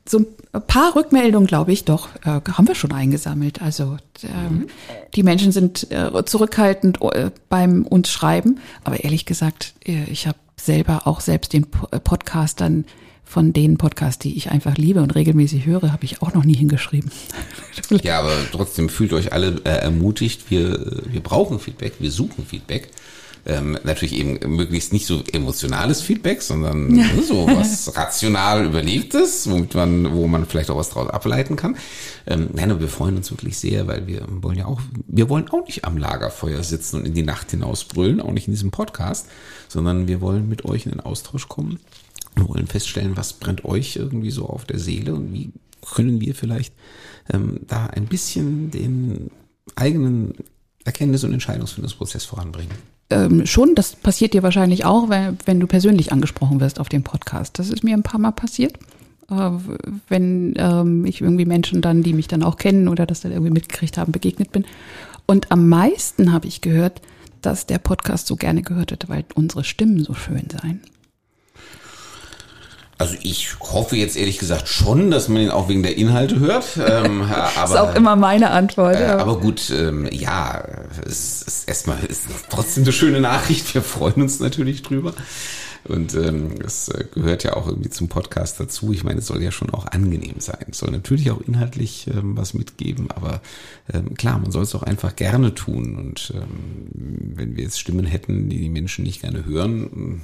so 0.10 0.20
ein 0.52 0.62
paar 0.66 0.96
Rückmeldungen, 0.96 1.48
glaube 1.48 1.72
ich, 1.72 1.86
doch, 1.86 2.10
äh, 2.24 2.42
haben 2.52 2.68
wir 2.68 2.76
schon 2.76 2.92
eingesammelt. 2.92 3.62
Also 3.62 3.98
ähm, 4.24 4.54
mhm. 4.54 4.68
die 5.16 5.24
Menschen 5.24 5.52
sind 5.52 5.92
äh, 5.92 6.26
zurückhaltend 6.26 7.00
äh, 7.02 7.32
beim 7.50 7.86
uns 7.86 8.10
Schreiben. 8.10 8.60
Aber 8.84 9.04
ehrlich 9.04 9.26
gesagt, 9.26 9.74
äh, 9.86 10.06
ich 10.06 10.28
habe 10.28 10.38
selber 10.60 11.06
auch 11.06 11.22
selbst 11.22 11.54
den 11.54 11.68
äh, 11.92 12.00
Podcastern 12.00 12.86
von 13.24 13.54
den 13.54 13.78
Podcasts, 13.78 14.18
die 14.18 14.36
ich 14.36 14.50
einfach 14.50 14.76
liebe 14.76 15.04
und 15.04 15.14
regelmäßig 15.14 15.68
höre, 15.68 15.92
habe 15.92 16.04
ich 16.04 16.24
auch 16.24 16.34
noch 16.34 16.44
nie 16.44 16.56
hingeschrieben. 16.56 17.12
ja, 18.02 18.20
aber 18.20 18.34
trotzdem 18.52 18.90
fühlt 18.90 19.14
euch 19.14 19.32
alle 19.32 19.62
äh, 19.64 19.70
ermutigt. 19.70 20.50
Wir, 20.50 21.04
wir 21.06 21.22
brauchen 21.22 21.60
Feedback, 21.60 21.94
wir 22.00 22.10
suchen 22.10 22.48
Feedback. 22.48 22.90
Ähm, 23.50 23.80
natürlich 23.84 24.14
eben 24.14 24.38
möglichst 24.56 24.94
nicht 24.94 25.08
so 25.08 25.24
emotionales 25.34 26.04
Feedback, 26.04 26.44
sondern 26.44 26.96
ja. 26.96 27.08
so 27.28 27.48
was 27.56 27.98
rational 27.98 28.64
überlegtes, 28.64 29.50
womit 29.50 29.74
man, 29.74 30.14
wo 30.14 30.28
man 30.28 30.46
vielleicht 30.46 30.70
auch 30.70 30.78
was 30.78 30.92
draus 30.92 31.10
ableiten 31.10 31.56
kann. 31.56 31.76
Ähm, 32.28 32.50
nein, 32.54 32.70
aber 32.70 32.82
wir 32.82 32.90
freuen 32.90 33.18
uns 33.18 33.32
wirklich 33.32 33.58
sehr, 33.58 33.88
weil 33.88 34.06
wir 34.06 34.24
wollen 34.30 34.60
ja 34.60 34.68
auch, 34.68 34.80
wir 35.08 35.30
wollen 35.30 35.50
auch 35.50 35.66
nicht 35.66 35.84
am 35.84 35.98
Lagerfeuer 35.98 36.62
sitzen 36.62 36.98
und 36.98 37.08
in 37.08 37.16
die 37.16 37.24
Nacht 37.24 37.50
hinausbrüllen, 37.50 38.22
auch 38.22 38.34
nicht 38.34 38.48
in 38.48 38.54
diesem 38.54 38.70
Podcast, 38.70 39.28
sondern 39.68 40.08
wir 40.08 40.22
wollen 40.22 40.48
mit 40.48 40.66
euch 40.66 40.86
in 40.86 40.92
den 40.92 41.02
Austausch 41.02 41.48
kommen 41.48 41.80
und 42.36 42.50
wollen 42.50 42.68
feststellen, 42.68 43.18
was 43.18 43.34
brennt 43.34 43.66
euch 43.66 43.96
irgendwie 43.96 44.32
so 44.32 44.46
auf 44.46 44.66
der 44.66 44.78
Seele 44.78 45.16
und 45.16 45.34
wie 45.34 45.50
können 45.92 46.22
wir 46.22 46.36
vielleicht 46.36 46.76
ähm, 47.34 47.62
da 47.66 47.88
ein 47.88 48.06
bisschen 48.06 48.70
den 48.70 49.32
eigenen 49.76 50.36
Erkenntnis- 50.86 51.24
und 51.24 51.34
Entscheidungsfindungsprozess 51.34 52.26
voranbringen 52.26 52.99
ähm, 53.10 53.46
schon, 53.46 53.76
das 53.76 53.96
passiert 53.96 54.34
dir 54.34 54.44
wahrscheinlich 54.44 54.86
auch, 54.86 55.10
wenn, 55.10 55.38
wenn 55.46 55.60
du 55.60 55.68
persönlich 55.68 56.12
angesprochen 56.12 56.60
wirst 56.60 56.80
auf 56.80 56.90
dem 56.90 57.04
Podcast. 57.04 57.58
Das 57.60 57.70
ist 57.70 57.84
mir 57.84 57.96
ein 57.96 58.04
paar 58.04 58.20
Mal 58.20 58.32
passiert. 58.32 58.78
Äh, 59.30 59.52
wenn 60.08 60.54
ähm, 60.58 61.06
ich 61.06 61.22
irgendwie 61.22 61.46
Menschen 61.46 61.82
dann, 61.82 62.04
die 62.04 62.14
mich 62.14 62.28
dann 62.28 62.44
auch 62.44 62.58
kennen 62.58 62.88
oder 62.88 63.06
das 63.06 63.22
dann 63.22 63.32
irgendwie 63.32 63.54
mitgekriegt 63.54 63.98
haben, 63.98 64.12
begegnet 64.12 64.52
bin. 64.52 64.66
Und 65.26 65.52
am 65.52 65.70
meisten 65.70 66.32
habe 66.32 66.48
ich 66.48 66.62
gehört, 66.62 67.02
dass 67.42 67.66
der 67.66 67.78
Podcast 67.78 68.28
so 68.28 68.36
gerne 68.36 68.62
gehört 68.62 68.92
wird, 68.92 69.10
weil 69.10 69.26
unsere 69.36 69.64
Stimmen 69.64 70.04
so 70.04 70.14
schön 70.14 70.48
seien. 70.52 70.82
Also 73.00 73.16
ich 73.22 73.58
hoffe 73.62 73.96
jetzt 73.96 74.18
ehrlich 74.18 74.40
gesagt 74.40 74.68
schon, 74.68 75.10
dass 75.10 75.30
man 75.30 75.42
ihn 75.42 75.52
auch 75.52 75.70
wegen 75.70 75.84
der 75.84 75.96
Inhalte 75.96 76.38
hört. 76.42 76.78
Ähm, 76.86 77.22
aber, 77.56 77.64
ist 77.64 77.80
auch 77.80 77.96
immer 77.96 78.18
meine 78.18 78.52
Antwort. 78.52 78.98
Äh, 78.98 79.06
aber 79.06 79.40
gut, 79.40 79.72
ähm, 79.74 80.06
ja, 80.12 80.66
es 81.06 81.42
ist 81.42 81.70
erstmal 81.70 82.04
ist 82.04 82.24
trotzdem 82.50 82.84
eine 82.84 82.92
schöne 82.92 83.22
Nachricht. 83.22 83.74
Wir 83.74 83.84
freuen 83.84 84.22
uns 84.24 84.42
natürlich 84.42 84.82
drüber. 84.82 85.14
Und 85.86 86.14
ähm, 86.16 86.56
es 86.66 86.90
äh, 86.90 87.06
gehört 87.14 87.46
ja 87.46 87.56
auch 87.56 87.68
irgendwie 87.68 87.90
zum 87.90 88.10
Podcast 88.10 88.60
dazu. 88.60 88.92
Ich 88.92 89.06
meine, 89.06 89.20
es 89.20 89.28
soll 89.28 89.42
ja 89.42 89.52
schon 89.52 89.70
auch 89.70 89.88
angenehm 89.88 90.36
sein. 90.40 90.66
Es 90.70 90.80
soll 90.80 90.92
natürlich 90.92 91.32
auch 91.32 91.40
inhaltlich 91.40 92.08
ähm, 92.08 92.36
was 92.36 92.54
mitgeben, 92.54 93.10
aber 93.12 93.42
ähm, 93.94 94.14
klar, 94.16 94.40
man 94.40 94.52
soll 94.52 94.64
es 94.64 94.76
auch 94.76 94.84
einfach 94.84 95.16
gerne 95.16 95.56
tun. 95.56 95.96
Und 95.96 96.34
ähm, 96.36 97.32
wenn 97.36 97.56
wir 97.56 97.64
jetzt 97.64 97.80
Stimmen 97.80 98.06
hätten, 98.06 98.50
die 98.50 98.60
die 98.60 98.70
Menschen 98.70 99.06
nicht 99.06 99.22
gerne 99.22 99.46
hören, 99.46 100.22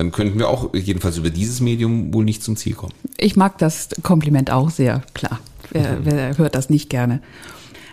dann 0.00 0.12
könnten 0.12 0.38
wir 0.38 0.48
auch 0.48 0.72
jedenfalls 0.72 1.18
über 1.18 1.28
dieses 1.28 1.60
Medium 1.60 2.14
wohl 2.14 2.24
nicht 2.24 2.42
zum 2.42 2.56
Ziel 2.56 2.72
kommen. 2.72 2.94
Ich 3.18 3.36
mag 3.36 3.58
das 3.58 3.90
Kompliment 4.02 4.50
auch 4.50 4.70
sehr, 4.70 5.02
klar. 5.12 5.40
Wer, 5.72 5.98
mhm. 5.98 6.04
wer 6.04 6.38
hört 6.38 6.54
das 6.54 6.70
nicht 6.70 6.88
gerne? 6.88 7.20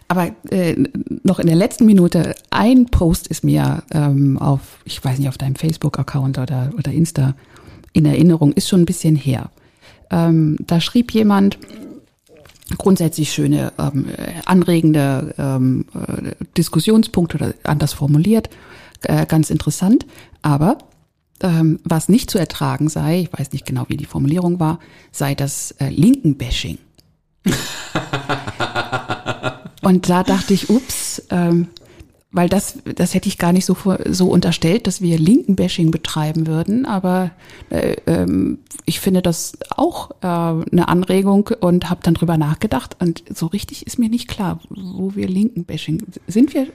Aber 0.07 0.31
äh, 0.49 0.77
noch 1.23 1.37
in 1.39 1.47
der 1.47 1.57
letzten 1.57 1.85
Minute, 1.85 2.33
ein 2.49 2.85
Post 2.85 3.27
ist 3.27 3.43
mir 3.43 3.83
ähm, 3.91 4.37
auf, 4.37 4.61
ich 4.85 5.03
weiß 5.03 5.19
nicht, 5.19 5.27
auf 5.27 5.37
deinem 5.37 5.55
Facebook-Account 5.55 6.37
oder, 6.37 6.71
oder 6.77 6.93
Insta 6.93 7.35
in 7.91 8.05
Erinnerung, 8.05 8.53
ist 8.53 8.69
schon 8.69 8.83
ein 8.83 8.85
bisschen 8.85 9.17
her. 9.17 9.49
Ähm, 10.09 10.55
da 10.61 10.79
schrieb 10.79 11.11
jemand, 11.11 11.57
grundsätzlich 12.77 13.33
schöne, 13.33 13.73
ähm, 13.77 14.05
anregende 14.45 15.35
ähm, 15.37 15.83
äh, 15.93 16.31
Diskussionspunkte 16.55 17.35
oder 17.35 17.53
anders 17.63 17.91
formuliert, 17.91 18.49
äh, 19.01 19.25
ganz 19.25 19.49
interessant, 19.49 20.05
aber 20.41 20.77
ähm, 21.41 21.79
was 21.83 22.09
nicht 22.09 22.29
zu 22.29 22.37
ertragen 22.37 22.89
sei, 22.89 23.21
ich 23.21 23.39
weiß 23.39 23.51
nicht 23.51 23.65
genau, 23.65 23.85
wie 23.87 23.97
die 23.97 24.05
Formulierung 24.05 24.59
war, 24.59 24.79
sei 25.11 25.35
das 25.35 25.71
äh, 25.71 25.89
Linken-Bashing. 25.89 26.77
Und 29.81 30.09
da 30.09 30.23
dachte 30.23 30.53
ich, 30.53 30.69
ups, 30.69 31.23
ähm, 31.29 31.67
weil 32.31 32.49
das, 32.49 32.79
das 32.83 33.13
hätte 33.13 33.29
ich 33.29 33.37
gar 33.37 33.53
nicht 33.53 33.65
so, 33.65 33.77
so 34.05 34.29
unterstellt, 34.29 34.85
dass 34.85 35.01
wir 35.01 35.17
Linken-Bashing 35.17 35.91
betreiben 35.91 36.45
würden, 36.45 36.85
aber 36.85 37.31
äh, 37.69 37.95
ähm, 38.05 38.59
ich 38.85 38.99
finde 38.99 39.21
das 39.21 39.57
auch 39.69 40.11
äh, 40.21 40.27
eine 40.27 40.87
Anregung 40.87 41.49
und 41.61 41.89
habe 41.89 42.01
dann 42.03 42.15
drüber 42.15 42.37
nachgedacht 42.37 42.97
und 42.99 43.23
so 43.33 43.47
richtig 43.47 43.87
ist 43.87 43.97
mir 43.97 44.09
nicht 44.09 44.27
klar, 44.27 44.59
wo 44.69 45.15
wir 45.15 45.27
Linken-Bashing 45.27 46.03
sind 46.27 46.53
wir 46.53 46.67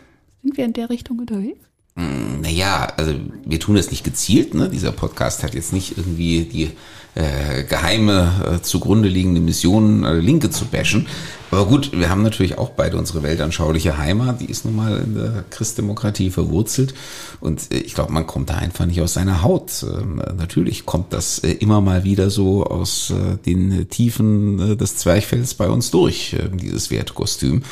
sind 0.42 0.56
wir 0.56 0.64
in 0.64 0.72
der 0.72 0.90
Richtung 0.90 1.20
unterwegs? 1.20 1.60
Hm, 1.96 2.40
naja, 2.40 2.92
also 2.96 3.14
wir 3.44 3.60
tun 3.60 3.76
das 3.76 3.90
nicht 3.90 4.04
gezielt. 4.04 4.54
Ne? 4.54 4.68
Dieser 4.68 4.92
Podcast 4.92 5.42
hat 5.42 5.54
jetzt 5.54 5.72
nicht 5.72 5.98
irgendwie 5.98 6.44
die 6.44 6.70
äh, 7.14 7.64
geheime 7.64 8.58
äh, 8.58 8.62
zugrunde 8.62 9.08
liegende 9.08 9.40
Mission, 9.40 10.04
äh, 10.04 10.14
Linke 10.14 10.50
zu 10.50 10.64
bashen. 10.64 11.06
Aber 11.50 11.66
gut, 11.66 11.92
wir 11.92 12.08
haben 12.08 12.22
natürlich 12.22 12.56
auch 12.56 12.70
beide 12.70 12.96
unsere 12.96 13.22
weltanschauliche 13.22 13.98
Heimat, 13.98 14.40
die 14.40 14.46
ist 14.46 14.64
nun 14.64 14.74
mal 14.74 14.96
in 14.96 15.14
der 15.14 15.44
Christdemokratie 15.50 16.30
verwurzelt. 16.30 16.94
Und 17.40 17.70
äh, 17.70 17.78
ich 17.80 17.92
glaube, 17.92 18.12
man 18.12 18.26
kommt 18.26 18.48
da 18.48 18.54
einfach 18.54 18.86
nicht 18.86 19.02
aus 19.02 19.12
seiner 19.12 19.42
Haut. 19.42 19.82
Ähm, 19.82 20.22
natürlich 20.38 20.86
kommt 20.86 21.12
das 21.12 21.40
äh, 21.40 21.50
immer 21.50 21.82
mal 21.82 22.04
wieder 22.04 22.30
so 22.30 22.64
aus 22.64 23.10
äh, 23.10 23.36
den 23.44 23.90
Tiefen 23.90 24.78
des 24.78 24.96
Zwerchfells 24.96 25.52
bei 25.52 25.68
uns 25.68 25.90
durch, 25.90 26.34
dieses 26.54 26.90
Wertkostüm. 26.90 27.62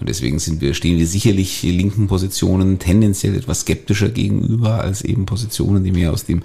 Und 0.00 0.08
deswegen 0.08 0.40
sind 0.40 0.60
wir, 0.60 0.74
stehen 0.74 0.98
wir 0.98 1.06
sicherlich 1.06 1.62
linken 1.62 2.08
Positionen 2.08 2.78
tendenziell 2.80 3.36
etwas 3.36 3.60
skeptischer 3.60 4.08
gegenüber 4.08 4.80
als 4.80 5.02
eben 5.02 5.26
Positionen, 5.26 5.84
die 5.84 5.92
mehr 5.92 6.12
aus 6.12 6.24
dem 6.24 6.42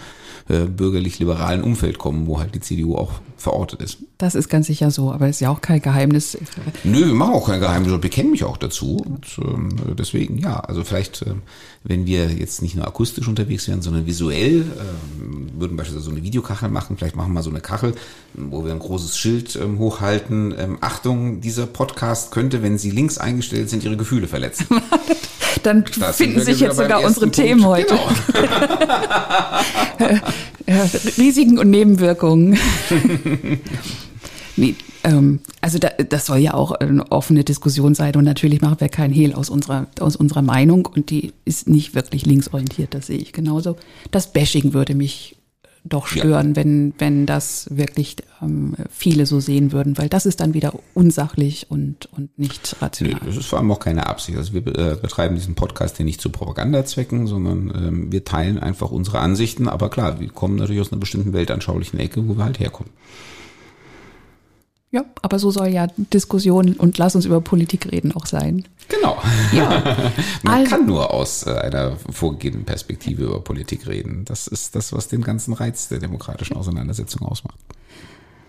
äh, 0.50 0.66
bürgerlich-liberalen 0.66 1.64
Umfeld 1.64 1.98
kommen, 1.98 2.28
wo 2.28 2.40
halt 2.40 2.56
die 2.56 2.60
CDU 2.60 2.96
auch 2.96 3.14
verortet 3.44 3.82
ist. 3.82 3.98
Das 4.18 4.36
ist 4.36 4.50
ganz 4.50 4.68
sicher 4.68 4.90
so, 4.90 5.12
aber 5.12 5.28
ist 5.28 5.42
ja 5.42 5.50
auch 5.50 5.62
kein 5.62 5.82
Geheimnis. 5.82 6.38
Nö, 6.84 7.06
wir 7.06 7.14
machen 7.14 7.34
auch 7.34 7.48
kein 7.48 7.60
Geheimnis, 7.60 7.92
wir 8.02 8.10
kennen 8.10 8.32
mich 8.32 8.46
auch 8.46 8.58
dazu. 8.58 9.04
Und 9.06 9.38
ähm, 9.40 9.70
deswegen, 9.98 10.38
ja, 10.38 10.62
also 10.62 10.84
vielleicht, 10.84 11.24
ähm, 11.28 11.42
wenn 11.84 12.06
wir 12.06 12.32
jetzt 12.32 12.62
nicht 12.62 12.76
nur 12.76 12.88
akustisch 12.88 13.28
unterwegs 13.28 13.68
wären, 13.68 13.82
sondern 13.82 14.06
visuell, 14.06 14.62
ähm, 15.22 15.50
würden 15.58 15.76
beispielsweise 15.76 16.06
so 16.06 16.12
eine 16.12 16.24
Videokachel 16.24 16.70
machen, 16.70 16.98
vielleicht 16.98 17.18
machen 17.18 17.30
wir 17.30 17.34
mal 17.36 17.44
so 17.44 17.50
eine 17.50 17.60
Kachel, 17.60 17.94
wo 18.34 18.64
wir 18.64 18.72
ein 18.72 18.80
großes 18.80 19.18
Schild 19.18 19.58
ähm, 19.58 19.78
hochhalten. 19.78 20.56
Ähm, 20.58 20.78
Achtung, 20.80 21.42
dieser 21.42 21.66
Podcast 21.66 22.32
könnte, 22.32 22.64
wenn 22.64 22.78
Sie 22.78 22.92
links 22.92 23.18
eingestellt 23.18 23.70
sind, 23.70 23.84
Ihre 23.84 23.98
Gefühle 23.98 24.28
verletzen. 24.28 24.68
Dann 25.64 25.86
das 26.00 26.18
finden 26.18 26.42
sich 26.42 26.60
jetzt 26.62 26.78
sogar 26.78 27.04
unsere 27.04 27.28
Punkt. 27.28 27.36
Themen 27.36 27.66
heute. 27.66 27.98
Genau. 28.34 30.20
Risiken 31.18 31.60
und 31.60 31.70
Nebenwirkungen. 31.70 32.58
nee, 34.56 34.76
ähm, 35.04 35.40
also 35.62 35.80
da, 35.80 35.90
das 35.90 36.26
soll 36.26 36.38
ja 36.38 36.54
auch 36.54 36.72
eine 36.72 37.12
offene 37.12 37.44
Diskussion 37.44 37.96
sein 37.96 38.16
und 38.16 38.24
natürlich 38.24 38.62
machen 38.62 38.80
wir 38.80 38.90
keinen 38.90 39.14
Hehl 39.14 39.34
aus 39.34 39.50
unserer, 39.50 39.88
aus 40.00 40.16
unserer 40.16 40.42
Meinung 40.42 40.86
und 40.86 41.10
die 41.10 41.34
ist 41.46 41.68
nicht 41.68 41.96
wirklich 41.96 42.26
linksorientiert, 42.26 42.94
das 42.94 43.08
sehe 43.08 43.18
ich 43.18 43.34
genauso. 43.34 43.76
Das 44.12 44.32
Bashing 44.32 44.74
würde 44.74 44.96
mich 44.96 45.36
doch 45.86 46.08
stören, 46.08 46.50
ja. 46.50 46.56
wenn, 46.56 46.94
wenn 46.98 47.26
das 47.26 47.68
wirklich 47.70 48.16
ähm, 48.42 48.76
viele 48.90 49.26
so 49.26 49.40
sehen 49.40 49.72
würden, 49.72 49.98
weil 49.98 50.08
das 50.08 50.26
ist 50.26 50.40
dann 50.40 50.54
wieder 50.54 50.74
unsachlich 50.94 51.68
und, 51.70 52.08
und 52.16 52.38
nicht 52.40 52.78
rational. 52.82 53.20
Nee, 53.22 53.28
das 53.28 53.38
ist 53.38 53.48
vor 53.48 53.60
allem 53.60 53.72
auch 53.72 53.80
keine 53.80 54.08
Absicht. 54.08 54.38
Also 54.38 54.54
wir 54.54 54.66
äh, 54.68 54.96
betreiben 54.96 55.36
diesen 55.36 55.56
Podcast 55.56 55.98
hier 55.98 56.06
nicht 56.06 56.22
zu 56.22 56.30
Propagandazwecken, 56.30 57.28
sondern 57.28 57.74
ähm, 57.76 58.12
wir 58.12 58.24
teilen 58.24 58.60
einfach 58.60 58.92
unsere 58.92 59.20
Ansichten. 59.20 59.68
Aber 59.68 59.90
klar, 59.90 60.20
wir 60.20 60.30
kommen 60.30 60.56
natürlich 60.56 60.82
aus 60.82 60.92
einer 60.92 61.02
bestimmten 61.02 61.34
weltanschaulichen 61.34 62.00
Ecke, 62.00 62.28
wo 62.28 62.38
wir 62.38 62.46
halt 62.46 62.60
herkommen. 62.60 62.92
Ja, 64.94 65.06
aber 65.24 65.40
so 65.40 65.50
soll 65.50 65.70
ja 65.70 65.88
Diskussion 65.98 66.74
und 66.74 67.00
lass 67.00 67.16
uns 67.16 67.26
über 67.26 67.42
Politik 67.42 67.92
reden 67.92 68.12
auch 68.12 68.28
sein. 68.28 68.64
Genau. 68.90 69.18
Ja. 69.52 69.82
Man 70.44 70.54
also, 70.54 70.70
kann 70.70 70.86
nur 70.86 71.12
aus 71.12 71.48
äh, 71.48 71.50
einer 71.50 71.98
vorgegebenen 72.12 72.64
Perspektive 72.64 73.24
über 73.24 73.40
Politik 73.40 73.88
reden. 73.88 74.24
Das 74.26 74.46
ist 74.46 74.76
das, 74.76 74.94
was 74.94 75.08
den 75.08 75.24
ganzen 75.24 75.54
Reiz 75.56 75.88
der 75.88 75.98
demokratischen 75.98 76.56
Auseinandersetzung 76.56 77.24
ausmacht. 77.28 77.58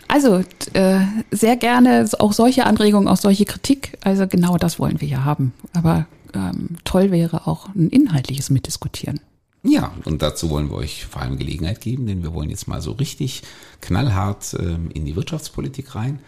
Also 0.06 0.44
äh, 0.74 1.00
sehr 1.30 1.56
gerne 1.56 2.06
auch 2.18 2.34
solche 2.34 2.66
Anregungen, 2.66 3.08
auch 3.08 3.16
solche 3.16 3.46
Kritik. 3.46 3.96
Also 4.02 4.26
genau 4.26 4.58
das 4.58 4.78
wollen 4.78 5.00
wir 5.00 5.08
ja 5.08 5.24
haben. 5.24 5.54
Aber 5.72 6.04
ähm, 6.34 6.76
toll 6.84 7.10
wäre 7.10 7.46
auch 7.46 7.68
ein 7.74 7.88
inhaltliches 7.88 8.50
Mitdiskutieren. 8.50 9.20
Ja, 9.66 9.94
und 10.04 10.20
dazu 10.20 10.50
wollen 10.50 10.70
wir 10.70 10.76
euch 10.76 11.06
vor 11.06 11.22
allem 11.22 11.38
Gelegenheit 11.38 11.80
geben, 11.80 12.06
denn 12.06 12.22
wir 12.22 12.34
wollen 12.34 12.50
jetzt 12.50 12.68
mal 12.68 12.82
so 12.82 12.92
richtig 12.92 13.42
knallhart 13.80 14.54
ähm, 14.58 14.90
in 14.92 15.06
die 15.06 15.16
Wirtschaftspolitik 15.16 15.94
rein 15.94 16.18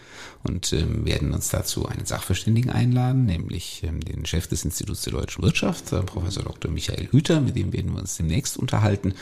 und 0.43 0.73
ähm, 0.73 1.05
werden 1.05 1.35
uns 1.35 1.51
dazu 1.51 1.85
einen 1.85 2.07
Sachverständigen 2.07 2.71
einladen, 2.71 3.27
nämlich 3.27 3.83
ähm, 3.85 4.01
den 4.01 4.25
Chef 4.25 4.47
des 4.47 4.65
Instituts 4.65 5.03
der 5.03 5.13
deutschen 5.13 5.45
Wirtschaft, 5.45 5.93
äh, 5.93 6.01
Professor 6.01 6.45
Dr. 6.45 6.71
Michael 6.71 7.09
Hüter, 7.11 7.43
mit 7.43 7.57
dem 7.57 7.75
werden 7.75 7.93
wir 7.93 8.01
uns 8.01 8.17
demnächst 8.17 8.57
unterhalten. 8.57 9.13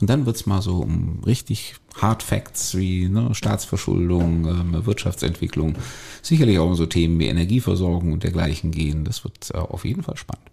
Und 0.00 0.08
dann 0.08 0.24
wird's 0.24 0.46
mal 0.46 0.62
so 0.62 0.76
um 0.76 1.24
richtig 1.26 1.74
Hard 2.00 2.22
Facts 2.22 2.76
wie 2.76 3.08
ne, 3.08 3.34
Staatsverschuldung, 3.34 4.86
Wirtschaftsentwicklung, 4.86 5.74
sicherlich 6.22 6.60
auch 6.60 6.66
um 6.66 6.76
so 6.76 6.86
Themen 6.86 7.18
wie 7.18 7.26
Energieversorgung 7.26 8.12
und 8.12 8.22
dergleichen 8.22 8.70
gehen. 8.70 9.04
Das 9.04 9.24
wird 9.24 9.50
äh, 9.52 9.58
auf 9.58 9.84
jeden 9.84 10.04
Fall 10.04 10.16
spannend. 10.16 10.46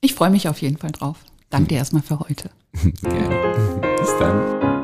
Ich 0.00 0.14
freue 0.14 0.30
mich 0.30 0.48
auf 0.48 0.62
jeden 0.62 0.78
Fall 0.78 0.92
drauf. 0.92 1.18
Danke 1.50 1.68
dir 1.68 1.78
erstmal 1.78 2.02
für 2.02 2.18
heute. 2.20 2.50
Gerne. 3.02 3.80
Bis 3.98 4.18
dann. 4.18 4.79